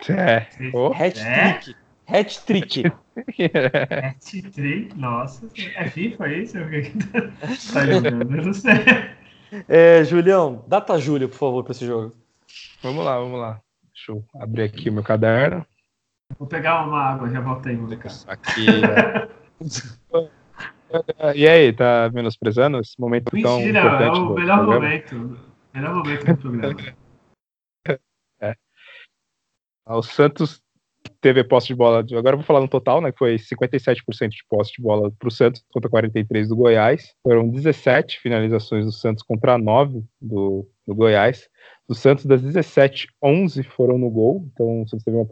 É. 0.08 0.46
Oh. 0.74 0.92
Hat-trick. 0.92 1.76
Hat-trick. 2.08 2.84
Hat-trick? 4.02 4.96
Nossa. 4.96 5.46
É 5.76 5.90
FIFA 5.90 6.28
isso? 6.28 6.58
O 6.58 6.70
que 6.70 6.92
tá 7.72 7.86
jogando? 7.86 8.36
Eu 8.36 8.44
não 8.46 8.52
sei. 8.54 8.74
É, 9.68 10.04
Julião, 10.04 10.64
data 10.66 10.98
Júlio, 10.98 11.28
por 11.28 11.36
favor, 11.36 11.62
para 11.64 11.72
esse 11.72 11.86
jogo. 11.86 12.16
Vamos 12.82 13.04
lá, 13.04 13.18
vamos 13.18 13.38
lá. 13.38 13.60
Deixa 13.92 14.12
eu 14.12 14.24
abrir 14.40 14.62
aqui 14.62 14.88
o 14.88 14.92
meu 14.92 15.02
caderno. 15.02 15.66
Vou 16.38 16.48
pegar 16.48 16.84
uma 16.86 17.00
água, 17.00 17.28
já 17.30 17.40
voltei, 17.40 17.76
molecada. 17.76 18.14
Aqui. 18.26 18.66
e 21.34 21.48
aí, 21.48 21.72
tá 21.72 22.10
menosprezando 22.12 22.78
esse 22.78 22.98
momento 22.98 23.34
Mentira, 23.34 23.50
tão 23.50 23.60
importante? 23.68 24.18
é 24.18 24.22
o 24.22 24.34
melhor 24.34 24.66
momento. 24.66 25.38
Melhor 25.74 25.94
momento 25.94 26.24
do 26.26 26.36
programa. 26.36 26.76
É. 28.40 28.54
O 29.84 30.00
Santos 30.00 30.62
teve 31.20 31.42
posse 31.42 31.68
de 31.68 31.74
bola, 31.74 32.04
agora 32.16 32.36
vou 32.36 32.44
falar 32.44 32.60
no 32.60 32.68
total, 32.68 33.00
né, 33.00 33.10
que 33.10 33.18
foi 33.18 33.36
57% 33.36 34.28
de 34.28 34.44
posse 34.48 34.72
de 34.72 34.82
bola 34.82 35.10
para 35.18 35.28
o 35.28 35.30
Santos 35.30 35.64
contra 35.70 35.90
43 35.90 36.48
do 36.48 36.56
Goiás. 36.56 37.14
Foram 37.22 37.48
17 37.48 38.20
finalizações 38.20 38.84
do 38.84 38.92
Santos 38.92 39.22
contra 39.22 39.58
9 39.58 40.04
do, 40.20 40.68
do 40.86 40.94
Goiás. 40.94 41.48
Do 41.88 41.94
Santos, 41.94 42.24
das 42.24 42.42
17, 42.42 43.08
11 43.22 43.62
foram 43.64 43.98
no 43.98 44.10
gol, 44.10 44.48
então 44.52 44.82
o 44.82 44.88
Santos 44.88 45.04
teve 45.04 45.16
um 45.16 45.26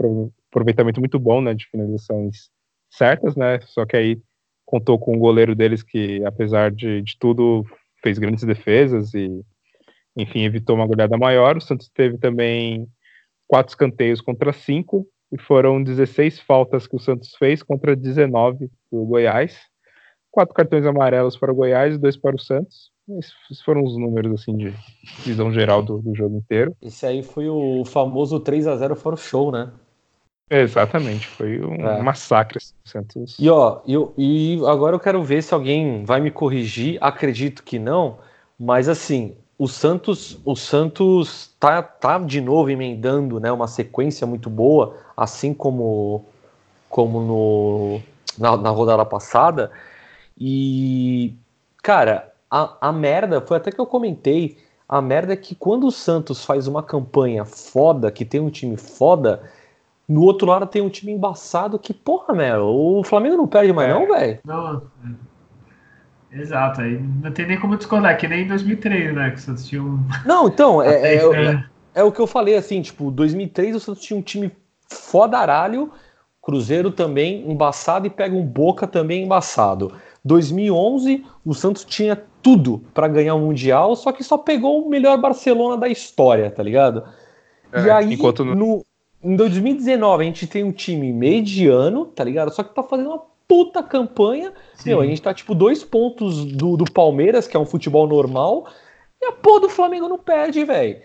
aproveitamento 0.51 1.01
muito 1.01 1.19
bom, 1.19 1.41
né, 1.41 1.55
de 1.55 1.67
finalizações 1.67 2.51
certas, 2.91 3.37
né, 3.37 3.61
só 3.63 3.85
que 3.85 3.97
aí 3.97 4.21
contou 4.65 4.99
com 4.99 5.15
o 5.15 5.19
goleiro 5.19 5.55
deles 5.55 5.83
que, 5.83 6.25
apesar 6.25 6.73
de, 6.73 7.01
de 7.03 7.17
tudo, 7.19 7.65
fez 8.03 8.19
grandes 8.19 8.43
defesas 8.43 9.15
e, 9.15 9.29
enfim, 10.17 10.43
evitou 10.43 10.75
uma 10.75 10.87
goleada 10.87 11.17
maior. 11.17 11.57
O 11.57 11.61
Santos 11.61 11.89
teve 11.89 12.19
também 12.19 12.89
quatro 13.47 13.71
escanteios 13.71 14.21
contra 14.21 14.53
cinco, 14.53 15.07
e 15.33 15.41
foram 15.41 15.83
16 15.83 16.41
faltas 16.41 16.87
que 16.87 16.97
o 16.97 17.01
Santos 17.01 17.35
fez 17.39 17.63
contra 17.63 17.97
19 17.97 18.71
do 18.91 19.05
Goiás. 19.05 19.59
Quatro 20.31 20.55
cartões 20.55 20.85
amarelos 20.85 21.37
para 21.37 21.53
o 21.53 21.55
Goiás 21.55 21.95
e 21.95 21.99
dois 21.99 22.17
para 22.17 22.37
o 22.37 22.39
Santos. 22.39 22.91
Esses 23.09 23.63
foram 23.63 23.85
os 23.85 23.97
números 23.97 24.41
assim 24.41 24.57
de 24.57 24.75
visão 25.25 25.53
geral 25.53 25.83
do, 25.83 25.99
do 25.99 26.15
jogo 26.15 26.37
inteiro. 26.37 26.77
Esse 26.83 27.07
aí 27.07 27.23
foi 27.23 27.49
o 27.49 27.85
famoso 27.85 28.41
3 28.41 28.67
a 28.67 28.77
0 28.77 28.97
para 28.97 29.15
o 29.15 29.17
show, 29.17 29.53
né? 29.53 29.71
Exatamente, 30.49 31.27
foi 31.27 31.61
um 31.61 31.75
é. 31.75 32.01
massacre 32.03 32.59
assim, 32.59 32.75
Santos. 32.85 33.37
E 33.39 33.51
ó, 33.51 33.81
eu, 33.87 34.15
e 34.17 34.61
agora 34.67 34.95
eu 34.95 35.01
quero 35.01 35.23
ver 35.23 35.43
se 35.43 35.53
alguém 35.53 36.05
vai 36.05 36.21
me 36.21 36.31
corrigir. 36.31 36.99
Acredito 37.01 37.65
que 37.65 37.79
não, 37.79 38.19
mas 38.59 38.89
assim, 38.89 39.37
o 39.59 39.67
Santos, 39.67 40.39
o 40.45 40.55
Santos 40.55 41.55
tá, 41.59 41.83
tá 41.83 42.19
de 42.19 42.41
novo 42.41 42.71
emendando, 42.71 43.41
né, 43.41 43.51
uma 43.51 43.67
sequência 43.67 44.27
muito 44.27 44.51
boa, 44.51 44.97
assim 45.17 45.55
como 45.55 46.25
como 46.89 47.21
no 47.21 48.01
na, 48.39 48.57
na 48.57 48.71
rodada 48.71 49.05
passada. 49.05 49.71
E 50.39 51.35
cara, 51.83 52.33
a, 52.51 52.89
a 52.89 52.93
merda 52.93 53.41
foi 53.41 53.57
até 53.57 53.71
que 53.71 53.81
eu 53.81 53.87
comentei, 53.87 54.59
a 54.89 55.01
merda 55.01 55.33
é 55.33 55.37
que 55.37 55.55
quando 55.55 55.87
o 55.87 55.93
Santos 55.93 56.45
faz 56.45 56.67
uma 56.67 56.83
campanha 56.83 57.45
foda, 57.45 58.11
que 58.11 58.25
tem 58.25 58.41
um 58.41 58.51
time 58.51 58.77
foda, 58.77 59.43
no 60.09 60.23
outro 60.23 60.47
lado 60.47 60.67
tem 60.67 60.83
um 60.83 60.89
time 60.89 61.13
embaçado 61.13 61.79
que, 61.79 61.93
porra, 61.93 62.33
meu, 62.35 62.67
o 62.67 63.03
Flamengo 63.03 63.37
não 63.37 63.49
perde 63.49 63.73
mais, 63.73 63.91
é. 63.91 63.95
não, 63.95 64.07
velho? 64.07 64.39
Não, 64.45 64.83
Exato, 66.31 66.81
aí 66.81 67.01
não 67.23 67.31
tem 67.31 67.47
nem 67.47 67.59
como 67.59 67.77
discordar, 67.77 68.17
que 68.19 68.27
nem 68.27 68.43
em 68.43 68.49
2003, 68.49 69.15
né? 69.15 69.31
Que 69.31 69.37
o 69.37 69.41
Santos 69.41 69.67
tinha 69.67 69.83
um. 69.83 70.01
Não, 70.25 70.49
então, 70.49 70.83
é, 70.83 71.15
é, 71.15 71.17
é, 71.17 71.65
é, 71.95 72.03
o 72.03 72.13
que 72.13 72.21
eu 72.21 72.27
falei, 72.27 72.57
assim, 72.57 72.83
tipo, 72.83 73.11
2003 73.11 73.77
o 73.77 73.81
Santos 73.81 74.03
tinha 74.03 74.19
um 74.19 74.23
time 74.23 74.51
fodaralho, 74.89 75.91
Cruzeiro 76.43 76.91
também 76.91 77.51
embaçado 77.51 78.07
e 78.07 78.11
pega 78.11 78.35
um 78.35 78.45
Boca 78.45 78.87
também 78.87 79.25
embaçado. 79.25 79.93
2011 80.25 81.25
o 81.45 81.55
Santos 81.55 81.85
tinha 81.85 82.21
tudo 82.43 82.83
para 82.93 83.09
ganhar 83.09 83.35
o 83.35 83.41
Mundial, 83.41 83.97
só 83.97 84.13
que 84.13 84.23
só 84.23 84.37
pegou 84.37 84.85
o 84.85 84.89
melhor 84.89 85.19
Barcelona 85.19 85.77
da 85.77 85.89
história, 85.89 86.51
tá 86.51 86.63
ligado? 86.63 87.05
É, 87.73 87.83
e 87.83 87.91
aí, 87.91 88.15
enquanto 88.15 88.45
no... 88.45 88.55
no, 88.55 88.87
em 89.23 89.35
2019 89.35 90.23
a 90.23 90.27
gente 90.27 90.47
tem 90.47 90.63
um 90.63 90.73
time 90.73 91.13
mediano, 91.13 92.07
tá 92.07 92.23
ligado? 92.23 92.53
Só 92.53 92.63
que 92.63 92.75
tá 92.75 92.83
fazendo 92.83 93.11
uma 93.11 93.23
puta 93.49 93.83
campanha. 93.83 94.53
Sim. 94.75 94.91
Meu, 94.91 95.01
a 95.01 95.07
gente 95.07 95.23
tá 95.23 95.33
tipo 95.33 95.55
dois 95.55 95.85
pontos 95.85 96.45
do, 96.45 96.77
do 96.77 96.85
Palmeiras, 96.85 97.47
que 97.47 97.57
é 97.57 97.61
um 97.61 97.67
futebol 97.67 98.07
normal, 98.07 98.67
e 99.21 99.27
a 99.27 99.33
porra 99.33 99.61
do 99.61 99.69
Flamengo 99.69 100.09
não 100.09 100.19
perde, 100.19 100.65
velho. 100.65 101.01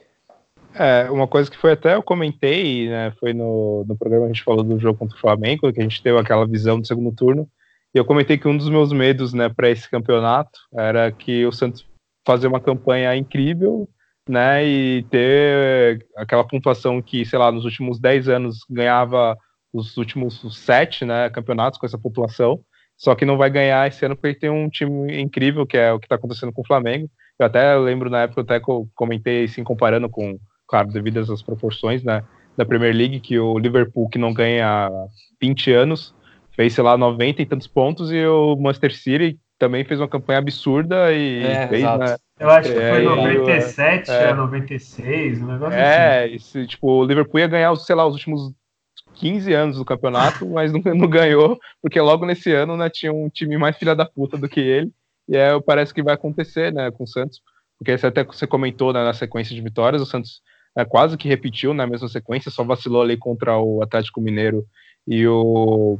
É, 0.74 1.10
uma 1.10 1.28
coisa 1.28 1.52
que 1.52 1.58
foi 1.58 1.74
até 1.74 1.96
eu 1.96 2.04
comentei, 2.04 2.88
né, 2.88 3.12
foi 3.20 3.34
no, 3.34 3.84
no 3.86 3.98
programa 3.98 4.26
que 4.26 4.32
a 4.32 4.34
gente 4.34 4.44
falou 4.44 4.64
do 4.64 4.80
jogo 4.80 5.00
contra 5.00 5.18
o 5.18 5.20
Flamengo, 5.20 5.72
que 5.72 5.80
a 5.80 5.84
gente 5.84 6.02
teve 6.02 6.18
aquela 6.18 6.48
visão 6.48 6.80
do 6.80 6.88
segundo 6.88 7.14
turno, 7.14 7.48
e 7.94 7.98
eu 7.98 8.06
comentei 8.06 8.38
que 8.38 8.48
um 8.48 8.56
dos 8.56 8.70
meus 8.70 8.94
medos, 8.94 9.34
né, 9.34 9.50
para 9.50 9.70
esse 9.70 9.90
campeonato 9.90 10.60
era 10.74 11.12
que 11.12 11.46
o 11.46 11.52
Santos 11.52 11.86
fazer 12.26 12.48
uma 12.48 12.62
campanha 12.62 13.16
incrível, 13.18 13.88
né, 14.30 14.66
e 14.66 15.06
ter 15.10 16.06
aquela 16.16 16.44
pontuação 16.46 17.02
que, 17.02 17.26
sei 17.26 17.38
lá, 17.38 17.52
nos 17.52 17.66
últimos 17.66 18.00
10 18.00 18.30
anos 18.30 18.60
ganhava 18.70 19.38
os 19.74 19.98
últimos 19.98 20.42
sete 20.64 21.06
né, 21.06 21.30
campeonatos 21.30 21.80
com 21.80 21.86
essa 21.86 21.98
população, 21.98 22.60
só 22.98 23.16
que 23.16 23.26
não 23.26 23.38
vai 23.38 23.50
ganhar 23.50 23.88
esse 23.88 24.06
ano 24.06 24.16
porque 24.16 24.40
tem 24.40 24.50
um 24.50 24.70
time 24.70 25.20
incrível, 25.20 25.66
que 25.66 25.78
é 25.78 25.92
o 25.92 26.00
que 26.00 26.06
está 26.06 26.16
acontecendo 26.16 26.52
com 26.52 26.62
o 26.62 26.68
Flamengo. 26.68 27.10
Eu 27.40 27.48
até 27.48 27.76
lembro 27.76 28.10
na 28.10 28.22
época, 28.22 28.42
eu 28.42 28.44
até 28.44 28.60
comentei 28.94 29.46
assim, 29.46 29.64
comparando 29.64 30.08
com, 30.08 30.38
claro, 30.68 30.90
devido 30.90 31.20
às 31.20 31.42
proporções, 31.42 32.04
né? 32.04 32.24
Da 32.56 32.66
Premier 32.66 32.96
League, 32.96 33.20
que 33.20 33.40
o 33.40 33.58
Liverpool, 33.58 34.10
que 34.10 34.20
não 34.20 34.34
ganha 34.34 34.88
há 34.88 35.08
20 35.42 35.72
anos, 35.72 36.14
fez, 36.52 36.74
sei 36.74 36.84
lá, 36.84 36.96
90 36.98 37.42
e 37.42 37.46
tantos 37.46 37.66
pontos, 37.66 38.12
e 38.12 38.24
o 38.26 38.56
Manchester 38.58 38.96
City 38.96 39.40
também 39.58 39.84
fez 39.84 40.00
uma 40.00 40.08
campanha 40.08 40.40
absurda 40.40 41.12
e 41.14 41.44
é, 41.44 41.68
fez, 41.68 41.84
né? 41.84 42.16
Eu 42.40 42.50
acho 42.50 42.74
que 42.74 42.80
foi 42.80 43.04
97 43.04 44.10
é, 44.10 44.30
a 44.30 44.36
96, 44.36 45.42
um 45.42 45.48
negócio 45.48 45.80
é, 45.80 46.26
assim. 46.26 46.36
Esse, 46.36 46.68
tipo, 46.68 46.88
o 46.88 47.06
Liverpool 47.06 47.40
ia 47.40 47.48
ganhar, 47.48 47.76
sei 47.76 47.96
lá, 47.96 48.06
os 48.06 48.14
últimos 48.14 48.52
15 49.22 49.54
anos 49.54 49.78
do 49.78 49.86
campeonato, 49.86 50.50
mas 50.50 50.74
não, 50.74 50.82
não 50.96 51.08
ganhou, 51.08 51.60
porque 51.80 52.02
logo 52.02 52.26
nesse 52.26 52.52
ano 52.52 52.76
né, 52.76 52.90
tinha 52.90 53.14
um 53.14 53.30
time 53.30 53.56
mais 53.56 53.78
filha 53.78 53.96
da 53.96 54.04
puta 54.06 54.36
do 54.36 54.50
que 54.50 54.60
ele, 54.60 54.92
e 55.30 55.38
é, 55.38 55.60
parece 55.62 55.94
que 55.94 56.02
vai 56.02 56.16
acontecer 56.16 56.74
né, 56.74 56.90
com 56.90 57.04
o 57.04 57.08
Santos, 57.08 57.40
porque 57.78 57.96
você 57.96 58.08
até 58.08 58.24
você 58.24 58.48
comentou 58.48 58.92
né, 58.92 59.04
na 59.04 59.14
sequência 59.14 59.56
de 59.56 59.62
vitórias, 59.62 60.02
o 60.02 60.08
Santos 60.08 60.42
é, 60.76 60.84
quase 60.84 61.18
que 61.18 61.28
repetiu 61.28 61.72
na 61.72 61.86
mesma 61.86 62.10
sequência, 62.10 62.50
só 62.50 62.64
vacilou 62.64 63.04
ali 63.04 63.16
contra 63.16 63.60
o 63.60 63.84
Atlético 63.84 64.20
Mineiro 64.20 64.66
e 65.08 65.28
o, 65.28 66.00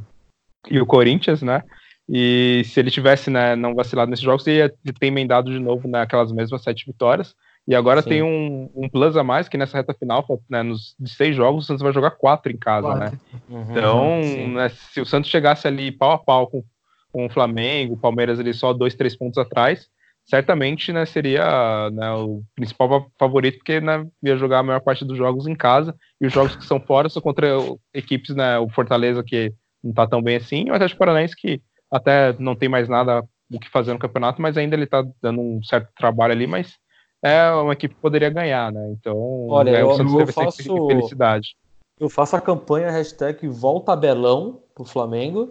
e 0.68 0.80
o 0.80 0.86
Corinthians, 0.86 1.42
né? 1.42 1.62
E 2.08 2.62
se 2.64 2.80
ele 2.80 2.90
tivesse 2.90 3.30
né, 3.30 3.54
não 3.54 3.74
vacilado 3.74 4.10
nesses 4.10 4.24
jogos, 4.24 4.46
ele 4.46 4.58
ia 4.58 4.68
ter 4.68 5.06
emendado 5.06 5.50
de 5.50 5.58
novo 5.60 5.86
né, 5.86 6.04
mesmas 6.34 6.62
sete 6.62 6.84
vitórias. 6.86 7.34
E 7.66 7.74
agora 7.74 8.02
Sim. 8.02 8.08
tem 8.08 8.22
um, 8.22 8.68
um 8.74 8.88
plus 8.88 9.16
a 9.16 9.22
mais, 9.22 9.48
que 9.48 9.56
nessa 9.56 9.76
reta 9.76 9.94
final, 9.94 10.26
né, 10.50 10.62
nos 10.62 10.96
de 10.98 11.10
seis 11.10 11.36
jogos, 11.36 11.64
o 11.64 11.66
Santos 11.66 11.82
vai 11.82 11.92
jogar 11.92 12.12
quatro 12.12 12.50
em 12.50 12.56
casa, 12.56 12.88
quatro. 12.88 13.00
né? 13.00 13.12
Uhum, 13.48 13.66
então, 13.70 14.48
né, 14.54 14.68
se 14.68 15.00
o 15.00 15.06
Santos 15.06 15.30
chegasse 15.30 15.68
ali 15.68 15.92
pau 15.92 16.10
a 16.10 16.18
pau 16.18 16.48
com, 16.48 16.64
com 17.12 17.26
o 17.26 17.30
Flamengo, 17.30 17.94
o 17.94 17.98
Palmeiras 17.98 18.40
ali 18.40 18.52
só 18.52 18.72
dois, 18.72 18.94
três 18.94 19.16
pontos 19.16 19.38
atrás, 19.38 19.86
certamente 20.24 20.92
né, 20.92 21.06
seria 21.06 21.90
né, 21.90 22.10
o 22.12 22.42
principal 22.54 23.06
favorito, 23.18 23.58
porque 23.58 23.80
né, 23.80 24.06
ia 24.22 24.36
jogar 24.36 24.58
a 24.58 24.62
maior 24.62 24.80
parte 24.80 25.04
dos 25.04 25.16
jogos 25.16 25.46
em 25.46 25.54
casa, 25.54 25.94
e 26.20 26.26
os 26.26 26.32
jogos 26.32 26.56
que 26.56 26.64
são 26.64 26.80
fora 26.80 27.08
são 27.08 27.22
contra 27.22 27.48
equipes, 27.94 28.34
né, 28.34 28.58
o 28.58 28.68
Fortaleza, 28.68 29.22
que 29.22 29.52
não 29.82 29.90
está 29.90 30.06
tão 30.06 30.20
bem 30.20 30.36
assim, 30.36 30.64
e 30.66 30.70
o 30.70 30.74
Atlético 30.74 30.98
Paranaense, 30.98 31.36
que 31.36 31.60
até 31.90 32.34
não 32.38 32.56
tem 32.56 32.68
mais 32.68 32.88
nada 32.88 33.22
o 33.52 33.60
que 33.60 33.68
fazer 33.68 33.92
no 33.92 33.98
campeonato, 33.98 34.40
mas 34.40 34.56
ainda 34.56 34.74
ele 34.74 34.84
está 34.84 35.04
dando 35.20 35.40
um 35.40 35.62
certo 35.62 35.88
trabalho 35.96 36.32
ali, 36.32 36.46
mas 36.46 36.78
é 37.22 37.50
uma 37.52 37.72
equipe 37.72 37.94
que 37.94 38.00
poderia 38.00 38.28
ganhar, 38.28 38.72
né? 38.72 38.90
Então, 38.90 39.46
Olha, 39.48 39.70
é, 39.70 39.82
eu, 39.82 39.96
eu 39.96 40.26
faço 40.26 40.62
felicidade. 40.62 41.54
Eu 41.98 42.08
faço 42.08 42.34
a 42.34 42.40
campanha 42.40 42.90
hashtag 42.90 43.46
volta 43.46 43.94
Belão 43.94 44.58
pro 44.74 44.84
Flamengo. 44.84 45.50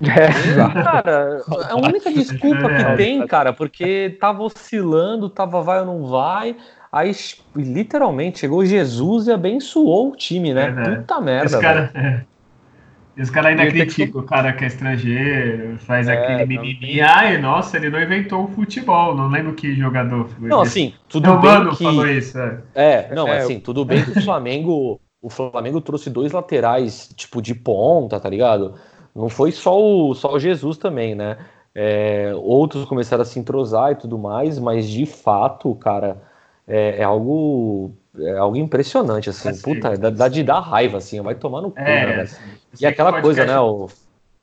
É, 0.02 0.82
cara, 0.82 1.44
é 1.68 1.72
a 1.72 1.76
única 1.76 2.12
desculpa 2.12 2.68
que 2.68 2.96
tem, 2.96 3.24
cara, 3.24 3.52
porque 3.52 4.16
tava 4.20 4.42
oscilando, 4.42 5.30
tava 5.30 5.62
vai 5.62 5.78
ou 5.78 5.86
não 5.86 6.06
vai. 6.06 6.56
Aí, 6.90 7.12
literalmente, 7.54 8.40
chegou 8.40 8.66
Jesus 8.66 9.28
e 9.28 9.32
abençoou 9.32 10.10
o 10.10 10.16
time, 10.16 10.52
né? 10.52 10.64
É, 10.64 10.72
né? 10.72 10.96
Puta 10.96 11.20
merda. 11.20 11.46
Esse 11.46 11.60
cara. 11.60 12.26
E 13.16 13.20
os 13.20 13.28
caras 13.28 13.50
ainda 13.50 13.66
criticam 13.66 14.12
que... 14.12 14.18
o 14.18 14.22
cara 14.22 14.52
que 14.52 14.64
é 14.64 14.66
estrangeiro, 14.66 15.78
faz 15.80 16.08
é, 16.08 16.12
aquele 16.12 16.46
mimimi. 16.46 17.00
Ai, 17.00 17.36
nossa, 17.38 17.76
ele 17.76 17.90
não 17.90 18.00
inventou 18.02 18.44
o 18.44 18.48
futebol. 18.48 19.14
Não 19.14 19.28
lembro 19.28 19.52
que 19.52 19.74
jogador 19.74 20.28
foi. 20.28 20.48
Não, 20.48 20.62
assim, 20.62 20.94
tudo 21.08 21.28
não, 21.28 21.40
bem 21.40 21.50
mano 21.50 21.76
que... 21.76 21.84
falou 21.84 22.08
isso. 22.08 22.38
É, 22.38 22.62
é 22.74 23.14
não, 23.14 23.28
é, 23.28 23.38
assim, 23.38 23.60
tudo 23.60 23.84
bem 23.84 24.02
que 24.02 24.18
o 24.18 24.22
Flamengo, 24.22 24.98
o 25.20 25.28
Flamengo 25.28 25.80
trouxe 25.80 26.08
dois 26.08 26.32
laterais, 26.32 27.12
tipo, 27.14 27.42
de 27.42 27.54
ponta, 27.54 28.18
tá 28.18 28.30
ligado? 28.30 28.74
Não 29.14 29.28
foi 29.28 29.52
só 29.52 29.78
o, 29.78 30.14
só 30.14 30.32
o 30.32 30.38
Jesus 30.38 30.78
também, 30.78 31.14
né? 31.14 31.36
É, 31.74 32.32
outros 32.34 32.86
começaram 32.86 33.22
a 33.22 33.26
se 33.26 33.38
entrosar 33.38 33.92
e 33.92 33.96
tudo 33.96 34.18
mais, 34.18 34.58
mas 34.58 34.88
de 34.88 35.04
fato, 35.04 35.74
cara, 35.74 36.22
é, 36.66 37.00
é 37.00 37.04
algo 37.04 37.94
é 38.18 38.36
algo 38.36 38.56
impressionante, 38.56 39.30
assim, 39.30 39.48
assim 39.48 39.62
puta, 39.62 39.96
dá, 39.96 40.10
dá, 40.10 40.28
de 40.28 40.42
dar 40.42 40.60
raiva, 40.60 40.98
assim, 40.98 41.20
vai 41.20 41.34
tomar 41.34 41.62
no 41.62 41.70
cu, 41.70 41.80
é, 41.80 42.16
né, 42.16 42.22
assim, 42.22 42.42
E 42.78 42.86
aquela 42.86 43.20
coisa, 43.20 43.44
né, 43.46 43.58
o, 43.58 43.88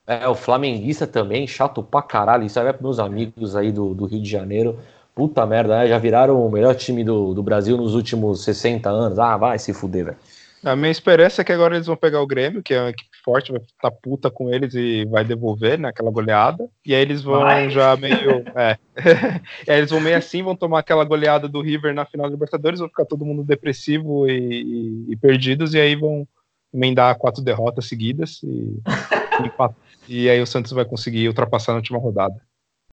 é, 0.07 0.27
o 0.27 0.33
flamenguista 0.33 1.05
também, 1.05 1.45
chato 1.45 1.83
pra 1.83 2.01
caralho, 2.01 2.45
isso 2.45 2.57
aí 2.57 2.65
vai 2.65 2.73
pros 2.73 2.83
meus 2.83 2.99
amigos 2.99 3.55
aí 3.55 3.71
do, 3.71 3.93
do 3.93 4.05
Rio 4.05 4.21
de 4.21 4.29
Janeiro, 4.29 4.79
puta 5.13 5.45
merda, 5.45 5.79
né, 5.79 5.87
já 5.87 5.97
viraram 5.99 6.43
o 6.43 6.51
melhor 6.51 6.73
time 6.75 7.03
do, 7.03 7.33
do 7.33 7.43
Brasil 7.43 7.77
nos 7.77 7.93
últimos 7.93 8.43
60 8.43 8.89
anos, 8.89 9.19
ah, 9.19 9.37
vai 9.37 9.59
se 9.59 9.73
fuder, 9.73 10.05
velho. 10.05 10.17
A 10.63 10.75
minha 10.75 10.91
esperança 10.91 11.41
é 11.41 11.45
que 11.45 11.53
agora 11.53 11.75
eles 11.75 11.87
vão 11.87 11.95
pegar 11.95 12.21
o 12.21 12.27
Grêmio, 12.27 12.61
que 12.61 12.73
é 12.73 12.81
uma 12.81 12.89
equipe 12.89 13.09
forte, 13.23 13.51
vai 13.51 13.61
estar 13.61 13.91
puta 13.91 14.29
com 14.29 14.53
eles 14.53 14.73
e 14.73 15.05
vai 15.05 15.23
devolver, 15.23 15.79
né, 15.79 15.89
aquela 15.89 16.11
goleada. 16.11 16.67
E 16.85 16.93
aí 16.93 17.01
eles 17.01 17.21
vão 17.21 17.41
vai. 17.41 17.69
já 17.69 17.95
meio. 17.95 18.43
É. 18.55 18.77
e 19.65 19.71
aí 19.71 19.77
eles 19.77 19.89
vão 19.89 20.01
meio 20.01 20.17
assim, 20.17 20.43
vão 20.43 20.55
tomar 20.55 20.79
aquela 20.79 21.05
goleada 21.05 21.47
do 21.47 21.61
River 21.61 21.93
na 21.93 22.05
final 22.05 22.27
da 22.27 22.33
Libertadores, 22.33 22.79
vão 22.79 22.89
ficar 22.89 23.05
todo 23.05 23.25
mundo 23.25 23.43
depressivo 23.43 24.27
e, 24.29 24.31
e, 24.33 25.13
e 25.13 25.15
perdidos, 25.15 25.73
e 25.73 25.79
aí 25.79 25.95
vão 25.95 26.27
emendar 26.73 27.17
quatro 27.17 27.41
derrotas 27.41 27.85
seguidas 27.85 28.41
e, 28.43 28.79
e 30.07 30.29
aí 30.29 30.41
o 30.41 30.47
Santos 30.47 30.71
vai 30.71 30.85
conseguir 30.85 31.27
ultrapassar 31.27 31.71
na 31.71 31.77
última 31.77 31.99
rodada. 31.99 32.35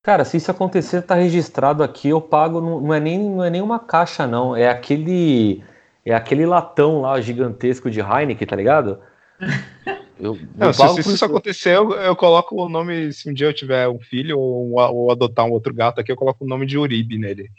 Cara, 0.02 0.24
se 0.24 0.36
isso 0.36 0.52
acontecer, 0.52 1.02
tá 1.02 1.16
registrado 1.16 1.82
aqui, 1.82 2.10
eu 2.10 2.20
pago, 2.20 2.60
não, 2.60 2.80
não 2.80 2.94
é 2.94 3.00
nem 3.00 3.18
não 3.18 3.42
é 3.42 3.50
nem 3.50 3.60
uma 3.60 3.80
caixa, 3.80 4.24
não. 4.24 4.54
É 4.54 4.68
aquele 4.68 5.64
é 6.10 6.14
aquele 6.14 6.46
latão 6.46 7.00
lá 7.00 7.20
gigantesco 7.20 7.90
de 7.90 8.00
Heineken, 8.00 8.46
tá 8.46 8.56
ligado? 8.56 9.00
Eu, 10.18 10.38
não, 10.56 10.72
se, 10.72 11.02
se, 11.02 11.12
isso 11.12 11.24
acontecer, 11.26 11.76
eu, 11.76 11.92
eu, 11.92 12.16
coloco 12.16 12.56
o 12.56 12.70
nome, 12.70 13.12
se 13.12 13.28
um 13.28 13.34
dia 13.34 13.48
eu 13.48 13.52
tiver 13.52 13.86
um 13.86 14.00
filho 14.00 14.38
ou, 14.38 14.72
ou, 14.74 15.10
adotar 15.10 15.44
um 15.44 15.50
outro 15.50 15.74
gato 15.74 16.00
aqui, 16.00 16.10
eu 16.10 16.16
coloco 16.16 16.42
o 16.42 16.48
nome 16.48 16.64
de 16.64 16.78
Uribe 16.78 17.18
nele. 17.18 17.50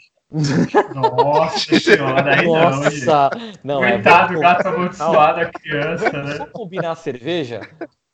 Nossa 0.92 1.78
senhora, 1.78 2.34
aí 2.34 2.46
Nossa, 2.46 3.30
não. 3.62 3.82
É 3.84 3.92
Coitado, 3.92 4.34
é, 4.34 4.40
gato 4.40 4.66
amaldiçoado, 4.66 5.40
a 5.40 5.46
criança, 5.46 6.10
né? 6.10 6.34
Vamos 6.34 6.52
combinar 6.52 6.90
a 6.90 6.96
cerveja? 6.96 7.60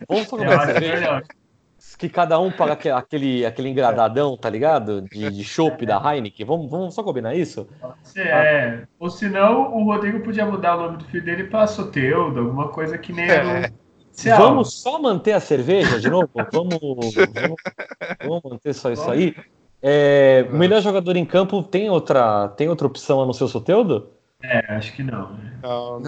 Vamos 0.07 0.26
combinar 0.26 0.61
a 0.61 0.66
cerveja? 0.66 1.22
Que 2.09 2.14
cada 2.14 2.38
um 2.38 2.50
paga 2.50 2.72
aquele, 2.96 3.44
aquele 3.44 3.68
engradadão, 3.68 4.36
tá 4.36 4.50
ligado? 4.50 5.02
De, 5.02 5.30
de 5.30 5.44
chopp 5.44 5.84
da 5.86 5.96
Heineken. 5.98 6.46
Vamos, 6.46 6.70
vamos 6.70 6.94
só 6.94 7.02
combinar 7.02 7.34
isso? 7.34 7.68
É. 8.16 8.82
Ou 8.98 9.11
senão 9.11 9.74
o 9.74 9.84
Rodrigo 9.84 10.20
podia 10.20 10.46
mudar 10.46 10.76
o 10.76 10.82
nome 10.82 10.98
do 10.98 11.05
filho 11.05 11.24
dele 11.24 11.44
para 11.44 11.66
Soteudo, 11.66 12.40
alguma 12.40 12.68
coisa 12.68 12.98
que 12.98 13.12
nem 13.12 13.30
é. 13.30 13.70
Vamos 14.36 14.80
só 14.80 15.00
manter 15.00 15.32
a 15.32 15.40
cerveja 15.40 15.98
de 15.98 16.09
novo? 16.09 16.30
Vamos, 16.52 16.78
vamos, 16.80 17.14
vamos 18.22 18.42
manter 18.44 18.72
só 18.74 18.92
isso 18.92 19.11
aí? 19.11 19.34
É, 19.82 20.46
o 20.50 20.55
melhor 20.55 20.80
jogador 20.80 21.16
em 21.16 21.26
campo 21.26 21.62
tem 21.62 21.90
outra, 21.90 22.48
tem 22.48 22.68
outra 22.68 22.86
opção 22.86 23.20
a 23.20 23.26
não 23.26 23.32
ser 23.32 23.44
o 23.44 23.48
Soteudo? 23.48 24.11
É, 24.42 24.74
acho 24.74 24.94
que 24.94 25.02
não. 25.02 25.32
Né? 25.32 25.59
Não, 25.62 26.02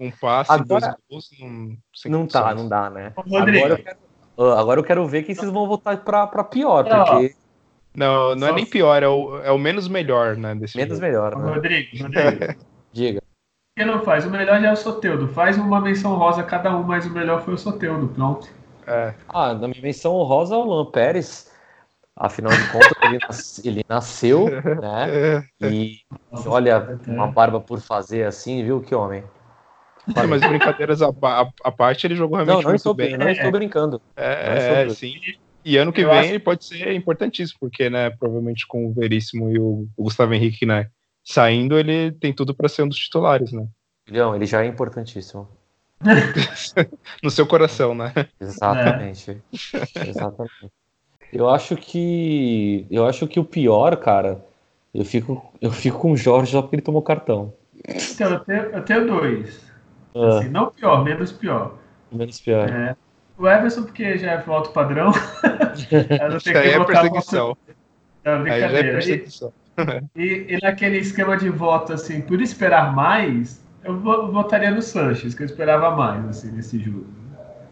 um 0.00 0.10
passe, 0.10 0.50
Agora, 0.50 0.96
dois 1.08 1.28
gols, 1.38 1.76
não, 2.06 2.18
não 2.18 2.26
tá, 2.26 2.54
não 2.54 2.68
dá, 2.68 2.90
né? 2.90 3.12
Rodrigo, 3.16 3.64
Agora 3.64 3.74
eu 3.74 3.84
quero 3.84 3.96
Agora 4.36 4.80
eu 4.80 4.84
quero 4.84 5.06
ver 5.06 5.22
que 5.22 5.34
vocês 5.34 5.50
vão 5.50 5.66
voltar 5.66 5.96
pra, 5.98 6.26
pra 6.26 6.44
pior, 6.44 6.84
porque. 6.84 7.34
Não, 7.94 8.34
não 8.34 8.48
é 8.48 8.52
nem 8.52 8.66
pior, 8.66 9.00
é 9.00 9.08
o, 9.08 9.40
é 9.42 9.52
o 9.52 9.58
menos 9.58 9.86
melhor, 9.86 10.36
né? 10.36 10.54
Desse 10.56 10.76
menos 10.76 10.98
jogo. 10.98 11.06
melhor. 11.06 11.36
Né? 11.36 11.54
Rodrigo, 11.54 12.02
Rodrigo. 12.02 12.54
Diga. 12.92 13.20
Por 13.20 13.82
que 13.82 13.84
não 13.84 14.02
faz? 14.02 14.24
O 14.24 14.30
melhor 14.30 14.60
já 14.60 14.68
é 14.68 14.72
o 14.72 14.76
Soteudo. 14.76 15.28
Faz 15.28 15.56
uma 15.56 15.80
menção 15.80 16.16
rosa 16.16 16.42
cada 16.42 16.76
um, 16.76 16.82
mas 16.82 17.06
o 17.06 17.10
melhor 17.10 17.42
foi 17.42 17.54
o 17.54 17.58
Soteudo. 17.58 18.08
Pronto. 18.08 18.48
É. 18.86 19.14
Ah, 19.28 19.54
na 19.54 19.68
minha 19.68 19.80
menção 19.80 20.12
rosa 20.22 20.54
é 20.56 20.58
o 20.58 20.64
Luan 20.64 20.90
Pérez. 20.90 21.52
Afinal 22.16 22.52
de 22.52 22.70
contas, 22.70 22.92
ele, 23.02 23.18
nas, 23.26 23.64
ele, 23.64 23.84
nasceu, 23.88 24.46
né? 24.80 25.44
E 25.62 25.98
olha, 26.46 26.98
uma 27.08 27.26
barba 27.26 27.60
por 27.60 27.80
fazer 27.80 28.24
assim, 28.24 28.62
viu? 28.62 28.80
Que 28.80 28.94
homem. 28.94 29.24
É, 30.14 30.26
mas 30.26 30.40
brincadeiras 30.40 31.00
à, 31.02 31.08
à, 31.64 31.72
parte, 31.72 32.06
ele 32.06 32.14
jogou 32.14 32.36
realmente 32.36 32.56
não, 32.56 32.62
não 32.62 32.70
muito 32.70 32.80
estou, 32.80 32.94
bem. 32.94 33.16
Não 33.16 33.28
estou 33.28 33.50
brincando. 33.50 34.02
É, 34.16 34.84
é 34.84 34.88
sim. 34.90 35.14
E 35.64 35.78
ano 35.78 35.92
que 35.92 36.02
Eu 36.02 36.10
vem 36.10 36.18
acho... 36.18 36.28
ele 36.28 36.38
pode 36.38 36.64
ser 36.64 36.92
importantíssimo, 36.92 37.58
porque, 37.60 37.88
né, 37.88 38.10
provavelmente 38.10 38.66
com 38.66 38.86
o 38.86 38.92
Veríssimo 38.92 39.50
e 39.50 39.58
o, 39.58 39.86
o 39.96 40.02
Gustavo 40.02 40.34
Henrique, 40.34 40.66
né, 40.66 40.88
saindo, 41.24 41.78
ele 41.78 42.12
tem 42.12 42.34
tudo 42.34 42.54
para 42.54 42.68
ser 42.68 42.82
um 42.82 42.88
dos 42.88 42.98
titulares, 42.98 43.50
né? 43.50 43.66
Não, 44.10 44.36
ele 44.36 44.44
já 44.44 44.62
é 44.62 44.66
importantíssimo. 44.66 45.48
no 47.22 47.30
seu 47.30 47.46
coração, 47.46 47.94
né? 47.94 48.12
Exatamente. 48.38 49.30
É. 49.30 50.04
Exatamente. 50.08 50.70
Eu 51.32 51.48
acho 51.48 51.76
que 51.76 52.86
eu 52.90 53.06
acho 53.06 53.26
que 53.26 53.40
o 53.40 53.44
pior, 53.44 53.96
cara, 53.96 54.44
eu 54.92 55.04
fico 55.04 55.52
eu 55.60 55.72
fico 55.72 55.98
com 55.98 56.12
o 56.12 56.16
Jorge 56.16 56.52
só 56.52 56.60
porque 56.60 56.76
ele 56.76 56.82
tomou 56.82 57.02
cartão. 57.02 57.54
Então, 57.88 58.30
eu 58.30 58.40
tenho, 58.40 58.62
eu 58.62 58.82
tenho 58.82 59.06
dois. 59.06 59.73
Ah. 60.14 60.38
Assim, 60.38 60.48
não 60.48 60.70
pior, 60.70 61.04
menos 61.04 61.32
pior. 61.32 61.74
Menos 62.12 62.40
pior. 62.40 62.68
É, 62.68 62.96
o 63.36 63.48
Everson, 63.48 63.82
porque 63.82 64.16
já 64.16 64.32
é 64.32 64.44
alto 64.46 64.70
padrão. 64.70 65.10
não 66.30 66.38
tem 66.38 66.52
que 66.52 66.58
é 66.58 66.84
perseguição. 66.84 67.56
É 68.22 68.38
brincadeira. 68.38 68.88
É 68.88 68.92
perseguição. 68.92 69.52
E, 70.14 70.46
e, 70.50 70.58
naquele 70.62 70.98
esquema 70.98 71.36
de 71.36 71.50
voto, 71.50 71.94
assim, 71.94 72.20
por 72.20 72.40
esperar 72.40 72.94
mais, 72.94 73.60
eu 73.82 74.00
votaria 74.30 74.70
no 74.70 74.80
Sanches, 74.80 75.34
que 75.34 75.42
eu 75.42 75.46
esperava 75.46 75.90
mais, 75.96 76.24
assim, 76.28 76.52
nesse 76.52 76.78
jogo. 76.78 77.06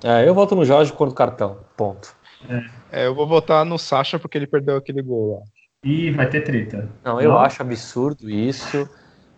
É, 0.02 0.28
eu 0.28 0.34
voto 0.34 0.56
no 0.56 0.64
Jorge 0.64 0.92
quanto 0.92 1.14
cartão. 1.14 1.58
Ponto. 1.76 2.12
É. 2.48 3.02
é. 3.02 3.06
eu 3.06 3.14
vou 3.14 3.24
votar 3.24 3.64
no 3.64 3.78
Sacha 3.78 4.18
porque 4.18 4.36
ele 4.36 4.48
perdeu 4.48 4.76
aquele 4.76 5.00
gol 5.00 5.38
lá. 5.38 5.42
Ih, 5.84 6.10
vai 6.10 6.28
ter 6.28 6.40
treta. 6.40 6.88
Não, 7.04 7.20
eu 7.20 7.30
não? 7.30 7.38
acho 7.38 7.62
absurdo 7.62 8.28
isso. 8.28 8.88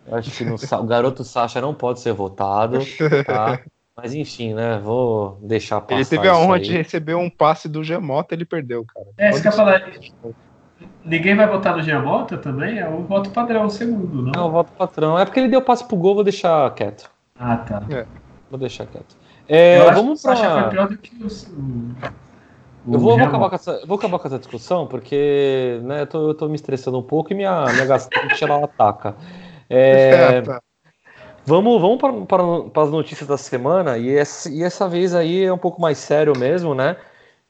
Eu 0.07 0.17
acho 0.17 0.31
que 0.31 0.45
no, 0.45 0.55
o 0.55 0.83
garoto 0.83 1.23
Sasha 1.23 1.59
não 1.59 1.73
pode 1.73 1.99
ser 1.99 2.13
votado, 2.13 2.79
tá? 3.25 3.59
Mas 3.97 4.13
enfim, 4.13 4.53
né? 4.53 4.77
Vou 4.77 5.39
deixar 5.41 5.79
passar. 5.79 5.95
Ele 5.95 6.05
teve 6.05 6.27
a 6.27 6.37
honra 6.37 6.59
de 6.59 6.71
receber 6.71 7.15
um 7.15 7.29
passe 7.29 7.69
do 7.69 7.83
Gemota, 7.83 8.35
ele 8.35 8.43
perdeu, 8.43 8.85
cara. 8.85 9.07
É, 9.17 9.29
isso 9.29 9.41
que 9.41 9.47
eu 9.47 9.51
falar. 9.53 9.89
Ninguém 11.03 11.35
vai 11.35 11.47
votar 11.47 11.77
no 11.77 11.81
Gemota 11.81 12.37
também? 12.37 12.77
É 12.79 12.89
o 12.89 13.03
voto 13.03 13.29
padrão, 13.29 13.65
o 13.65 13.69
segundo, 13.69 14.21
não? 14.21 14.31
Não, 14.33 14.47
o 14.47 14.51
voto 14.51 14.73
padrão. 14.73 15.17
É 15.17 15.23
porque 15.23 15.39
ele 15.39 15.47
deu 15.47 15.61
passe 15.61 15.85
pro 15.85 15.95
gol, 15.95 16.15
vou 16.15 16.23
deixar 16.25 16.73
quieto. 16.73 17.09
Ah, 17.39 17.55
tá. 17.57 17.83
É. 17.89 18.05
Vou 18.49 18.59
deixar 18.59 18.85
quieto. 18.85 19.15
É, 19.47 19.79
eu 19.79 19.93
vamos 19.93 20.21
pra... 20.21 20.35
Sasha 20.35 20.61
foi 20.61 20.69
pior 20.71 20.89
do 20.89 20.97
que 20.97 21.15
o. 21.23 21.27
Eu 22.87 22.99
vou, 22.99 23.17
vou, 23.17 23.27
acabar 23.27 23.49
com 23.49 23.55
essa, 23.55 23.85
vou 23.85 23.97
acabar 23.97 24.19
com 24.19 24.27
essa 24.27 24.37
discussão, 24.37 24.85
porque 24.85 25.79
né, 25.83 26.01
eu, 26.01 26.07
tô, 26.07 26.29
eu 26.29 26.33
tô 26.35 26.47
me 26.47 26.55
estressando 26.55 26.99
um 26.99 27.03
pouco 27.03 27.33
e 27.33 27.35
minha, 27.35 27.65
minha 27.65 27.85
gastrite 27.85 28.43
ela 28.43 28.63
ataca. 28.63 29.15
É, 29.69 30.41
vamos 31.45 31.81
vamos 31.81 32.27
para, 32.27 32.83
as 32.83 32.91
notícias 32.91 33.27
da 33.27 33.37
semana, 33.37 33.97
e 33.97 34.15
essa, 34.15 34.49
e 34.49 34.63
essa 34.63 34.87
vez 34.87 35.13
aí 35.13 35.43
é 35.43 35.53
um 35.53 35.57
pouco 35.57 35.81
mais 35.81 35.97
sério 35.97 36.37
mesmo, 36.37 36.73
né? 36.73 36.97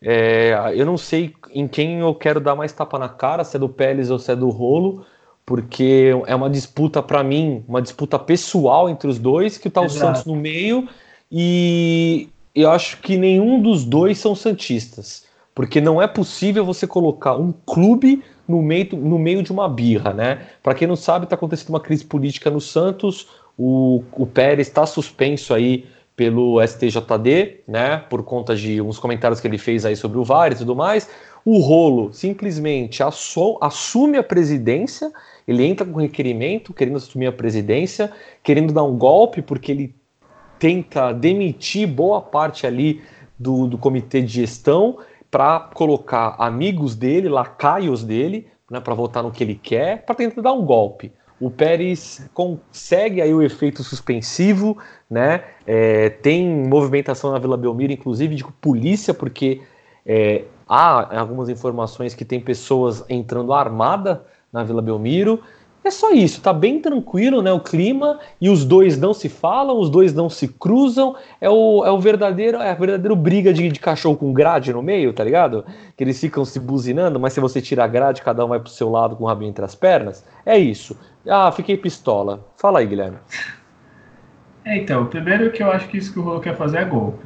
É, 0.01 0.71
eu 0.75 0.85
não 0.85 0.97
sei 0.97 1.33
em 1.51 1.67
quem 1.67 1.99
eu 1.99 2.13
quero 2.13 2.39
dar 2.39 2.55
mais 2.55 2.71
tapa 2.71 2.99
na 2.99 3.09
cara, 3.09 3.43
se 3.43 3.55
é 3.55 3.59
do 3.59 3.69
Pérez 3.69 4.11
ou 4.11 4.19
se 4.19 4.31
é 4.31 4.35
do 4.35 4.49
Rolo, 4.49 5.05
porque 5.45 6.11
é 6.25 6.35
uma 6.35 6.49
disputa 6.49 7.01
para 7.01 7.23
mim, 7.23 7.63
uma 7.67 7.81
disputa 7.81 8.19
pessoal 8.19 8.89
entre 8.89 9.07
os 9.07 9.19
dois, 9.19 9.57
que 9.57 9.69
tá 9.69 9.81
o 9.81 9.89
Santos 9.89 10.25
no 10.25 10.35
meio, 10.35 10.87
e 11.31 12.29
eu 12.53 12.71
acho 12.71 12.97
que 13.01 13.17
nenhum 13.17 13.61
dos 13.61 13.85
dois 13.85 14.17
são 14.17 14.35
santistas. 14.35 15.25
Porque 15.55 15.79
não 15.79 16.01
é 16.01 16.05
possível 16.05 16.65
você 16.65 16.85
colocar 16.85 17.37
um 17.37 17.53
clube 17.65 18.21
no 18.45 18.61
meio, 18.61 18.89
no 18.97 19.17
meio 19.17 19.41
de 19.41 19.53
uma 19.53 19.69
birra, 19.69 20.13
né? 20.13 20.47
Para 20.61 20.75
quem 20.75 20.85
não 20.85 20.97
sabe, 20.97 21.23
está 21.23 21.35
acontecendo 21.35 21.69
uma 21.69 21.79
crise 21.79 22.03
política 22.03 22.51
no 22.51 22.59
Santos. 22.59 23.29
O, 23.57 24.03
o 24.11 24.27
Pérez 24.27 24.67
está 24.67 24.85
suspenso 24.85 25.53
aí 25.53 25.85
pelo 26.13 26.61
STJD, 26.61 27.61
né? 27.65 27.97
Por 28.09 28.21
conta 28.23 28.53
de 28.53 28.81
uns 28.81 28.99
comentários 28.99 29.39
que 29.39 29.47
ele 29.47 29.57
fez 29.57 29.85
aí 29.85 29.95
sobre 29.95 30.17
o 30.17 30.25
VAR 30.25 30.51
e 30.51 30.55
tudo 30.55 30.75
mais. 30.75 31.09
O 31.45 31.59
Rolo 31.59 32.11
simplesmente 32.11 33.01
assume 33.61 34.17
a 34.17 34.23
presidência, 34.23 35.11
ele 35.47 35.63
entra 35.63 35.85
com 35.85 35.99
requerimento, 35.99 36.73
querendo 36.73 36.97
assumir 36.97 37.27
a 37.27 37.31
presidência, 37.31 38.11
querendo 38.43 38.73
dar 38.73 38.83
um 38.83 38.97
golpe, 38.97 39.41
porque 39.41 39.71
ele 39.71 39.95
tenta 40.59 41.13
demitir 41.13 41.87
boa 41.87 42.19
parte 42.19 42.67
ali 42.67 43.01
do, 43.37 43.67
do 43.67 43.77
comitê 43.77 44.21
de 44.21 44.33
gestão 44.33 44.97
para 45.29 45.59
colocar 45.73 46.35
amigos 46.39 46.95
dele, 46.95 47.29
lacaios 47.29 48.03
dele, 48.03 48.47
né, 48.69 48.79
para 48.79 48.93
votar 48.93 49.23
no 49.23 49.31
que 49.31 49.43
ele 49.43 49.55
quer, 49.55 50.05
para 50.05 50.15
tentar 50.15 50.41
dar 50.41 50.53
um 50.53 50.65
golpe. 50.65 51.11
O 51.39 51.51
Pérez 51.51 52.27
consegue 52.33 53.21
aí 53.21 53.33
o 53.33 53.41
efeito 53.41 53.83
suspensivo, 53.83 54.77
né? 55.09 55.43
É, 55.67 56.09
tem 56.09 56.47
movimentação 56.47 57.31
na 57.31 57.39
Vila 57.39 57.57
Belmiro, 57.57 57.91
inclusive 57.91 58.35
de 58.35 58.43
polícia, 58.61 59.13
porque 59.13 59.61
é, 60.05 60.45
há 60.67 61.19
algumas 61.19 61.49
informações 61.49 62.15
que 62.15 62.23
tem 62.23 62.39
pessoas 62.39 63.03
entrando 63.09 63.51
armada 63.51 64.25
na 64.51 64.63
Vila 64.63 64.81
Belmiro. 64.81 65.41
É 65.85 65.91
só 65.91 66.11
isso, 66.11 66.41
tá 66.41 66.51
bem 66.51 66.79
tranquilo, 66.79 67.43
né? 67.43 67.53
O 67.53 67.59
clima 67.59 68.19
e 68.41 68.49
os 68.49 68.65
dois 68.65 68.97
não 68.97 69.13
se 69.13 69.29
falam, 69.29 69.79
os 69.79 69.87
dois 69.87 70.15
não 70.15 70.27
se 70.31 70.47
cruzam. 70.47 71.15
É 71.39 71.47
o, 71.47 71.85
é 71.85 71.91
o 71.91 71.99
verdadeiro, 71.99 72.57
é 72.57 72.71
a 72.71 72.73
verdadeira 72.73 73.15
briga 73.15 73.53
de, 73.53 73.69
de 73.69 73.79
cachorro 73.79 74.17
com 74.17 74.33
grade 74.33 74.73
no 74.73 74.81
meio, 74.81 75.13
tá 75.13 75.23
ligado? 75.23 75.63
Que 75.95 76.03
eles 76.03 76.19
ficam 76.19 76.43
se 76.43 76.59
buzinando, 76.59 77.19
mas 77.19 77.33
se 77.33 77.39
você 77.39 77.61
tira 77.61 77.83
a 77.83 77.87
grade, 77.87 78.23
cada 78.23 78.43
um 78.43 78.47
vai 78.47 78.59
pro 78.59 78.71
seu 78.71 78.89
lado 78.89 79.15
com 79.15 79.25
o 79.25 79.27
rabinho 79.27 79.49
entre 79.49 79.63
as 79.63 79.75
pernas. 79.75 80.25
É 80.43 80.57
isso. 80.57 80.97
Ah, 81.29 81.51
fiquei 81.51 81.77
pistola. 81.77 82.43
Fala 82.57 82.79
aí, 82.79 82.87
Guilherme. 82.87 83.17
É, 84.65 84.77
então, 84.77 85.05
primeiro 85.05 85.51
que 85.51 85.61
eu 85.61 85.71
acho 85.71 85.87
que 85.87 85.97
isso 85.97 86.11
que 86.11 86.17
o 86.17 86.23
Rolo 86.23 86.39
quer 86.39 86.57
fazer 86.57 86.79
é 86.79 86.85
golpe. 86.85 87.23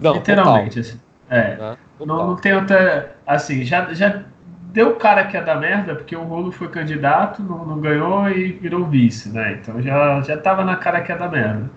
Não, 0.00 0.14
Literalmente, 0.14 0.80
assim. 0.80 0.98
É. 1.28 1.56
Né? 1.56 1.76
Não, 2.00 2.28
não 2.28 2.36
tem 2.36 2.54
outra. 2.54 3.14
Assim, 3.26 3.62
já, 3.62 3.92
já 3.92 4.24
deu 4.72 4.96
cara 4.96 5.24
que 5.24 5.36
ia 5.36 5.42
dar 5.42 5.56
merda, 5.56 5.94
porque 5.94 6.14
o 6.16 6.22
Rolo 6.22 6.52
foi 6.52 6.68
candidato, 6.68 7.42
não, 7.42 7.64
não, 7.64 7.80
ganhou 7.80 8.28
e 8.30 8.52
virou 8.52 8.86
vice, 8.86 9.28
né? 9.30 9.58
Então 9.60 9.80
já, 9.82 10.20
já 10.22 10.36
tava 10.36 10.64
na 10.64 10.76
cara 10.76 11.00
que 11.00 11.12
ia 11.12 11.18
dar 11.18 11.30
merda. 11.30 11.70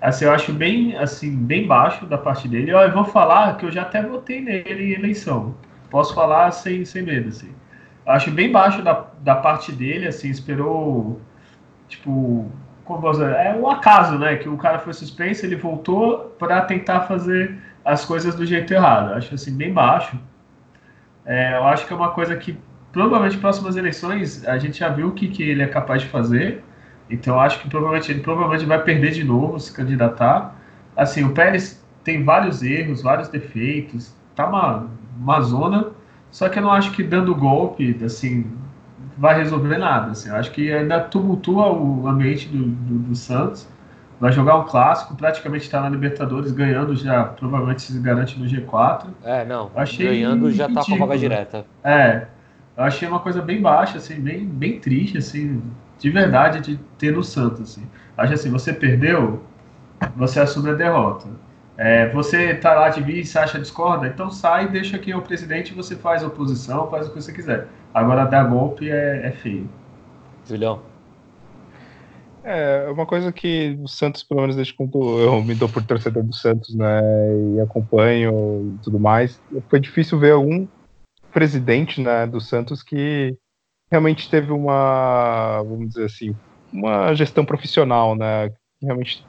Assim, 0.00 0.24
eu 0.24 0.32
acho 0.32 0.52
bem, 0.52 0.96
assim, 0.96 1.36
bem 1.36 1.66
baixo 1.66 2.06
da 2.06 2.16
parte 2.16 2.48
dele. 2.48 2.70
Eu, 2.70 2.78
eu 2.78 2.92
vou 2.92 3.04
falar 3.04 3.56
que 3.56 3.66
eu 3.66 3.70
já 3.70 3.82
até 3.82 4.02
votei 4.02 4.40
nele 4.40 4.94
em 4.94 4.98
eleição. 4.98 5.54
Posso 5.90 6.14
falar 6.14 6.50
sem, 6.52 6.84
sem 6.84 7.02
medo, 7.02 7.28
assim. 7.28 7.50
Eu 8.06 8.12
acho 8.12 8.30
bem 8.30 8.50
baixo 8.50 8.82
da, 8.82 9.06
da 9.20 9.34
parte 9.34 9.72
dele, 9.72 10.06
assim, 10.06 10.30
esperou, 10.30 11.20
tipo, 11.88 12.50
é 13.36 13.54
um 13.54 13.68
acaso, 13.68 14.18
né? 14.18 14.36
Que 14.36 14.48
o 14.48 14.56
cara 14.56 14.78
foi 14.78 14.92
suspenso, 14.92 15.44
ele 15.44 15.56
voltou 15.56 16.34
para 16.38 16.62
tentar 16.62 17.02
fazer 17.02 17.58
as 17.84 18.04
coisas 18.04 18.34
do 18.34 18.46
jeito 18.46 18.72
errado. 18.72 19.10
Eu 19.10 19.16
acho, 19.16 19.34
assim, 19.34 19.54
bem 19.56 19.72
baixo. 19.72 20.18
É, 21.28 21.58
eu 21.58 21.64
acho 21.64 21.86
que 21.86 21.92
é 21.92 21.96
uma 21.96 22.10
coisa 22.10 22.34
que 22.36 22.58
provavelmente 22.90 23.36
próximas 23.36 23.76
eleições 23.76 24.46
a 24.48 24.56
gente 24.58 24.78
já 24.78 24.88
viu 24.88 25.08
o 25.08 25.12
que, 25.12 25.28
que 25.28 25.42
ele 25.42 25.62
é 25.62 25.66
capaz 25.66 26.00
de 26.00 26.08
fazer. 26.08 26.64
Então 27.10 27.38
acho 27.38 27.60
que 27.60 27.68
provavelmente 27.68 28.10
ele 28.10 28.20
provavelmente 28.20 28.64
vai 28.64 28.82
perder 28.82 29.12
de 29.12 29.22
novo 29.22 29.60
se 29.60 29.70
candidatar. 29.70 30.56
Assim, 30.96 31.22
o 31.24 31.32
Pérez 31.34 31.84
tem 32.02 32.24
vários 32.24 32.62
erros, 32.62 33.02
vários 33.02 33.28
defeitos, 33.28 34.14
tá 34.34 34.48
uma, 34.48 34.86
uma 35.18 35.40
zona, 35.42 35.88
só 36.30 36.48
que 36.48 36.58
eu 36.58 36.62
não 36.62 36.72
acho 36.72 36.92
que 36.92 37.02
dando 37.02 37.34
golpe, 37.34 38.00
assim, 38.02 38.50
vai 39.18 39.36
resolver 39.36 39.76
nada. 39.76 40.12
Assim. 40.12 40.30
Eu 40.30 40.36
acho 40.36 40.50
que 40.50 40.72
ainda 40.72 41.00
tumultua 41.00 41.70
o 41.70 42.08
ambiente 42.08 42.48
do, 42.48 42.64
do, 42.64 42.98
do 43.00 43.14
Santos 43.14 43.68
vai 44.20 44.32
jogar 44.32 44.56
um 44.56 44.64
clássico, 44.64 45.14
praticamente 45.14 45.64
está 45.64 45.80
na 45.80 45.88
Libertadores, 45.88 46.52
ganhando 46.52 46.94
já, 46.96 47.24
provavelmente 47.24 47.82
se 47.82 47.98
garante 48.00 48.38
no 48.38 48.46
G4. 48.46 49.06
É, 49.22 49.44
não, 49.44 49.70
achei 49.76 50.06
ganhando 50.06 50.50
já 50.50 50.66
está 50.66 50.84
com 50.84 50.94
a 50.94 50.98
vaga 50.98 51.18
direta. 51.18 51.64
É, 51.84 52.26
eu 52.76 52.84
achei 52.84 53.08
uma 53.08 53.20
coisa 53.20 53.40
bem 53.40 53.60
baixa, 53.60 53.98
assim, 53.98 54.20
bem, 54.20 54.44
bem 54.44 54.80
triste, 54.80 55.18
assim, 55.18 55.62
de 55.98 56.10
verdade, 56.10 56.60
de 56.60 56.76
ter 56.98 57.12
no 57.12 57.22
Santos, 57.22 57.60
assim. 57.60 57.86
Acho 58.16 58.34
assim, 58.34 58.50
você 58.50 58.72
perdeu, 58.72 59.42
você 60.16 60.40
assume 60.40 60.70
a 60.70 60.74
derrota. 60.74 61.28
É, 61.76 62.08
você 62.08 62.54
tá 62.54 62.74
lá 62.74 62.88
de 62.88 63.00
vice, 63.00 63.38
acha 63.38 63.56
discorda, 63.56 64.08
então 64.08 64.30
sai, 64.30 64.66
deixa 64.68 64.98
quem 64.98 65.12
é 65.12 65.16
o 65.16 65.22
presidente, 65.22 65.72
você 65.72 65.94
faz 65.94 66.24
oposição, 66.24 66.90
faz 66.90 67.06
o 67.06 67.12
que 67.12 67.22
você 67.22 67.32
quiser. 67.32 67.68
Agora 67.94 68.24
dar 68.24 68.44
golpe 68.44 68.90
é, 68.90 69.28
é 69.28 69.30
feio. 69.30 69.70
Julião. 70.44 70.80
É, 72.44 72.88
uma 72.90 73.04
coisa 73.04 73.32
que 73.32 73.76
o 73.82 73.88
Santos, 73.88 74.22
pelo 74.22 74.40
menos 74.40 74.56
desde 74.56 74.72
quando 74.72 75.20
eu 75.20 75.42
me 75.42 75.54
dou 75.54 75.68
por 75.68 75.82
torcedor 75.82 76.22
do 76.22 76.34
Santos, 76.34 76.74
né, 76.74 77.02
e 77.54 77.60
acompanho 77.60 78.74
e 78.74 78.84
tudo 78.84 78.98
mais, 78.98 79.40
foi 79.68 79.80
difícil 79.80 80.18
ver 80.18 80.32
algum 80.32 80.66
presidente, 81.32 82.00
né, 82.00 82.26
do 82.26 82.40
Santos 82.40 82.82
que 82.82 83.36
realmente 83.90 84.30
teve 84.30 84.52
uma, 84.52 85.62
vamos 85.62 85.88
dizer 85.88 86.04
assim, 86.06 86.34
uma 86.72 87.12
gestão 87.14 87.44
profissional, 87.44 88.14
né, 88.14 88.50
realmente 88.80 89.26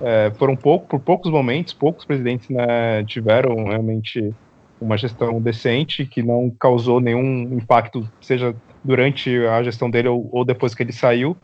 é, 0.00 0.30
foram 0.38 0.56
pouco, 0.56 0.86
por 0.86 1.00
poucos 1.00 1.30
momentos, 1.30 1.72
poucos 1.72 2.04
presidentes, 2.04 2.48
né, 2.48 3.04
tiveram 3.04 3.64
realmente 3.64 4.32
uma 4.80 4.96
gestão 4.96 5.40
decente 5.40 6.06
que 6.06 6.22
não 6.22 6.50
causou 6.50 7.00
nenhum 7.00 7.42
impacto, 7.54 8.08
seja 8.20 8.54
durante 8.84 9.44
a 9.46 9.62
gestão 9.62 9.90
dele 9.90 10.08
ou, 10.08 10.28
ou 10.32 10.44
depois 10.44 10.74
que 10.74 10.82
ele 10.82 10.92
saiu, 10.92 11.36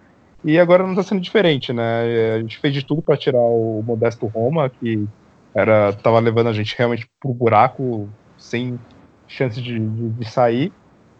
e 0.44 0.58
agora 0.58 0.82
não 0.82 0.90
está 0.90 1.02
sendo 1.02 1.20
diferente, 1.20 1.72
né? 1.72 2.34
A 2.34 2.40
gente 2.40 2.58
fez 2.58 2.74
de 2.74 2.84
tudo 2.84 3.00
para 3.00 3.16
tirar 3.16 3.40
o 3.40 3.82
Modesto 3.86 4.26
Roma, 4.26 4.68
que 4.68 5.06
era 5.54 5.92
tava 5.92 6.18
levando 6.18 6.48
a 6.48 6.52
gente 6.52 6.74
realmente 6.76 7.08
pro 7.20 7.32
buraco 7.32 8.08
sem 8.36 8.78
chance 9.28 9.60
de, 9.60 9.78
de, 9.78 10.08
de 10.10 10.30
sair. 10.30 10.72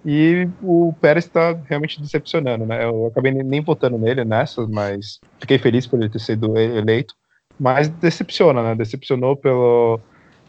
E 0.05 0.49
o 0.61 0.93
Pérez 1.01 1.27
está 1.27 1.57
realmente 1.69 2.01
decepcionando, 2.01 2.67
né? 2.67 2.85
Eu 2.85 3.07
acabei 3.07 3.31
nem 3.31 3.61
votando 3.61 3.97
nele 3.97 4.25
nessas, 4.25 4.69
mas 4.69 5.21
fiquei 5.39 5.59
feliz 5.59 5.87
por 5.87 6.01
ele 6.01 6.11
ter 6.11 6.19
sido 6.19 6.59
eleito. 6.59 7.15
Mas 7.59 7.89
decepciona, 7.89 8.63
né? 8.63 8.75
Decepcionou 8.75 9.37
pelo, 9.37 10.01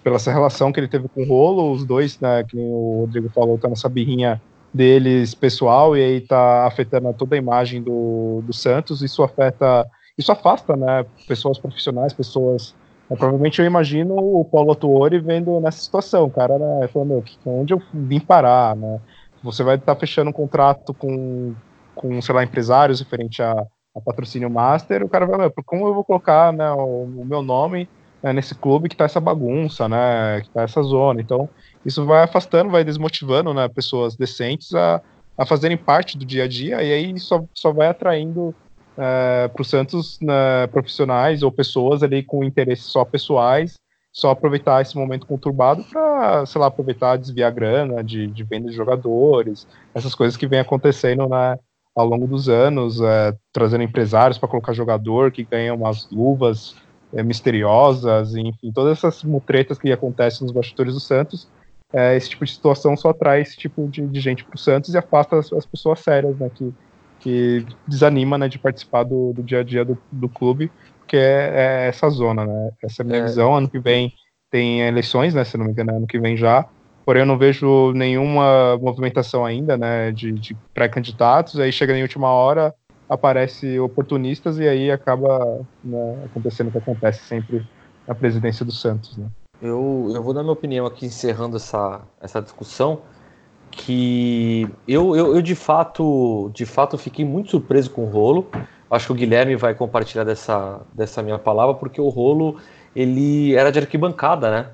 pela 0.04 0.16
essa 0.16 0.32
relação 0.32 0.72
que 0.72 0.80
ele 0.80 0.88
teve 0.88 1.08
com 1.08 1.22
o 1.22 1.28
Rolo, 1.28 1.72
os 1.72 1.86
dois, 1.86 2.20
né? 2.20 2.44
Que 2.44 2.58
o 2.58 3.02
Rodrigo 3.02 3.30
falou, 3.30 3.60
tá 3.60 3.70
nessa 3.70 3.88
birrinha 3.88 4.42
deles 4.74 5.36
pessoal 5.36 5.96
e 5.96 6.02
aí 6.02 6.22
tá 6.22 6.66
afetando 6.66 7.14
toda 7.14 7.36
a 7.36 7.38
imagem 7.38 7.82
do, 7.82 8.42
do 8.46 8.54
Santos. 8.54 9.02
Isso 9.02 9.22
afeta, 9.22 9.86
isso 10.18 10.32
afasta, 10.32 10.76
né, 10.76 11.06
pessoas 11.28 11.60
profissionais, 11.60 12.12
pessoas. 12.12 12.74
Né, 13.10 13.16
provavelmente 13.16 13.60
eu 13.62 13.66
imagino 13.66 14.16
o 14.16 14.44
Paulo 14.46 14.72
Atuori 14.72 15.20
vendo 15.20 15.60
nessa 15.60 15.80
situação, 15.80 16.30
cara, 16.30 16.58
né, 16.58 16.88
falando, 16.88 17.10
meu, 17.10 17.24
onde 17.46 17.74
eu 17.74 17.82
vim 17.94 18.20
parar, 18.20 18.76
né? 18.76 19.00
Você 19.44 19.62
vai 19.62 19.76
estar 19.76 19.94
tá 19.94 20.00
fechando 20.00 20.30
um 20.30 20.34
contrato 20.34 20.94
com, 20.94 21.54
com, 21.94 22.22
sei 22.22 22.34
lá, 22.34 22.44
empresários 22.44 23.02
referente 23.02 23.44
a, 23.44 23.52
a 23.94 24.02
patrocínio 24.02 24.50
master, 24.50 25.04
o 25.04 25.10
cara 25.10 25.26
vai, 25.26 25.50
como 25.66 25.86
eu 25.86 25.94
vou 25.94 26.04
colocar, 26.04 26.54
né, 26.54 26.72
o, 26.72 27.04
o 27.04 27.26
meu 27.26 27.42
nome 27.42 27.88
né, 28.24 28.32
nesse 28.32 28.56
clube 28.56 28.88
que 28.88 28.96
tá 28.96 29.04
essa 29.04 29.20
bagunça, 29.20 29.90
né, 29.90 30.42
que 30.42 30.50
tá 30.50 30.64
essa 30.64 30.82
zona. 30.82 31.20
Então, 31.20 31.50
isso 31.86 32.06
vai 32.06 32.24
afastando, 32.24 32.72
vai 32.72 32.84
desmotivando 32.84 33.54
né, 33.54 33.68
pessoas 33.68 34.16
decentes 34.16 34.74
a, 34.74 35.02
a 35.38 35.46
fazerem 35.46 35.76
parte 35.76 36.18
do 36.18 36.26
dia 36.26 36.46
a 36.46 36.48
dia, 36.48 36.82
e 36.82 36.94
aí 36.94 37.20
só, 37.20 37.44
só 37.54 37.74
vai 37.74 37.88
atraindo 37.88 38.56
é, 38.98 39.50
para 39.50 39.62
o 39.62 39.66
Santos 39.66 40.18
né, 40.22 40.68
profissionais 40.68 41.44
ou 41.44 41.52
pessoas 41.52 42.02
ali 42.02 42.24
com 42.24 42.44
interesses 42.44 42.86
só 42.86 43.04
pessoais, 43.04 43.76
só 44.14 44.30
aproveitar 44.30 44.82
esse 44.82 44.96
momento 44.96 45.26
conturbado 45.26 45.84
para, 45.84 46.46
sei 46.46 46.62
lá, 46.62 46.68
aproveitar, 46.68 47.18
desviar 47.18 47.52
grana 47.52 48.04
de, 48.04 48.28
de 48.28 48.44
venda 48.44 48.70
de 48.70 48.76
jogadores, 48.76 49.68
essas 49.94 50.16
coisas 50.16 50.38
que 50.38 50.48
vem 50.48 50.60
acontecendo 50.60 51.28
né, 51.28 51.58
ao 51.96 52.06
longo 52.06 52.28
dos 52.28 52.48
anos, 52.48 53.02
é, 53.02 53.36
trazendo 53.52 53.84
empresários 53.84 54.38
para 54.38 54.48
colocar 54.48 54.72
jogador 54.72 55.32
que 55.32 55.44
ganha 55.44 55.74
umas 55.74 56.08
luvas 56.12 56.76
é, 57.14 57.24
misteriosas, 57.24 58.36
enfim, 58.36 58.72
todas 58.72 58.98
essas 58.98 59.24
mutretas 59.24 59.78
que 59.78 59.92
acontecem 59.92 60.46
nos 60.46 60.52
bastidores 60.52 60.94
do 60.94 61.00
Santos, 61.00 61.48
é, 61.92 62.18
esse 62.18 62.30
tipo 62.30 62.44
de 62.44 62.52
situação 62.52 62.98
só 62.98 63.10
atrai 63.10 63.42
esse 63.42 63.56
tipo 63.56 63.88
de, 63.88 64.06
de 64.08 64.20
gente 64.20 64.44
para 64.44 64.56
o 64.56 64.60
Santos 64.60 64.94
e 64.94 64.98
afasta 64.98 65.38
as, 65.38 65.54
as, 65.54 65.66
pessoas 65.66 66.00
sérias, 66.00 66.36
né, 66.38 66.50
que, 66.54 66.74
que 67.20 67.66
desanima 67.88 68.38
né, 68.38 68.48
de 68.48 68.58
participar 68.58 69.04
do, 69.04 69.32
do 69.34 69.44
dia 69.44 69.60
a 69.60 69.64
dia 69.64 69.86
do, 69.86 69.98
do 70.12 70.28
clube, 70.28 70.72
que 71.08 71.18
é, 71.18 71.52
é, 71.54 71.88
essa 71.88 72.10
zona, 72.10 72.46
né? 72.46 72.72
Essa 72.82 73.02
é 73.02 73.04
a 73.04 73.08
minha 73.08 73.20
é. 73.20 73.24
visão. 73.24 73.56
Ano 73.56 73.70
que 73.70 73.78
vem 73.78 74.12
tem 74.50 74.82
eleições, 74.82 75.36
né? 75.36 75.44
Se 75.44 75.56
não 75.58 75.66
me 75.66 75.72
engano, 75.72 75.96
ano 75.96 76.08
que 76.08 76.20
vem 76.20 76.36
já. 76.36 76.66
Porém, 77.06 77.22
eu 77.22 77.26
não 77.26 77.38
vejo 77.38 77.92
nenhuma 77.92 78.78
movimentação 78.78 79.46
ainda, 79.46 79.78
né? 79.78 80.12
De, 80.12 80.32
de 80.32 80.58
pré-candidatos. 80.74 81.60
Aí 81.60 81.72
chega 81.72 81.96
em 81.96 82.02
última 82.02 82.30
hora, 82.30 82.74
aparece 83.10 83.80
oportunistas 83.80 84.58
e 84.58 84.68
aí 84.68 84.92
acaba 84.92 85.62
né, 85.84 86.24
acontecendo 86.26 86.68
o 86.68 86.72
que 86.72 86.78
acontece 86.78 87.22
sempre 87.24 87.66
na 88.08 88.16
presidência 88.16 88.66
do 88.66 88.72
Santos, 88.72 89.18
né? 89.18 89.28
Eu, 89.62 90.12
eu 90.14 90.22
vou 90.22 90.34
dar 90.34 90.44
minha 90.44 90.54
opinião 90.54 90.86
aqui, 90.86 91.06
encerrando 91.06 91.56
essa, 91.56 92.02
essa 92.20 92.42
discussão, 92.42 93.02
que 93.72 94.68
eu, 94.88 95.16
eu, 95.16 95.36
eu, 95.36 95.42
de 95.42 95.56
fato 95.56 96.52
de 96.54 96.66
fato 96.66 96.98
fiquei 96.98 97.24
muito 97.26 97.52
surpreso 97.52 97.90
com 97.90 98.04
o 98.04 98.10
rolo. 98.10 98.48
Acho 98.92 99.08
que 99.08 99.12
o 99.14 99.16
Guilherme 99.16 99.56
vai 99.56 99.74
compartilhar 99.74 100.24
dessa, 100.24 100.82
dessa 100.94 101.24
minha 101.24 101.40
palavra, 101.40 101.76
porque 101.76 102.00
o 102.00 102.10
rolo 102.10 102.60
ele 102.96 103.56
era 103.56 103.72
de 103.72 103.80
arquibancada, 103.80 104.52
né? 104.52 104.68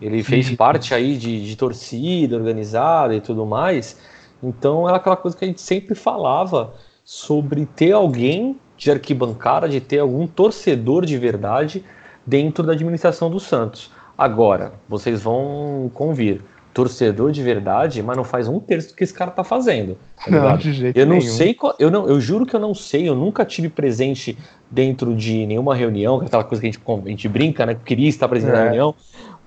Ele 0.00 0.22
Sim. 0.22 0.30
fez 0.30 0.54
parte 0.54 0.94
aí 0.94 1.16
de, 1.16 1.44
de 1.44 1.56
torcida 1.56 2.36
organizada 2.36 3.14
e 3.14 3.20
tudo 3.20 3.44
mais. 3.44 3.98
Então 4.42 4.88
era 4.88 4.98
aquela 4.98 5.16
coisa 5.16 5.36
que 5.36 5.44
a 5.44 5.48
gente 5.48 5.60
sempre 5.60 5.94
falava 5.94 6.74
sobre 7.08 7.64
ter 7.64 7.92
alguém 7.92 8.54
de 8.76 8.90
arquibancada, 8.90 9.66
de 9.66 9.80
ter 9.80 9.98
algum 9.98 10.26
torcedor 10.26 11.06
de 11.06 11.16
verdade 11.16 11.82
dentro 12.26 12.62
da 12.62 12.74
administração 12.74 13.30
do 13.30 13.40
Santos. 13.40 13.90
Agora, 14.16 14.74
vocês 14.86 15.22
vão 15.22 15.90
convir. 15.94 16.42
Torcedor 16.74 17.32
de 17.32 17.42
verdade, 17.42 18.02
mas 18.02 18.14
não 18.14 18.24
faz 18.24 18.46
um 18.46 18.60
terço 18.60 18.90
do 18.90 18.94
que 18.94 19.02
esse 19.02 19.14
cara 19.14 19.30
tá 19.30 19.42
fazendo. 19.42 19.96
Tá 20.22 20.30
não, 20.30 20.56
de 20.58 20.72
jeito 20.74 20.96
eu 20.96 21.06
não 21.06 21.16
nenhum. 21.16 21.32
sei, 21.32 21.56
eu 21.78 21.90
não, 21.90 22.06
eu 22.06 22.20
juro 22.20 22.44
que 22.44 22.54
eu 22.54 22.60
não 22.60 22.74
sei, 22.74 23.08
eu 23.08 23.14
nunca 23.14 23.42
tive 23.42 23.70
presente 23.70 24.36
dentro 24.70 25.16
de 25.16 25.46
nenhuma 25.46 25.74
reunião, 25.74 26.20
aquela 26.20 26.44
coisa 26.44 26.60
que 26.60 26.68
a 26.68 26.70
gente, 26.70 26.82
a 26.86 27.08
gente 27.08 27.26
brinca, 27.26 27.64
né? 27.64 27.74
Queria 27.74 28.08
estar 28.08 28.28
presente 28.28 28.50
é. 28.50 28.52
na 28.52 28.62
reunião, 28.64 28.94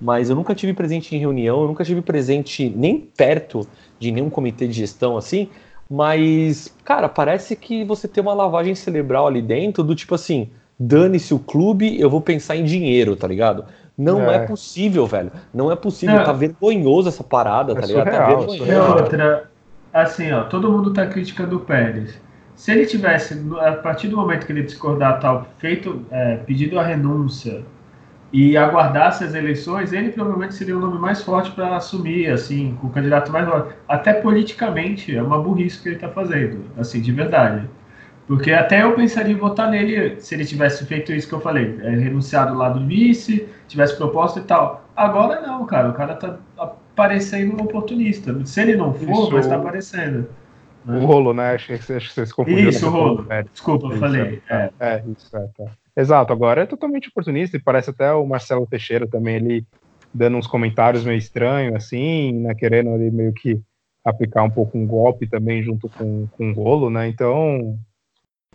mas 0.00 0.28
eu 0.28 0.36
nunca 0.36 0.52
tive 0.52 0.74
presente 0.74 1.14
em 1.14 1.18
reunião, 1.20 1.62
eu 1.62 1.68
nunca 1.68 1.84
tive 1.84 2.02
presente 2.02 2.68
nem 2.68 2.98
perto 2.98 3.66
de 4.00 4.10
nenhum 4.10 4.28
comitê 4.28 4.66
de 4.66 4.72
gestão 4.72 5.16
assim. 5.16 5.48
Mas, 5.94 6.74
cara, 6.86 7.06
parece 7.06 7.54
que 7.54 7.84
você 7.84 8.08
tem 8.08 8.22
uma 8.22 8.32
lavagem 8.32 8.74
cerebral 8.74 9.26
ali 9.26 9.42
dentro 9.42 9.84
do 9.84 9.94
tipo 9.94 10.14
assim, 10.14 10.48
dane-se 10.80 11.34
o 11.34 11.38
clube, 11.38 12.00
eu 12.00 12.08
vou 12.08 12.22
pensar 12.22 12.56
em 12.56 12.64
dinheiro, 12.64 13.14
tá 13.14 13.28
ligado? 13.28 13.66
Não 13.98 14.22
é, 14.22 14.36
é 14.36 14.38
possível, 14.46 15.06
velho. 15.06 15.30
Não 15.52 15.70
é 15.70 15.76
possível. 15.76 16.16
Não. 16.16 16.24
Tá 16.24 16.32
vergonhoso 16.32 17.10
essa 17.10 17.22
parada, 17.22 17.72
é 17.72 17.74
tá 17.74 17.86
ligado? 17.86 18.10
Tá 18.10 18.26
vergonhoso. 18.26 18.64
E 18.64 18.74
outra, 18.74 19.50
assim, 19.92 20.32
ó, 20.32 20.44
todo 20.44 20.72
mundo 20.72 20.94
tá 20.94 21.06
criticando 21.06 21.56
o 21.56 21.60
Pérez. 21.60 22.18
Se 22.56 22.72
ele 22.72 22.86
tivesse, 22.86 23.38
a 23.60 23.72
partir 23.72 24.08
do 24.08 24.16
momento 24.16 24.46
que 24.46 24.52
ele 24.52 24.62
discordar 24.62 25.20
tal, 25.20 25.46
feito, 25.58 26.06
é, 26.10 26.36
pedido 26.36 26.78
a 26.78 26.82
renúncia 26.82 27.66
e 28.32 28.56
aguardasse 28.56 29.22
as 29.24 29.34
eleições, 29.34 29.92
ele 29.92 30.10
provavelmente 30.10 30.54
seria 30.54 30.76
o 30.76 30.80
nome 30.80 30.98
mais 30.98 31.22
forte 31.22 31.50
para 31.50 31.76
assumir, 31.76 32.30
assim, 32.30 32.78
o 32.82 32.88
candidato 32.88 33.30
mais 33.30 33.46
forte. 33.46 33.74
Até 33.86 34.14
politicamente, 34.14 35.14
é 35.14 35.22
uma 35.22 35.38
burrice 35.38 35.82
que 35.82 35.88
ele 35.88 35.96
está 35.96 36.08
fazendo, 36.08 36.64
assim, 36.78 37.00
de 37.00 37.12
verdade. 37.12 37.68
Porque 38.26 38.50
até 38.52 38.82
eu 38.82 38.94
pensaria 38.94 39.34
em 39.34 39.36
votar 39.36 39.70
nele 39.70 40.18
se 40.18 40.34
ele 40.34 40.46
tivesse 40.46 40.86
feito 40.86 41.12
isso 41.12 41.28
que 41.28 41.34
eu 41.34 41.40
falei, 41.40 41.78
é, 41.82 41.90
renunciado 41.90 42.54
lá 42.54 42.70
do 42.70 42.86
vice, 42.86 43.46
tivesse 43.68 43.96
proposta 43.96 44.38
e 44.38 44.44
tal. 44.44 44.88
Agora 44.96 45.42
não, 45.42 45.66
cara, 45.66 45.90
o 45.90 45.92
cara 45.92 46.14
tá 46.14 46.38
aparecendo 46.56 47.60
um 47.60 47.64
oportunista. 47.64 48.34
Se 48.46 48.62
ele 48.62 48.76
não 48.76 48.94
for, 48.94 49.10
isso, 49.10 49.30
vai 49.30 49.40
estar 49.40 49.56
aparecendo. 49.56 50.28
Né? 50.86 50.98
O 50.98 51.04
rolo, 51.04 51.34
né? 51.34 51.52
Acho 51.52 51.66
que, 51.66 51.72
acho 51.74 52.08
que 52.08 52.14
você 52.14 52.26
se 52.26 52.34
confundiu. 52.34 52.70
Isso, 52.70 52.86
o 52.86 52.90
rolo. 52.90 53.26
Desculpa, 53.52 53.88
eu 53.88 53.98
falei. 53.98 54.42
É, 54.48 54.56
é. 54.56 54.70
é 54.80 55.04
isso, 55.06 55.36
é, 55.36 55.46
tá. 55.56 55.64
Exato, 55.96 56.32
agora 56.32 56.62
é 56.62 56.66
totalmente 56.66 57.08
oportunista 57.08 57.56
e 57.56 57.62
parece 57.62 57.90
até 57.90 58.12
o 58.12 58.26
Marcelo 58.26 58.66
Teixeira 58.66 59.06
também, 59.06 59.36
ele 59.36 59.66
dando 60.12 60.36
uns 60.36 60.46
comentários 60.46 61.04
meio 61.04 61.18
estranhos, 61.18 61.74
assim, 61.74 62.32
né, 62.32 62.54
querendo 62.54 62.90
ali 62.90 63.10
meio 63.10 63.32
que 63.32 63.60
aplicar 64.04 64.42
um 64.42 64.50
pouco 64.50 64.76
um 64.76 64.86
golpe 64.86 65.28
também 65.28 65.62
junto 65.62 65.88
com, 65.88 66.26
com 66.28 66.50
o 66.50 66.54
rolo, 66.54 66.90
né, 66.90 67.08
então 67.08 67.78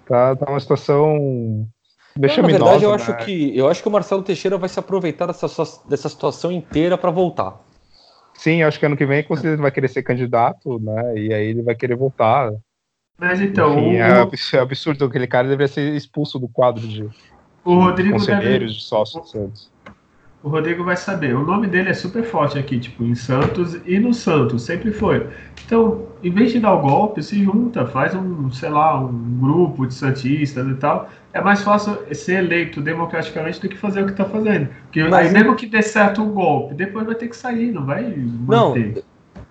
tá, 0.07 0.35
tá 0.35 0.49
uma 0.49 0.59
situação 0.59 1.67
Não, 2.15 2.37
na 2.37 2.47
verdade, 2.47 2.83
eu 2.83 2.89
né? 2.89 2.95
acho 2.95 3.17
que 3.17 3.57
eu 3.57 3.67
acho 3.67 3.81
que 3.81 3.87
o 3.87 3.91
Marcelo 3.91 4.23
Teixeira 4.23 4.57
vai 4.57 4.69
se 4.69 4.79
aproveitar 4.79 5.27
dessa, 5.27 5.47
dessa 5.87 6.09
situação 6.09 6.51
inteira 6.51 6.97
para 6.97 7.11
voltar. 7.11 7.61
Sim, 8.33 8.61
acho 8.61 8.79
que 8.79 8.85
ano 8.85 8.97
que 8.97 9.05
vem 9.05 9.25
você 9.27 9.55
vai 9.55 9.71
querer 9.71 9.87
ser 9.87 10.03
candidato, 10.03 10.79
né? 10.79 11.17
E 11.17 11.33
aí 11.33 11.47
ele 11.47 11.63
vai 11.63 11.75
querer 11.75 11.95
voltar. 11.95 12.51
Mas 13.17 13.41
então. 13.41 13.79
Enfim, 13.79 13.95
o... 13.95 14.57
é 14.57 14.59
absurdo 14.59 15.05
aquele 15.05 15.27
cara 15.27 15.47
deveria 15.47 15.67
ser 15.67 15.93
expulso 15.95 16.37
do 16.37 16.47
quadro 16.47 16.87
de 16.87 17.09
o 17.63 17.75
Rodrigo 17.75 18.13
conselheiros, 18.13 18.59
deve... 18.59 18.73
de 18.73 18.83
sócios 18.83 19.21
do 19.21 19.27
Santos. 19.27 19.71
O 20.43 20.49
Rodrigo 20.49 20.83
vai 20.83 20.95
saber. 20.95 21.35
O 21.35 21.43
nome 21.43 21.67
dele 21.67 21.89
é 21.89 21.93
super 21.93 22.23
forte 22.23 22.57
aqui, 22.57 22.79
tipo, 22.79 23.03
em 23.03 23.15
Santos 23.15 23.77
e 23.85 23.99
no 23.99 24.13
Santos, 24.13 24.61
sempre 24.61 24.91
foi. 24.91 25.27
Então, 25.65 26.05
em 26.23 26.31
vez 26.31 26.53
de 26.53 26.59
dar 26.59 26.73
o 26.75 26.81
golpe, 26.81 27.21
se 27.21 27.43
junta, 27.43 27.85
faz 27.85 28.15
um, 28.15 28.49
sei 28.51 28.69
lá, 28.69 28.97
um 28.97 29.39
grupo 29.41 29.85
de 29.85 29.93
Santistas 29.93 30.65
e 30.67 30.75
tal. 30.75 31.09
É 31.33 31.41
mais 31.41 31.63
fácil 31.63 31.97
ser 32.13 32.43
eleito 32.45 32.81
democraticamente 32.81 33.59
do 33.59 33.67
que 33.67 33.75
fazer 33.75 34.03
o 34.03 34.05
que 34.05 34.11
está 34.11 34.23
fazendo. 34.25 34.69
Porque 34.83 35.03
mas, 35.03 35.33
mesmo 35.33 35.55
que 35.55 35.65
dê 35.65 35.81
certo 35.81 36.21
o 36.21 36.27
golpe, 36.27 36.75
depois 36.75 37.05
vai 37.05 37.15
ter 37.15 37.27
que 37.27 37.35
sair, 37.35 37.71
não 37.71 37.85
vai 37.85 38.03
manter. 38.03 38.93
Não, 38.93 39.03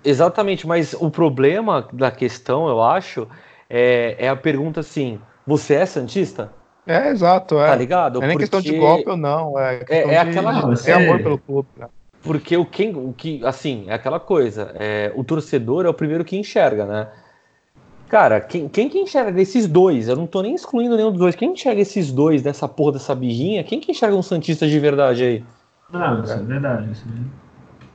exatamente, 0.03 0.67
mas 0.67 0.95
o 0.95 1.11
problema 1.11 1.87
da 1.93 2.11
questão, 2.11 2.69
eu 2.69 2.83
acho, 2.83 3.29
é, 3.69 4.17
é 4.19 4.29
a 4.29 4.37
pergunta 4.37 4.81
assim: 4.81 5.21
você 5.47 5.75
é 5.75 5.87
Santista? 5.87 6.53
É, 6.87 7.09
exato. 7.09 7.59
É. 7.59 7.67
Tá 7.67 7.75
ligado? 7.75 8.23
é 8.23 8.27
nem 8.27 8.37
Porque... 8.37 8.49
questão 8.49 8.61
de 8.61 8.79
golpe 8.79 9.09
ou 9.11 9.17
não. 9.17 9.59
É, 9.59 9.85
é, 9.89 9.99
é 9.99 10.07
de, 10.07 10.17
aquela. 10.17 10.75
É... 10.87 10.93
amor 10.93 11.23
pelo 11.23 11.39
clube. 11.39 11.69
Né? 11.77 11.89
Porque 12.23 12.57
o, 12.57 12.65
quem, 12.65 12.95
o 12.95 13.13
que, 13.13 13.45
assim, 13.45 13.85
é 13.89 13.95
aquela 13.95 14.21
coisa. 14.21 14.73
É, 14.75 15.13
o 15.15 15.23
torcedor 15.23 15.87
é 15.87 15.89
o 15.89 15.95
primeiro 15.95 16.25
que 16.25 16.37
enxerga, 16.37 16.85
né? 16.85 17.09
Cara, 18.09 18.41
quem, 18.41 18.69
quem 18.69 18.89
que 18.89 18.99
enxerga 18.99 19.33
desses 19.33 19.67
dois? 19.67 20.09
Eu 20.09 20.17
não 20.17 20.27
tô 20.27 20.43
nem 20.43 20.55
excluindo 20.55 20.97
nenhum 20.97 21.11
dos 21.11 21.19
dois. 21.19 21.35
Quem 21.35 21.53
enxerga 21.53 21.81
esses 21.81 22.13
dois 22.13 22.43
nessa 22.43 22.69
porra 22.69 22.93
dessa 22.93 23.15
birrinha? 23.15 23.65
Quem 23.65 23.81
que 23.81 23.91
enxerga 23.91 24.15
um 24.15 24.23
Santista 24.23 24.67
de 24.67 24.79
verdade 24.79 25.25
aí? 25.25 25.45
Não, 25.93 26.23
isso 26.23 26.33
é 26.33 26.39
verdade. 26.39 26.93
Isso 26.93 27.05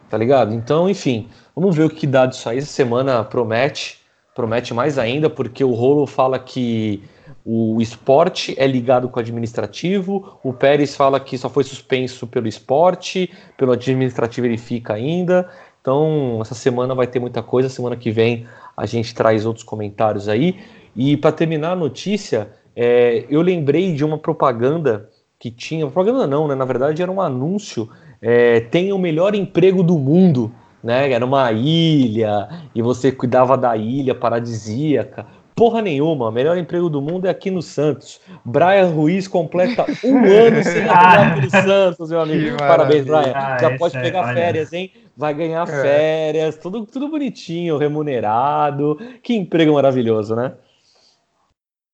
Tá 0.09 0.17
ligado? 0.17 0.53
Então, 0.53 0.89
enfim, 0.89 1.29
vamos 1.55 1.73
ver 1.73 1.85
o 1.85 1.89
que 1.89 2.05
dá 2.05 2.25
disso 2.25 2.49
aí. 2.49 2.57
Essa 2.57 2.67
semana 2.67 3.23
promete. 3.23 4.00
Promete 4.35 4.73
mais 4.73 4.97
ainda, 4.97 5.29
porque 5.29 5.63
o 5.63 5.73
Rolo 5.73 6.07
fala 6.07 6.39
que 6.39 7.03
o 7.45 7.81
esporte 7.81 8.55
é 8.57 8.67
ligado 8.67 9.09
com 9.09 9.19
o 9.19 9.21
administrativo. 9.21 10.37
O 10.43 10.53
Pérez 10.53 10.95
fala 10.95 11.19
que 11.19 11.37
só 11.37 11.49
foi 11.49 11.63
suspenso 11.63 12.27
pelo 12.27 12.47
esporte, 12.47 13.29
pelo 13.57 13.71
administrativo 13.71 14.47
ele 14.47 14.57
fica 14.57 14.93
ainda. 14.93 15.49
Então, 15.81 16.39
essa 16.41 16.53
semana 16.53 16.93
vai 16.93 17.07
ter 17.07 17.19
muita 17.19 17.41
coisa. 17.41 17.67
Semana 17.67 17.95
que 17.95 18.11
vem 18.11 18.45
a 18.77 18.85
gente 18.85 19.13
traz 19.15 19.45
outros 19.45 19.65
comentários 19.65 20.29
aí. 20.29 20.59
E 20.95 21.17
para 21.17 21.31
terminar 21.31 21.71
a 21.71 21.75
notícia, 21.75 22.49
é, 22.75 23.25
eu 23.29 23.41
lembrei 23.41 23.93
de 23.93 24.05
uma 24.05 24.17
propaganda 24.17 25.09
que 25.39 25.49
tinha. 25.49 25.85
Propaganda 25.85 26.27
não, 26.27 26.47
né? 26.47 26.53
Na 26.53 26.65
verdade, 26.65 27.01
era 27.01 27.11
um 27.11 27.19
anúncio. 27.19 27.89
É, 28.21 28.59
tem 28.59 28.93
o 28.93 28.99
melhor 28.99 29.33
emprego 29.33 29.81
do 29.81 29.97
mundo. 29.97 30.53
Né, 30.83 31.11
era 31.11 31.23
uma 31.23 31.51
ilha 31.51 32.49
e 32.73 32.81
você 32.81 33.11
cuidava 33.11 33.55
da 33.55 33.77
ilha 33.77 34.15
paradisíaca 34.15 35.27
porra 35.61 35.79
nenhuma. 35.79 36.29
O 36.29 36.31
melhor 36.31 36.57
emprego 36.57 36.89
do 36.89 36.99
mundo 36.99 37.27
é 37.27 37.29
aqui 37.29 37.51
no 37.51 37.61
Santos. 37.61 38.19
Brian 38.43 38.87
Ruiz 38.87 39.27
completa 39.27 39.85
um 40.03 40.17
ano 40.25 40.63
sem 40.63 40.83
atuar 40.89 41.35
pelo 41.35 41.51
Santos, 41.51 42.09
meu 42.09 42.21
amigo. 42.21 42.57
Parabéns, 42.57 43.05
Brian. 43.05 43.31
Ah, 43.35 43.57
Já 43.59 43.77
pode 43.77 43.95
é, 43.95 44.01
pegar 44.01 44.33
férias, 44.33 44.73
hein? 44.73 44.91
Vai 45.15 45.35
ganhar 45.35 45.67
é. 45.67 45.81
férias, 45.83 46.57
tudo, 46.57 46.85
tudo 46.87 47.09
bonitinho, 47.09 47.77
remunerado. 47.77 48.97
Que 49.21 49.35
emprego 49.35 49.73
maravilhoso, 49.73 50.35
né? 50.35 50.53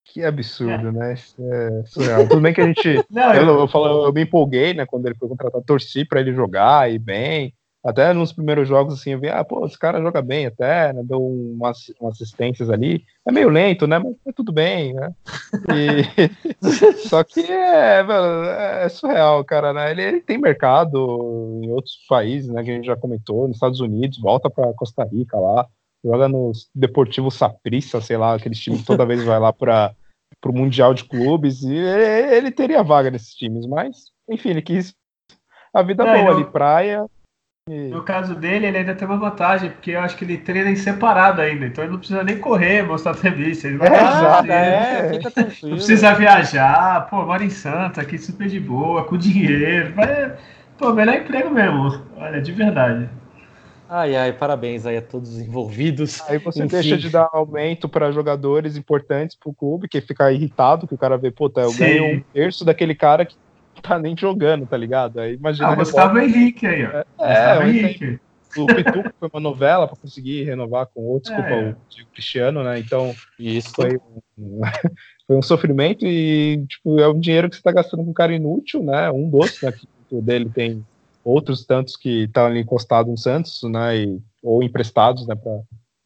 Que 0.06 0.24
absurdo, 0.24 0.88
é. 0.88 0.92
né? 0.92 1.16
É 1.38 1.84
surreal. 1.88 2.26
Tudo 2.26 2.40
bem 2.40 2.54
que 2.54 2.62
a 2.62 2.66
gente. 2.66 3.04
Não, 3.12 3.34
eu, 3.34 3.44
eu, 3.48 3.60
eu, 3.60 3.68
falo, 3.68 4.06
eu 4.06 4.14
me 4.14 4.22
empolguei, 4.22 4.74
né? 4.74 4.86
Quando 4.86 5.08
ele 5.08 5.16
foi 5.16 5.28
contratado, 5.28 5.66
torci 5.66 6.06
para 6.06 6.22
ele 6.22 6.34
jogar 6.34 6.90
e 6.90 6.98
bem 6.98 7.54
Até 7.88 8.12
nos 8.12 8.34
primeiros 8.34 8.68
jogos, 8.68 8.96
assim, 8.96 9.12
eu 9.12 9.20
vi, 9.22 9.30
ah, 9.30 9.46
pô, 9.46 9.66
esse 9.66 9.80
cara 9.80 10.02
joga 10.02 10.22
bem 10.22 10.46
até, 10.46 10.92
né? 10.92 11.02
Deu 11.06 11.26
umas, 11.26 11.90
umas 12.02 12.16
assistências 12.16 12.70
ali. 12.70 13.06
É 13.26 13.32
meio 13.32 13.48
lento, 13.48 13.88
né? 13.88 13.98
Mas 13.98 14.14
é 14.28 14.34
tudo 14.34 14.52
bem, 14.52 14.94
né? 14.94 15.16
E... 15.74 16.98
Só 17.08 17.24
que 17.24 17.40
é, 17.50 18.06
é 18.84 18.90
surreal, 18.90 19.42
cara, 19.46 19.72
né? 19.72 19.90
Ele, 19.92 20.02
ele, 20.02 20.20
tem 20.20 20.38
mercado 20.38 21.62
em 21.64 21.72
outros 21.72 21.98
países, 22.10 22.50
né? 22.50 22.62
Que 22.62 22.72
a 22.72 22.74
gente 22.74 22.88
já 22.88 22.98
comentou, 22.98 23.48
nos 23.48 23.56
Estados 23.56 23.80
Unidos, 23.80 24.20
volta 24.20 24.50
para 24.50 24.74
Costa 24.74 25.06
Rica 25.06 25.40
lá, 25.40 25.66
joga 26.04 26.28
no 26.28 26.52
Deportivo 26.76 27.32
Saprissa, 27.32 28.02
sei 28.02 28.18
lá, 28.18 28.36
aqueles 28.36 28.60
times 28.60 28.82
que 28.82 28.88
toda 28.88 29.06
vez 29.06 29.24
vai 29.24 29.40
lá 29.40 29.54
para 29.54 29.96
o 30.46 30.52
Mundial 30.52 30.94
de 30.94 31.06
Clubes, 31.06 31.64
e 31.64 31.74
ele, 31.74 32.36
ele, 32.36 32.52
teria 32.52 32.84
vaga 32.84 33.10
nesses 33.10 33.34
times, 33.34 33.66
mas, 33.66 34.12
enfim, 34.30 34.50
ele 34.50 34.62
quis 34.62 34.94
a 35.74 35.82
vida 35.82 36.04
é, 36.04 36.22
boa 36.22 36.36
ali, 36.36 36.44
praia, 36.44 37.06
no 37.68 38.02
caso 38.02 38.34
dele, 38.34 38.66
ele 38.66 38.78
ainda 38.78 38.96
tem 38.96 39.06
uma 39.06 39.18
vantagem, 39.18 39.70
porque 39.70 39.92
eu 39.92 40.00
acho 40.00 40.16
que 40.16 40.24
ele 40.24 40.38
treina 40.38 40.70
em 40.70 40.76
separado 40.78 41.42
ainda, 41.42 41.66
então 41.66 41.84
ele 41.84 41.92
não 41.92 42.00
precisa 42.00 42.24
nem 42.24 42.38
correr, 42.38 42.84
mostrar 42.84 43.12
entrevista. 43.12 43.68
Ele 43.68 43.78
vai 43.78 43.90
é, 43.90 43.94
exato, 43.94 44.52
é, 44.52 45.14
fica 45.14 45.32
tranquilo. 45.32 45.70
Não 45.72 45.78
precisa 45.78 46.14
viajar, 46.14 47.10
pô, 47.10 47.26
mora 47.26 47.44
em 47.44 47.50
Santa, 47.50 48.00
aqui 48.00 48.18
super 48.18 48.48
de 48.48 48.60
boa, 48.60 49.04
com 49.04 49.18
dinheiro. 49.18 49.94
Vai, 49.94 50.34
pô, 50.78 50.94
melhor 50.94 51.16
emprego 51.16 51.50
mesmo. 51.50 52.02
Olha, 52.16 52.42
de 52.42 52.52
verdade. 52.54 53.10
Ai, 53.90 54.16
ai, 54.16 54.34
parabéns 54.34 54.86
aí 54.86 54.98
a 54.98 55.02
todos 55.02 55.34
os 55.34 55.40
envolvidos. 55.40 56.22
Aí 56.30 56.38
você 56.38 56.60
Enfim. 56.64 56.70
deixa 56.70 56.98
de 56.98 57.10
dar 57.10 57.30
aumento 57.34 57.90
para 57.90 58.12
jogadores 58.12 58.78
importantes 58.78 59.36
pro 59.36 59.54
clube, 59.54 59.90
que 59.90 60.00
fica 60.00 60.32
irritado, 60.32 60.88
que 60.88 60.94
o 60.94 60.98
cara 60.98 61.18
vê, 61.18 61.32
puta, 61.32 61.62
eu 61.62 61.72
Sim. 61.72 61.80
ganho 61.80 62.06
um 62.18 62.24
terço 62.34 62.64
daquele 62.64 62.96
cara 62.96 63.26
que 63.26 63.36
tá 63.82 64.00
nem 64.00 64.16
jogando, 64.18 64.66
tá 64.66 64.78
ligado? 64.78 65.20
Aí 65.20 65.36
imagina. 65.36 65.70
Ah, 65.70 65.76
Gustavo 65.76 66.20
Henrique 66.20 66.66
aí, 66.66 66.86
ó. 66.86 67.04
É, 67.24 67.58
é 67.60 67.68
Henrique. 67.68 68.20
O 68.56 68.66
Pituco 68.66 69.12
foi 69.20 69.30
uma 69.32 69.40
novela 69.40 69.88
para 69.88 69.98
conseguir 69.98 70.44
renovar 70.44 70.88
com 70.88 71.02
outro, 71.02 71.32
desculpa, 71.32 71.54
é. 71.54 71.70
o 71.72 72.08
Cristiano, 72.14 72.64
né? 72.64 72.80
Então, 72.80 73.14
isso 73.38 73.72
foi 73.72 73.98
um, 74.38 74.62
foi 75.28 75.36
um 75.36 75.42
sofrimento 75.42 76.06
e, 76.06 76.66
tipo, 76.68 77.00
é 77.00 77.08
um 77.08 77.20
dinheiro 77.20 77.50
que 77.50 77.56
você 77.56 77.62
tá 77.62 77.72
gastando 77.72 78.04
com 78.04 78.12
um 78.12 78.14
cara 78.14 78.34
inútil, 78.34 78.82
né? 78.82 79.12
Um 79.12 79.30
doce, 79.30 79.64
né? 79.64 79.72
Que 79.72 79.88
o 80.10 80.22
dele 80.22 80.50
tem 80.50 80.84
outros 81.24 81.66
tantos 81.66 81.96
que 81.96 82.24
estão 82.24 82.44
tá 82.44 82.50
ali 82.50 82.62
encostados 82.62 83.12
no 83.12 83.18
Santos, 83.18 83.62
né? 83.64 83.98
E, 83.98 84.20
ou 84.42 84.64
emprestados, 84.64 85.28
né, 85.28 85.36
para 85.36 85.60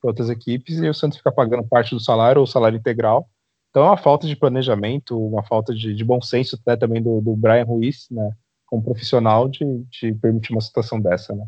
outras 0.03 0.29
equipes, 0.29 0.79
e 0.79 0.89
o 0.89 0.93
Santos 0.93 1.17
fica 1.19 1.31
pagando 1.31 1.63
parte 1.63 1.93
do 1.93 2.01
salário 2.01 2.41
ou 2.41 2.47
salário 2.47 2.77
integral. 2.77 3.29
Então 3.71 3.83
é 3.83 3.87
uma 3.87 3.97
falta 3.97 4.27
de 4.27 4.35
planejamento, 4.35 5.17
uma 5.17 5.41
falta 5.43 5.73
de, 5.73 5.95
de 5.95 6.03
bom 6.03 6.21
senso 6.21 6.59
até 6.61 6.75
também 6.75 7.01
do, 7.01 7.21
do 7.21 7.35
Brian 7.35 7.63
Ruiz, 7.63 8.07
né, 8.11 8.31
como 8.65 8.83
profissional, 8.83 9.47
de, 9.47 9.65
de 9.89 10.13
permitir 10.13 10.51
uma 10.51 10.61
situação 10.61 10.99
dessa, 10.99 11.33
né. 11.33 11.47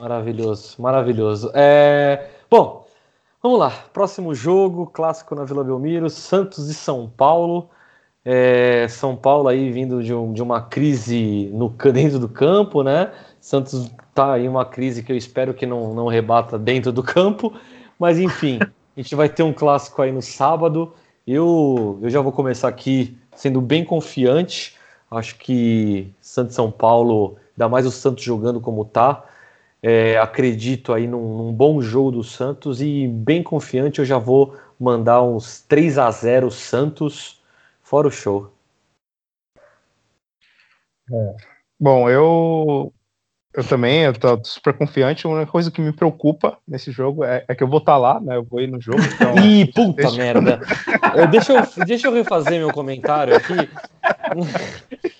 Maravilhoso, 0.00 0.80
maravilhoso. 0.80 1.50
É... 1.54 2.28
Bom, 2.48 2.86
vamos 3.42 3.58
lá. 3.58 3.70
Próximo 3.92 4.32
jogo, 4.32 4.86
clássico 4.86 5.34
na 5.34 5.44
Vila 5.44 5.64
Belmiro, 5.64 6.08
Santos 6.08 6.68
e 6.68 6.74
São 6.74 7.08
Paulo. 7.08 7.68
É... 8.24 8.86
São 8.88 9.16
Paulo 9.16 9.48
aí 9.48 9.72
vindo 9.72 10.00
de, 10.04 10.14
um, 10.14 10.32
de 10.32 10.40
uma 10.40 10.60
crise 10.60 11.50
no, 11.52 11.68
dentro 11.92 12.20
do 12.20 12.28
campo, 12.28 12.84
né? 12.84 13.10
Santos 13.40 13.90
tá 14.14 14.38
em 14.38 14.46
uma 14.46 14.64
crise 14.64 15.02
que 15.02 15.10
eu 15.10 15.16
espero 15.16 15.52
que 15.52 15.66
não, 15.66 15.92
não 15.94 16.06
rebata 16.06 16.56
dentro 16.56 16.92
do 16.92 17.02
campo, 17.02 17.58
mas 17.98 18.20
enfim, 18.20 18.60
a 18.62 19.00
gente 19.00 19.14
vai 19.14 19.28
ter 19.28 19.42
um 19.42 19.52
clássico 19.52 20.00
aí 20.02 20.12
no 20.12 20.22
sábado. 20.22 20.92
Eu, 21.30 21.98
eu 22.00 22.08
já 22.08 22.22
vou 22.22 22.32
começar 22.32 22.68
aqui 22.68 23.14
sendo 23.36 23.60
bem 23.60 23.84
confiante. 23.84 24.78
Acho 25.10 25.36
que 25.36 26.10
Santos 26.22 26.54
São 26.54 26.70
Paulo, 26.70 27.36
ainda 27.52 27.68
mais 27.68 27.84
o 27.84 27.90
Santos 27.90 28.24
jogando 28.24 28.62
como 28.62 28.82
tá, 28.82 29.22
é, 29.82 30.16
acredito 30.18 30.90
aí 30.90 31.06
num, 31.06 31.36
num, 31.36 31.52
bom 31.52 31.82
jogo 31.82 32.12
do 32.12 32.24
Santos 32.24 32.80
e 32.80 33.06
bem 33.06 33.42
confiante 33.42 33.98
eu 33.98 34.06
já 34.06 34.16
vou 34.16 34.56
mandar 34.80 35.22
uns 35.22 35.60
3 35.60 35.98
a 35.98 36.10
0 36.10 36.50
Santos, 36.50 37.42
fora 37.82 38.08
o 38.08 38.10
show. 38.10 38.50
É. 41.12 41.36
Bom, 41.78 42.08
eu 42.08 42.90
eu 43.54 43.64
também, 43.64 44.02
eu 44.02 44.12
tô 44.12 44.38
super 44.44 44.74
confiante. 44.74 45.26
Uma 45.26 45.46
coisa 45.46 45.70
que 45.70 45.80
me 45.80 45.92
preocupa 45.92 46.58
nesse 46.66 46.92
jogo 46.92 47.24
é, 47.24 47.44
é 47.48 47.54
que 47.54 47.62
eu 47.62 47.68
vou 47.68 47.78
estar 47.78 47.92
tá 47.92 47.98
lá, 47.98 48.20
né? 48.20 48.36
Eu 48.36 48.44
vou 48.44 48.60
ir 48.60 48.66
no 48.66 48.80
jogo. 48.80 49.00
Então... 49.02 49.34
Ih, 49.42 49.66
puta 49.66 50.02
deixa... 50.02 50.16
merda! 50.16 50.60
Eu, 51.16 51.26
deixa, 51.26 51.52
eu, 51.54 51.84
deixa 51.86 52.06
eu 52.06 52.12
refazer 52.12 52.58
meu 52.58 52.70
comentário 52.70 53.34
aqui. 53.34 53.54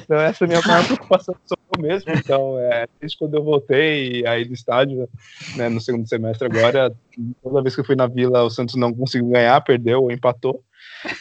Então, 0.00 0.18
essa 0.20 0.44
é 0.44 0.46
a 0.46 0.48
minha 0.48 0.60
maior 0.62 0.84
preocupação 0.86 1.34
sou 1.44 1.58
eu 1.76 1.82
mesmo. 1.82 2.12
Então, 2.12 2.58
é, 2.58 2.86
desde 3.00 3.18
quando 3.18 3.34
eu 3.34 3.42
voltei 3.42 4.26
aí 4.26 4.44
do 4.44 4.54
estádio, 4.54 5.08
né, 5.56 5.68
no 5.68 5.80
segundo 5.80 6.08
semestre 6.08 6.46
agora, 6.46 6.94
toda 7.42 7.62
vez 7.62 7.74
que 7.74 7.80
eu 7.80 7.84
fui 7.84 7.96
na 7.96 8.06
Vila, 8.06 8.42
o 8.42 8.50
Santos 8.50 8.74
não 8.74 8.94
conseguiu 8.94 9.28
ganhar, 9.28 9.60
perdeu 9.60 10.02
ou 10.02 10.10
empatou. 10.10 10.62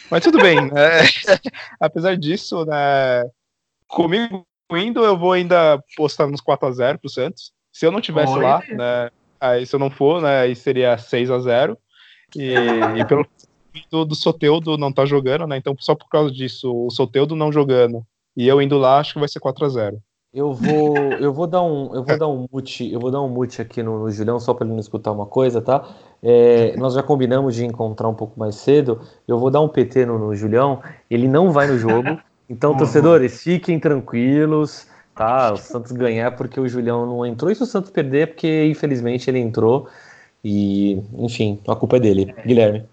Mas 0.10 0.24
tudo 0.24 0.40
bem. 0.40 0.62
Né? 0.62 1.02
Apesar 1.80 2.16
disso, 2.16 2.66
né, 2.66 3.30
comigo 3.88 4.46
indo, 4.78 5.04
eu 5.04 5.18
vou 5.18 5.32
ainda 5.32 5.82
postar 5.96 6.28
nos 6.28 6.42
4 6.42 6.68
a 6.68 6.72
0 6.72 7.00
pro 7.00 7.10
Santos. 7.10 7.52
Se 7.72 7.86
eu 7.86 7.92
não 7.92 8.02
tivesse 8.02 8.38
lá, 8.38 8.62
né? 8.70 9.10
Aí 9.40 9.66
se 9.66 9.76
eu 9.76 9.80
não 9.80 9.90
for, 9.90 10.22
né? 10.22 10.42
Aí 10.42 10.56
seria 10.56 10.98
6 10.98 11.32
a 11.32 11.40
0 11.40 11.78
E, 12.36 12.54
e 12.98 13.06
pelo 13.06 13.26
do, 13.92 14.06
do 14.06 14.16
Soteudo 14.16 14.78
não 14.78 14.92
tá 14.92 15.06
jogando, 15.06 15.48
né? 15.48 15.58
Então, 15.58 15.76
só 15.80 15.96
por 15.96 16.08
causa 16.10 16.32
disso, 16.32 16.72
o 16.72 16.92
Soteudo 16.92 17.36
não 17.36 17.52
jogando 17.52 18.06
e 18.36 18.48
eu 18.48 18.62
indo 18.62 18.78
lá, 18.78 19.00
acho 19.00 19.14
que 19.14 19.20
vai 19.20 19.28
ser 19.28 19.40
4 19.40 19.66
a 19.66 19.70
0 19.70 20.02
eu 20.34 20.52
vou, 20.52 20.98
eu 21.20 21.32
vou 21.32 21.46
dar 21.46 21.62
um, 21.62 21.94
eu 21.94 22.04
vou 22.04 22.18
dar 22.18 22.28
um 22.28 22.48
mute, 22.52 22.92
eu 22.92 23.00
vou 23.00 23.12
dar 23.12 23.22
um 23.22 23.30
mute 23.30 23.62
aqui 23.62 23.84
no, 23.84 24.00
no 24.00 24.10
Julião 24.10 24.40
só 24.40 24.52
para 24.52 24.66
ele 24.66 24.74
não 24.74 24.80
escutar 24.80 25.12
uma 25.12 25.28
coisa, 25.28 25.62
tá? 25.62 25.88
É, 26.24 26.76
nós 26.76 26.96
já 26.96 27.04
combinamos 27.04 27.54
de 27.54 27.64
encontrar 27.64 28.10
um 28.10 28.16
pouco 28.16 28.40
mais 28.40 28.56
cedo. 28.56 29.00
Eu 29.28 29.38
vou 29.38 29.52
dar 29.52 29.62
um 29.62 29.68
PT 29.68 30.08
no, 30.08 30.18
no 30.18 30.36
Julião. 30.36 30.82
Ele 31.08 31.28
não 31.28 31.52
vai 31.52 31.68
no 31.68 31.78
jogo. 31.78 32.18
Então, 32.50 32.72
uhum. 32.72 32.78
torcedores, 32.78 33.42
fiquem 33.44 33.80
tranquilos, 33.80 34.88
tá? 35.16 35.54
O 35.54 35.58
Santos 35.58 35.92
ganhar 35.92 36.32
porque 36.32 36.60
o 36.60 36.68
Julião 36.68 37.06
não 37.06 37.26
entrou, 37.26 37.52
e 37.52 37.56
se 37.56 37.64
o 37.64 37.66
Santos 37.66 37.90
perder 37.90 38.22
é 38.22 38.26
porque, 38.26 38.66
infelizmente, 38.66 39.30
ele 39.30 39.40
entrou. 39.40 39.88
E, 40.44 41.02
enfim, 41.18 41.60
a 41.68 41.76
culpa 41.76 41.98
é 41.98 42.00
dele. 42.02 42.34
É. 42.36 42.42
Guilherme. 42.48 42.86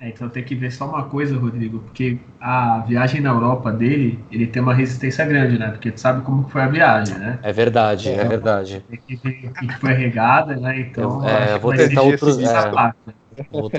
É, 0.00 0.08
então 0.10 0.28
tem 0.28 0.44
que 0.44 0.54
ver 0.54 0.70
só 0.70 0.86
uma 0.86 1.04
coisa, 1.04 1.36
Rodrigo, 1.36 1.80
porque 1.80 2.18
a 2.40 2.84
viagem 2.86 3.20
na 3.20 3.30
Europa 3.30 3.72
dele, 3.72 4.18
ele 4.30 4.46
tem 4.46 4.62
uma 4.62 4.72
resistência 4.72 5.24
grande, 5.26 5.58
né? 5.58 5.70
Porque 5.72 5.90
tu 5.90 5.98
sabe 5.98 6.22
como 6.22 6.48
foi 6.48 6.62
a 6.62 6.68
viagem, 6.68 7.18
né? 7.18 7.40
É 7.42 7.52
verdade, 7.52 8.08
é, 8.08 8.14
é 8.14 8.24
verdade. 8.24 8.84
Tem 8.88 9.00
que 9.04 9.16
ver 9.16 9.52
que 9.52 9.72
foi 9.80 9.92
regada, 9.94 10.54
né? 10.54 10.78
Então, 10.80 11.20
eu, 11.24 11.28
é, 11.28 11.58
vou 11.58 11.74
tentar 11.74 12.02
outros. 12.02 12.38
É, 12.38 12.70
vou 13.50 13.70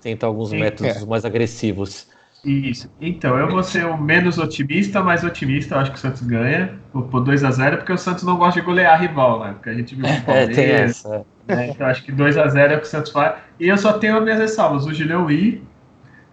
tentar 0.00 0.26
alguns 0.26 0.52
métodos 0.52 1.04
mais 1.04 1.24
agressivos. 1.26 2.08
Isso. 2.44 2.90
Então, 3.00 3.38
eu 3.38 3.48
vou 3.48 3.62
ser 3.62 3.86
o 3.86 3.96
menos 3.96 4.36
otimista, 4.36 5.00
mais 5.02 5.22
otimista. 5.22 5.76
Eu 5.76 5.80
acho 5.80 5.92
que 5.92 5.98
o 5.98 6.00
Santos 6.00 6.22
ganha. 6.22 6.76
Vou 6.92 7.04
pôr 7.04 7.22
2x0, 7.24 7.76
porque 7.76 7.92
o 7.92 7.98
Santos 7.98 8.24
não 8.24 8.36
gosta 8.36 8.60
de 8.60 8.66
golear 8.66 9.00
rival, 9.00 9.44
né? 9.44 9.52
Porque 9.52 9.70
a 9.70 9.74
gente 9.74 9.94
viu 9.94 10.04
o 10.10 10.22
Palmeiras. 10.22 10.58
É, 10.58 10.62
tem 10.62 10.70
essa. 10.70 11.26
Né? 11.46 11.68
Então, 11.68 11.86
acho 11.86 12.02
que 12.02 12.12
2x0 12.12 12.56
é 12.56 12.76
o 12.76 12.80
que 12.80 12.86
o 12.86 12.90
Santos 12.90 13.12
faz. 13.12 13.36
E 13.60 13.68
eu 13.68 13.78
só 13.78 13.92
tenho 13.92 14.16
as 14.16 14.24
minhas 14.24 14.40
ressalvas. 14.40 14.86
O 14.86 14.92
Julião 14.92 15.30
ir, 15.30 15.62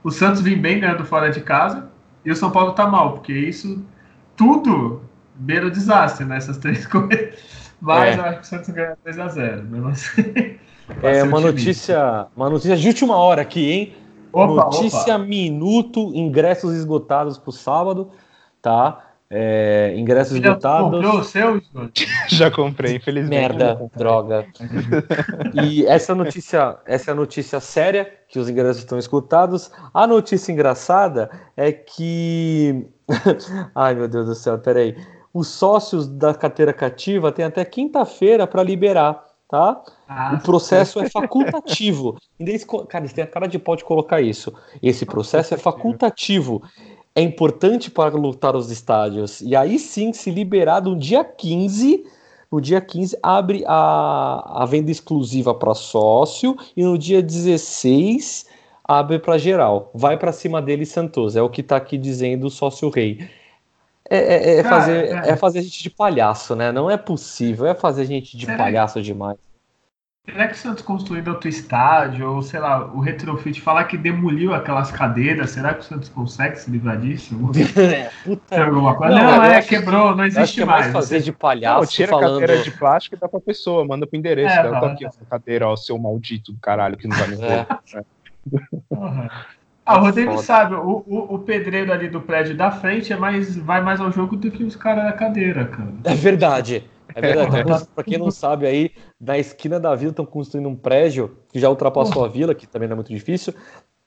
o 0.04 0.10
Santos 0.10 0.42
vem 0.42 0.58
bem 0.58 0.80
ganhando 0.80 1.06
fora 1.06 1.30
de 1.30 1.42
casa, 1.42 1.90
e 2.26 2.32
o 2.32 2.36
São 2.36 2.50
Paulo 2.50 2.74
tá 2.74 2.88
mal, 2.88 3.14
porque 3.14 3.34
isso 3.34 3.84
tudo 4.36 5.02
beira 5.36 5.68
o 5.68 5.72
desastre 5.72 6.26
nessas 6.26 6.58
três 6.58 6.86
coisas. 6.88 7.36
Mas 7.80 8.18
é. 8.18 8.20
eu 8.20 8.26
acho 8.26 8.40
que 8.40 8.44
o 8.44 8.48
Santos 8.48 8.70
ganha 8.70 8.98
2x0. 9.06 9.64
Mesmo 9.70 9.88
assim. 9.90 10.58
É 11.04 11.22
uma 11.24 11.40
notícia, 11.40 12.28
uma 12.36 12.50
notícia 12.50 12.76
de 12.76 12.88
última 12.88 13.16
hora 13.16 13.42
aqui, 13.42 13.72
hein? 13.72 13.96
Opa, 14.32 14.66
Notícia 14.66 15.16
opa. 15.16 15.26
minuto, 15.26 16.12
ingressos 16.14 16.74
esgotados 16.76 17.38
para 17.38 17.50
o 17.50 17.54
sábado, 17.54 18.12
tá? 18.62 19.06
É, 19.32 19.94
ingressos 19.96 20.38
Já 20.40 20.48
esgotados. 20.50 20.92
Comprou 20.92 21.20
o 21.20 21.24
seu, 21.24 21.62
Já 22.30 22.50
comprei, 22.50 22.96
infelizmente. 22.96 23.40
Merda, 23.56 23.90
droga. 23.96 24.46
e 25.64 25.86
essa 25.86 26.16
notícia, 26.16 26.78
essa 26.86 27.12
é 27.12 27.14
a 27.14 27.16
notícia 27.16 27.60
séria, 27.60 28.12
que 28.28 28.40
os 28.40 28.50
ingressos 28.50 28.80
estão 28.80 28.98
esgotados. 28.98 29.70
A 29.94 30.08
notícia 30.08 30.52
engraçada 30.52 31.30
é 31.56 31.72
que. 31.72 32.88
Ai, 33.76 33.94
meu 33.94 34.08
Deus 34.08 34.26
do 34.26 34.36
céu, 34.36 34.58
peraí. 34.58 34.96
Os 35.32 35.48
sócios 35.48 36.08
da 36.08 36.34
carteira 36.34 36.74
cativa 36.74 37.32
têm 37.32 37.46
até 37.46 37.64
quinta-feira 37.64 38.48
para 38.48 38.64
liberar 38.64 39.29
tá? 39.50 39.82
Ah, 40.08 40.38
o 40.40 40.44
processo 40.44 41.00
é 41.00 41.10
facultativo. 41.10 42.16
Cara, 42.88 43.08
você 43.08 43.16
tem 43.16 43.24
a 43.24 43.28
cara 43.28 43.48
de 43.48 43.58
pau 43.58 43.76
de 43.76 43.84
colocar 43.84 44.22
isso. 44.22 44.54
Esse 44.82 45.06
processo 45.06 45.54
é 45.56 45.58
facultativo. 45.58 46.62
É 47.16 47.22
importante 47.22 47.90
para 47.90 48.16
lutar 48.16 48.56
os 48.56 48.70
estádios. 48.72 49.42
E 49.42 49.56
aí 49.56 49.80
sim, 49.80 50.14
se 50.14 50.30
liberado 50.30 50.92
no 50.92 51.00
dia 51.00 51.24
15, 51.24 52.06
no 52.52 52.62
dia 52.62 52.80
15 52.80 53.18
abre 53.22 53.64
a, 53.68 54.62
a 54.64 54.66
venda 54.66 54.92
exclusiva 54.92 55.54
para 55.54 55.74
sócio 55.74 56.56
e 56.78 56.84
no 56.84 56.98
dia 56.98 57.22
16 57.22 58.46
abre 58.84 59.18
para 59.18 59.38
geral. 59.38 59.90
Vai 59.94 60.18
para 60.18 60.32
cima 60.32 60.62
dele 60.62 60.86
Santos, 60.86 61.36
é 61.36 61.42
o 61.42 61.50
que 61.50 61.62
está 61.62 61.76
aqui 61.76 61.98
dizendo 61.98 62.48
o 62.48 62.52
sócio 62.52 62.90
rei. 62.90 63.28
É, 64.10 64.18
é, 64.18 64.60
é 64.60 64.64
fazer, 64.64 65.06
é. 65.06 65.30
é. 65.30 65.36
fazer 65.36 65.60
a 65.60 65.62
gente 65.62 65.84
de 65.84 65.90
palhaço, 65.90 66.56
né? 66.56 66.72
Não 66.72 66.90
é 66.90 66.98
possível, 66.98 67.66
é 67.66 67.76
fazer 67.76 68.02
a 68.02 68.06
gente 68.06 68.36
de 68.36 68.46
Será 68.46 68.58
palhaço 68.58 69.02
demais. 69.02 69.38
Será 70.26 70.48
que 70.48 70.54
o 70.54 70.58
Santos 70.58 70.84
construindo 70.84 71.30
outro 71.30 71.50
estádio, 71.50 72.32
ou 72.32 72.42
sei 72.42 72.60
lá, 72.60 72.86
o 72.86 73.00
Retrofit 73.00 73.60
falar 73.62 73.86
que 73.86 73.98
demoliu 73.98 74.54
aquelas 74.54 74.92
cadeiras, 74.92 75.52
será 75.52 75.74
que 75.74 75.80
o 75.80 75.84
Santos 75.84 76.10
consegue 76.10 76.56
se 76.56 76.70
livrar 76.70 77.00
disso? 77.00 77.36
é, 77.80 78.12
puta. 78.24 78.64
alguma 78.64 78.96
coisa? 78.96 79.16
Não, 79.16 79.38
não 79.38 79.44
é, 79.44 79.62
quebrou, 79.62 80.16
não 80.16 80.26
existe 80.26 80.62
acho 80.62 80.68
mais. 80.68 80.88
É 80.88 80.92
mais 80.92 80.94
fazer 80.94 81.22
de 81.22 81.32
palhaço. 81.32 81.80
Não, 81.80 81.88
tira 81.88 82.10
falando... 82.10 82.38
a 82.38 82.42
cadeira 82.42 82.64
de 82.64 82.72
plástico 82.72 83.16
e 83.16 83.20
dá 83.20 83.28
pra 83.28 83.40
pessoa, 83.40 83.86
manda 83.86 84.06
pro 84.06 84.18
endereço. 84.20 84.54
É, 84.54 84.70
tá 84.70 84.92
aqui 84.92 85.06
essa 85.06 85.26
cadeira, 85.26 85.68
ó, 85.68 85.76
seu 85.76 85.98
maldito 85.98 86.52
do 86.52 86.60
caralho, 86.60 86.96
que 86.96 87.08
não 87.08 87.18
vai 87.18 87.28
me 87.30 87.36
ver. 87.36 87.68
É. 87.96 88.04
Uhum. 88.92 89.28
Ah, 89.90 89.98
o 89.98 90.02
Rodrigo 90.02 90.32
Foda. 90.34 90.44
sabe, 90.44 90.76
o, 90.76 91.04
o, 91.08 91.36
o, 91.36 91.40
pedreiro 91.40 91.92
ali 91.92 92.08
do 92.08 92.22
prédio 92.22 92.56
da 92.56 92.70
frente 92.70 93.12
é 93.12 93.18
mais, 93.18 93.58
vai 93.58 93.82
mais 93.82 94.00
ao 94.00 94.12
jogo 94.12 94.36
do 94.36 94.52
que 94.52 94.64
os 94.64 94.76
caras 94.76 95.04
da 95.06 95.14
cadeira, 95.14 95.66
cara. 95.66 95.92
É 96.04 96.14
verdade. 96.14 96.84
É 97.16 97.20
verdade. 97.20 97.62
Então, 97.62 97.88
pra 97.96 98.04
quem 98.04 98.20
não 98.20 98.30
sabe 98.30 98.68
aí, 98.68 98.92
na 99.20 99.40
esquina 99.40 99.80
da 99.80 99.96
vila 99.96 100.12
estão 100.12 100.28
construindo 100.28 100.70
um 100.70 100.76
prédio 100.76 101.36
que 101.52 101.60
já 101.60 101.68
ultrapassou 101.68 102.24
a 102.24 102.28
vila, 102.28 102.54
que 102.54 102.68
também 102.68 102.88
não 102.88 102.94
é 102.94 102.98
muito 102.98 103.12
difícil. 103.12 103.52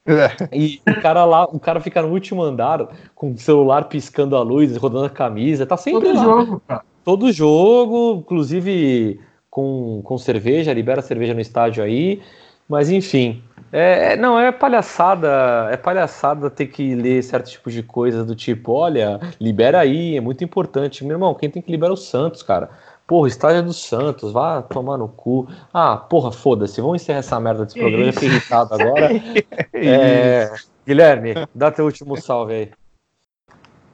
É. 0.06 0.48
E 0.56 0.80
o 0.88 1.00
cara 1.00 1.24
lá, 1.24 1.44
o 1.44 1.58
cara 1.58 1.80
fica 1.80 2.00
no 2.00 2.12
último 2.12 2.42
andar 2.42 2.86
com 3.12 3.32
o 3.32 3.38
celular 3.38 3.88
piscando 3.88 4.36
a 4.36 4.40
luz, 4.40 4.76
rodando 4.76 5.06
a 5.06 5.10
camisa, 5.10 5.66
tá 5.66 5.76
sempre 5.76 6.08
Todo 6.08 6.16
lá. 6.16 6.24
jogo, 6.24 6.62
cara. 6.66 6.84
Todo 7.04 7.32
jogo, 7.32 8.20
inclusive 8.20 9.20
com, 9.50 10.00
com 10.04 10.16
cerveja, 10.16 10.72
libera 10.72 11.02
cerveja 11.02 11.34
no 11.34 11.40
estádio 11.40 11.82
aí. 11.82 12.22
Mas 12.68 12.88
enfim, 12.88 13.42
é, 13.72 14.16
não, 14.18 14.38
é 14.38 14.52
palhaçada, 14.52 15.68
é 15.70 15.78
palhaçada 15.78 16.50
ter 16.50 16.66
que 16.66 16.94
ler 16.94 17.22
certo 17.22 17.50
tipo 17.50 17.70
de 17.70 17.82
coisa 17.82 18.22
do 18.22 18.36
tipo, 18.36 18.72
olha, 18.72 19.18
libera 19.40 19.80
aí, 19.80 20.14
é 20.14 20.20
muito 20.20 20.44
importante. 20.44 21.02
Meu 21.04 21.14
irmão, 21.14 21.34
quem 21.34 21.48
tem 21.48 21.62
que 21.62 21.70
liberar 21.70 21.90
é 21.90 21.94
o 21.94 21.96
Santos, 21.96 22.42
cara. 22.42 22.68
Porra, 23.06 23.28
estádio 23.28 23.58
é 23.58 23.62
do 23.62 23.72
Santos, 23.72 24.30
vá 24.30 24.60
tomar 24.60 24.98
no 24.98 25.08
cu. 25.08 25.48
Ah, 25.72 25.96
porra, 25.96 26.30
foda-se, 26.30 26.82
vamos 26.82 27.02
encerrar 27.02 27.20
essa 27.20 27.40
merda 27.40 27.64
desse 27.64 27.78
programa, 27.78 28.04
eu 28.04 28.12
fiquei 28.12 28.28
irritado 28.28 28.74
agora. 28.74 29.10
é, 29.72 30.52
Guilherme, 30.86 31.34
dá 31.54 31.70
teu 31.70 31.86
último 31.86 32.20
salve 32.20 32.52
aí. 32.52 32.70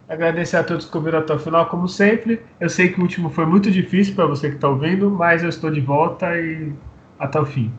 Agradecer 0.08 0.56
a 0.56 0.64
todos 0.64 0.86
que 0.86 0.96
ouviram 0.96 1.20
até 1.20 1.34
o 1.34 1.38
final, 1.38 1.66
como 1.66 1.86
sempre. 1.86 2.42
Eu 2.58 2.68
sei 2.68 2.88
que 2.88 2.98
o 2.98 3.02
último 3.02 3.30
foi 3.30 3.46
muito 3.46 3.70
difícil 3.70 4.14
para 4.14 4.26
você 4.26 4.48
que 4.48 4.56
está 4.56 4.68
ouvindo, 4.68 5.10
mas 5.10 5.42
eu 5.42 5.50
estou 5.50 5.70
de 5.70 5.80
volta 5.80 6.36
e 6.36 6.72
até 7.18 7.38
o 7.38 7.46
fim. 7.46 7.72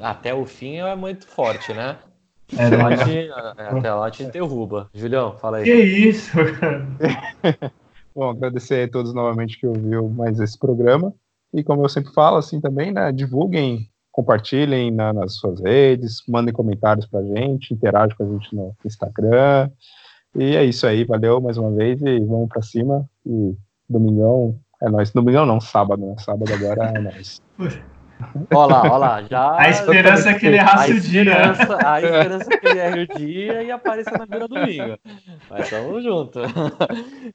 Até 0.00 0.34
o 0.34 0.46
fim 0.46 0.76
é 0.76 0.94
muito 0.94 1.26
forte, 1.26 1.72
né? 1.72 1.96
É, 2.56 2.66
até, 2.66 2.76
lá 2.76 2.96
te, 2.96 3.30
até 3.58 3.94
lá 3.94 4.10
te 4.10 4.24
derruba. 4.24 4.88
Julião, 4.94 5.36
fala 5.36 5.58
aí. 5.58 5.64
Que 5.64 5.74
isso, 5.74 6.32
cara? 6.60 6.86
Bom, 8.14 8.30
agradecer 8.30 8.88
a 8.88 8.90
todos 8.90 9.12
novamente 9.12 9.58
que 9.58 9.66
ouviu 9.66 10.08
mais 10.08 10.38
esse 10.38 10.58
programa. 10.58 11.12
E 11.52 11.62
como 11.62 11.84
eu 11.84 11.88
sempre 11.88 12.12
falo, 12.12 12.36
assim 12.36 12.60
também, 12.60 12.92
né? 12.92 13.12
Divulguem, 13.12 13.90
compartilhem 14.12 14.90
na, 14.90 15.12
nas 15.12 15.34
suas 15.34 15.60
redes, 15.60 16.22
mandem 16.28 16.54
comentários 16.54 17.06
pra 17.06 17.22
gente, 17.22 17.74
interajam 17.74 18.16
com 18.16 18.24
a 18.24 18.32
gente 18.32 18.54
no 18.54 18.74
Instagram. 18.84 19.70
E 20.34 20.56
é 20.56 20.64
isso 20.64 20.86
aí, 20.86 21.04
valeu 21.04 21.40
mais 21.40 21.56
uma 21.58 21.70
vez 21.72 22.00
e 22.00 22.20
vamos 22.20 22.48
pra 22.48 22.62
cima. 22.62 23.08
E 23.26 23.54
domingão 23.88 24.58
é 24.80 24.88
nós. 24.88 25.10
Domingão 25.10 25.44
não, 25.44 25.60
sábado, 25.60 26.06
né? 26.06 26.14
Sábado 26.18 26.52
agora 26.52 26.92
é 26.94 26.98
nós. 26.98 27.40
Olha 28.54 28.66
lá, 28.66 28.82
olha 28.82 28.96
lá. 28.96 29.22
Já, 29.22 29.60
a 29.60 29.70
esperança 29.70 30.30
é 30.30 30.34
que 30.34 30.46
ele 30.46 30.56
errasse 30.56 30.92
o 30.92 31.00
dia. 31.00 31.34
A 31.84 32.00
esperança 32.00 32.52
é 32.52 32.56
que 32.56 32.66
ele 32.66 32.78
erre 32.78 33.02
o 33.02 33.18
dia 33.18 33.62
e 33.62 33.70
apareça 33.70 34.10
na 34.12 34.24
vila 34.24 34.48
domingo. 34.48 34.98
Mas 35.50 35.70
tamo 35.70 36.00
junto. 36.00 36.40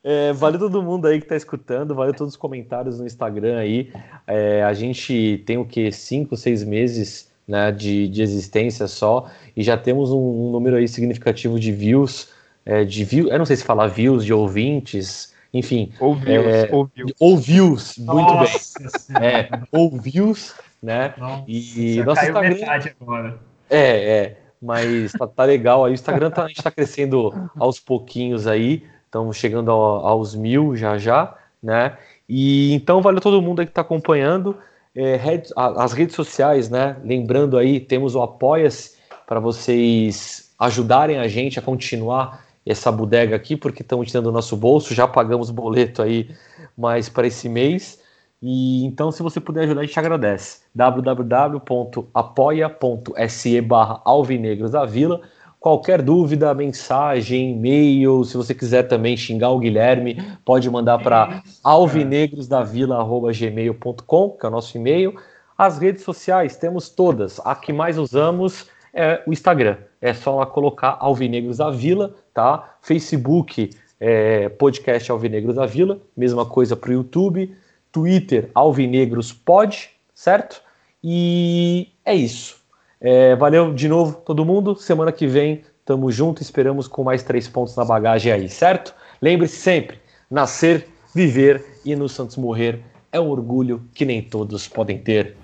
É, 0.04 0.34
valeu 0.34 0.60
todo 0.60 0.82
mundo 0.82 1.08
aí 1.08 1.20
que 1.20 1.28
tá 1.28 1.36
escutando, 1.36 1.94
valeu 1.94 2.14
todos 2.14 2.34
os 2.34 2.38
comentários 2.38 3.00
no 3.00 3.06
Instagram 3.06 3.58
aí. 3.58 3.92
É, 4.26 4.64
a 4.64 4.74
gente 4.74 5.44
tem 5.46 5.58
o 5.58 5.66
que? 5.66 5.92
Cinco, 5.92 6.36
seis 6.36 6.64
meses 6.64 7.32
né, 7.48 7.72
de, 7.72 8.08
de 8.08 8.22
existência 8.22 8.88
só 8.88 9.30
e 9.56 9.62
já 9.62 9.78
temos 9.78 10.12
um, 10.12 10.18
um 10.18 10.52
número 10.52 10.78
aí 10.78 10.88
significativo 10.88 11.60
de 11.60 11.72
views. 11.72 12.30
É, 12.66 12.84
de 12.84 13.04
views, 13.04 13.30
eu 13.32 13.38
não 13.38 13.46
sei 13.46 13.56
se 13.56 13.64
falar 13.64 13.88
views, 13.88 14.24
de 14.24 14.34
ouvintes, 14.34 15.34
enfim. 15.54 15.92
Ouvios, 16.00 16.46
é, 16.46 16.70
ouvios. 16.72 17.14
ouvios 17.20 17.98
muito 17.98 18.34
Nossa 18.34 18.80
bem. 19.20 19.30
É, 19.30 19.50
ouvios 19.72 20.54
né? 20.82 21.14
Nossa, 21.18 21.44
e 21.48 22.04
nosso 22.04 22.26
Instagram. 22.26 22.58
agora. 23.00 23.40
É, 23.70 24.18
é. 24.18 24.38
Mas 24.62 25.12
tá, 25.14 25.28
tá, 25.28 25.44
legal 25.44 25.86
aí. 25.86 25.92
O 25.92 25.94
Instagram 25.94 26.30
tá, 26.30 26.44
a 26.44 26.48
gente 26.48 26.62
tá 26.62 26.72
crescendo 26.72 27.34
aos 27.58 27.80
pouquinhos 27.80 28.48
aí. 28.48 28.84
Estamos 29.06 29.38
chegando 29.38 29.72
ao, 29.72 30.06
aos 30.06 30.36
mil 30.36 30.76
já 30.76 30.98
já, 30.98 31.36
né? 31.62 31.98
E 32.30 32.74
então 32.74 33.02
valeu 33.02 33.20
todo 33.20 33.42
mundo 33.42 33.60
aí 33.60 33.66
que 33.66 33.74
tá 33.74 33.82
acompanhando. 33.82 34.58
É, 34.96 35.20
as 35.56 35.94
redes 35.94 36.16
sociais, 36.16 36.70
né? 36.70 36.98
Lembrando 37.04 37.58
aí, 37.58 37.80
temos 37.80 38.14
o 38.16 38.22
Apoia-se 38.22 38.98
para 39.26 39.40
vocês 39.40 40.54
ajudarem 40.60 41.18
a 41.18 41.28
gente 41.28 41.58
a 41.58 41.62
continuar 41.62 42.46
essa 42.66 42.92
bodega 42.92 43.36
aqui, 43.36 43.56
porque 43.56 43.82
estamos 43.82 44.08
tirando 44.08 44.28
o 44.28 44.32
nosso 44.32 44.56
bolso, 44.56 44.94
já 44.94 45.08
pagamos 45.08 45.50
boleto 45.50 46.02
aí 46.02 46.30
mais 46.78 47.10
para 47.10 47.26
esse 47.26 47.50
mês. 47.50 48.01
E 48.42 48.84
então, 48.86 49.12
se 49.12 49.22
você 49.22 49.40
puder 49.40 49.66
ajudar, 49.66 49.82
a 49.82 49.86
gente 49.86 50.00
agradece. 50.00 50.62
www.apoia.se 50.74 53.62
barra 53.62 54.02
Alvinegros 54.04 54.72
da 54.72 54.84
Vila. 54.86 55.22
Qualquer 55.60 56.02
dúvida, 56.02 56.52
mensagem, 56.56 57.52
e-mail, 57.52 58.24
se 58.24 58.36
você 58.36 58.56
quiser 58.56 58.82
também 58.84 59.16
xingar 59.16 59.52
o 59.52 59.60
Guilherme, 59.60 60.18
pode 60.44 60.68
mandar 60.72 60.98
para 60.98 61.44
alvinegrosdavila.gmail.com, 61.64 64.30
que 64.32 64.44
é 64.44 64.50
o 64.50 64.52
nosso 64.52 64.76
e-mail. 64.76 65.16
As 65.56 65.78
redes 65.78 66.02
sociais, 66.02 66.58
temos 66.58 66.90
todas. 66.90 67.40
A 67.46 67.54
que 67.54 67.72
mais 67.72 68.00
usamos 68.00 68.72
é 68.92 69.22
o 69.28 69.32
Instagram. 69.32 69.78
É 70.02 70.16
só 70.16 70.38
lá 70.38 70.48
colocar 70.48 70.98
Alvinegros 71.00 71.58
da 71.58 71.70
Vila, 71.70 72.16
tá? 72.34 72.78
Facebook, 72.82 73.70
é, 74.00 74.50
podcast 74.50 75.12
Alvinegros 75.12 75.58
da 75.58 75.68
Vila, 75.68 76.00
mesma 76.18 76.44
coisa 76.44 76.76
para 76.76 76.90
o 76.90 76.94
YouTube. 76.94 77.56
Twitter 77.92 78.50
Alvinegros 78.54 79.34
Pod, 79.34 79.90
certo? 80.14 80.62
E 81.04 81.90
é 82.06 82.14
isso. 82.14 82.58
É, 83.00 83.36
valeu 83.36 83.74
de 83.74 83.88
novo 83.88 84.22
todo 84.26 84.46
mundo. 84.46 84.76
Semana 84.76 85.12
que 85.12 85.28
vem 85.28 85.64
tamo 85.86 86.12
junto. 86.12 86.42
Esperamos 86.42 86.88
com 86.88 87.04
mais 87.04 87.24
três 87.24 87.48
pontos 87.48 87.76
na 87.76 87.84
bagagem 87.84 88.32
aí, 88.32 88.48
certo? 88.48 88.94
Lembre-se 89.22 89.58
sempre: 89.58 90.00
nascer, 90.30 90.88
viver 91.14 91.80
e 91.84 91.96
no 91.96 92.08
Santos 92.08 92.38
morrer 92.38 92.84
é 93.12 93.20
um 93.20 93.30
orgulho 93.30 93.84
que 93.94 94.06
nem 94.06 94.22
todos 94.22 94.68
podem 94.68 94.98
ter. 94.98 95.36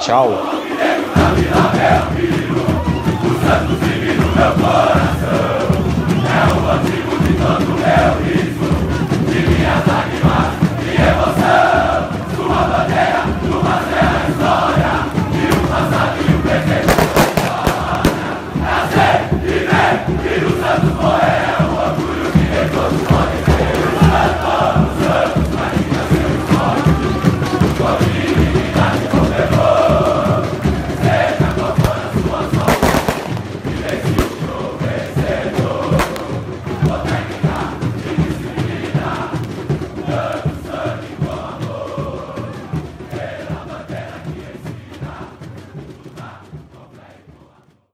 Tchau. 0.00 0.32
É 8.20 8.23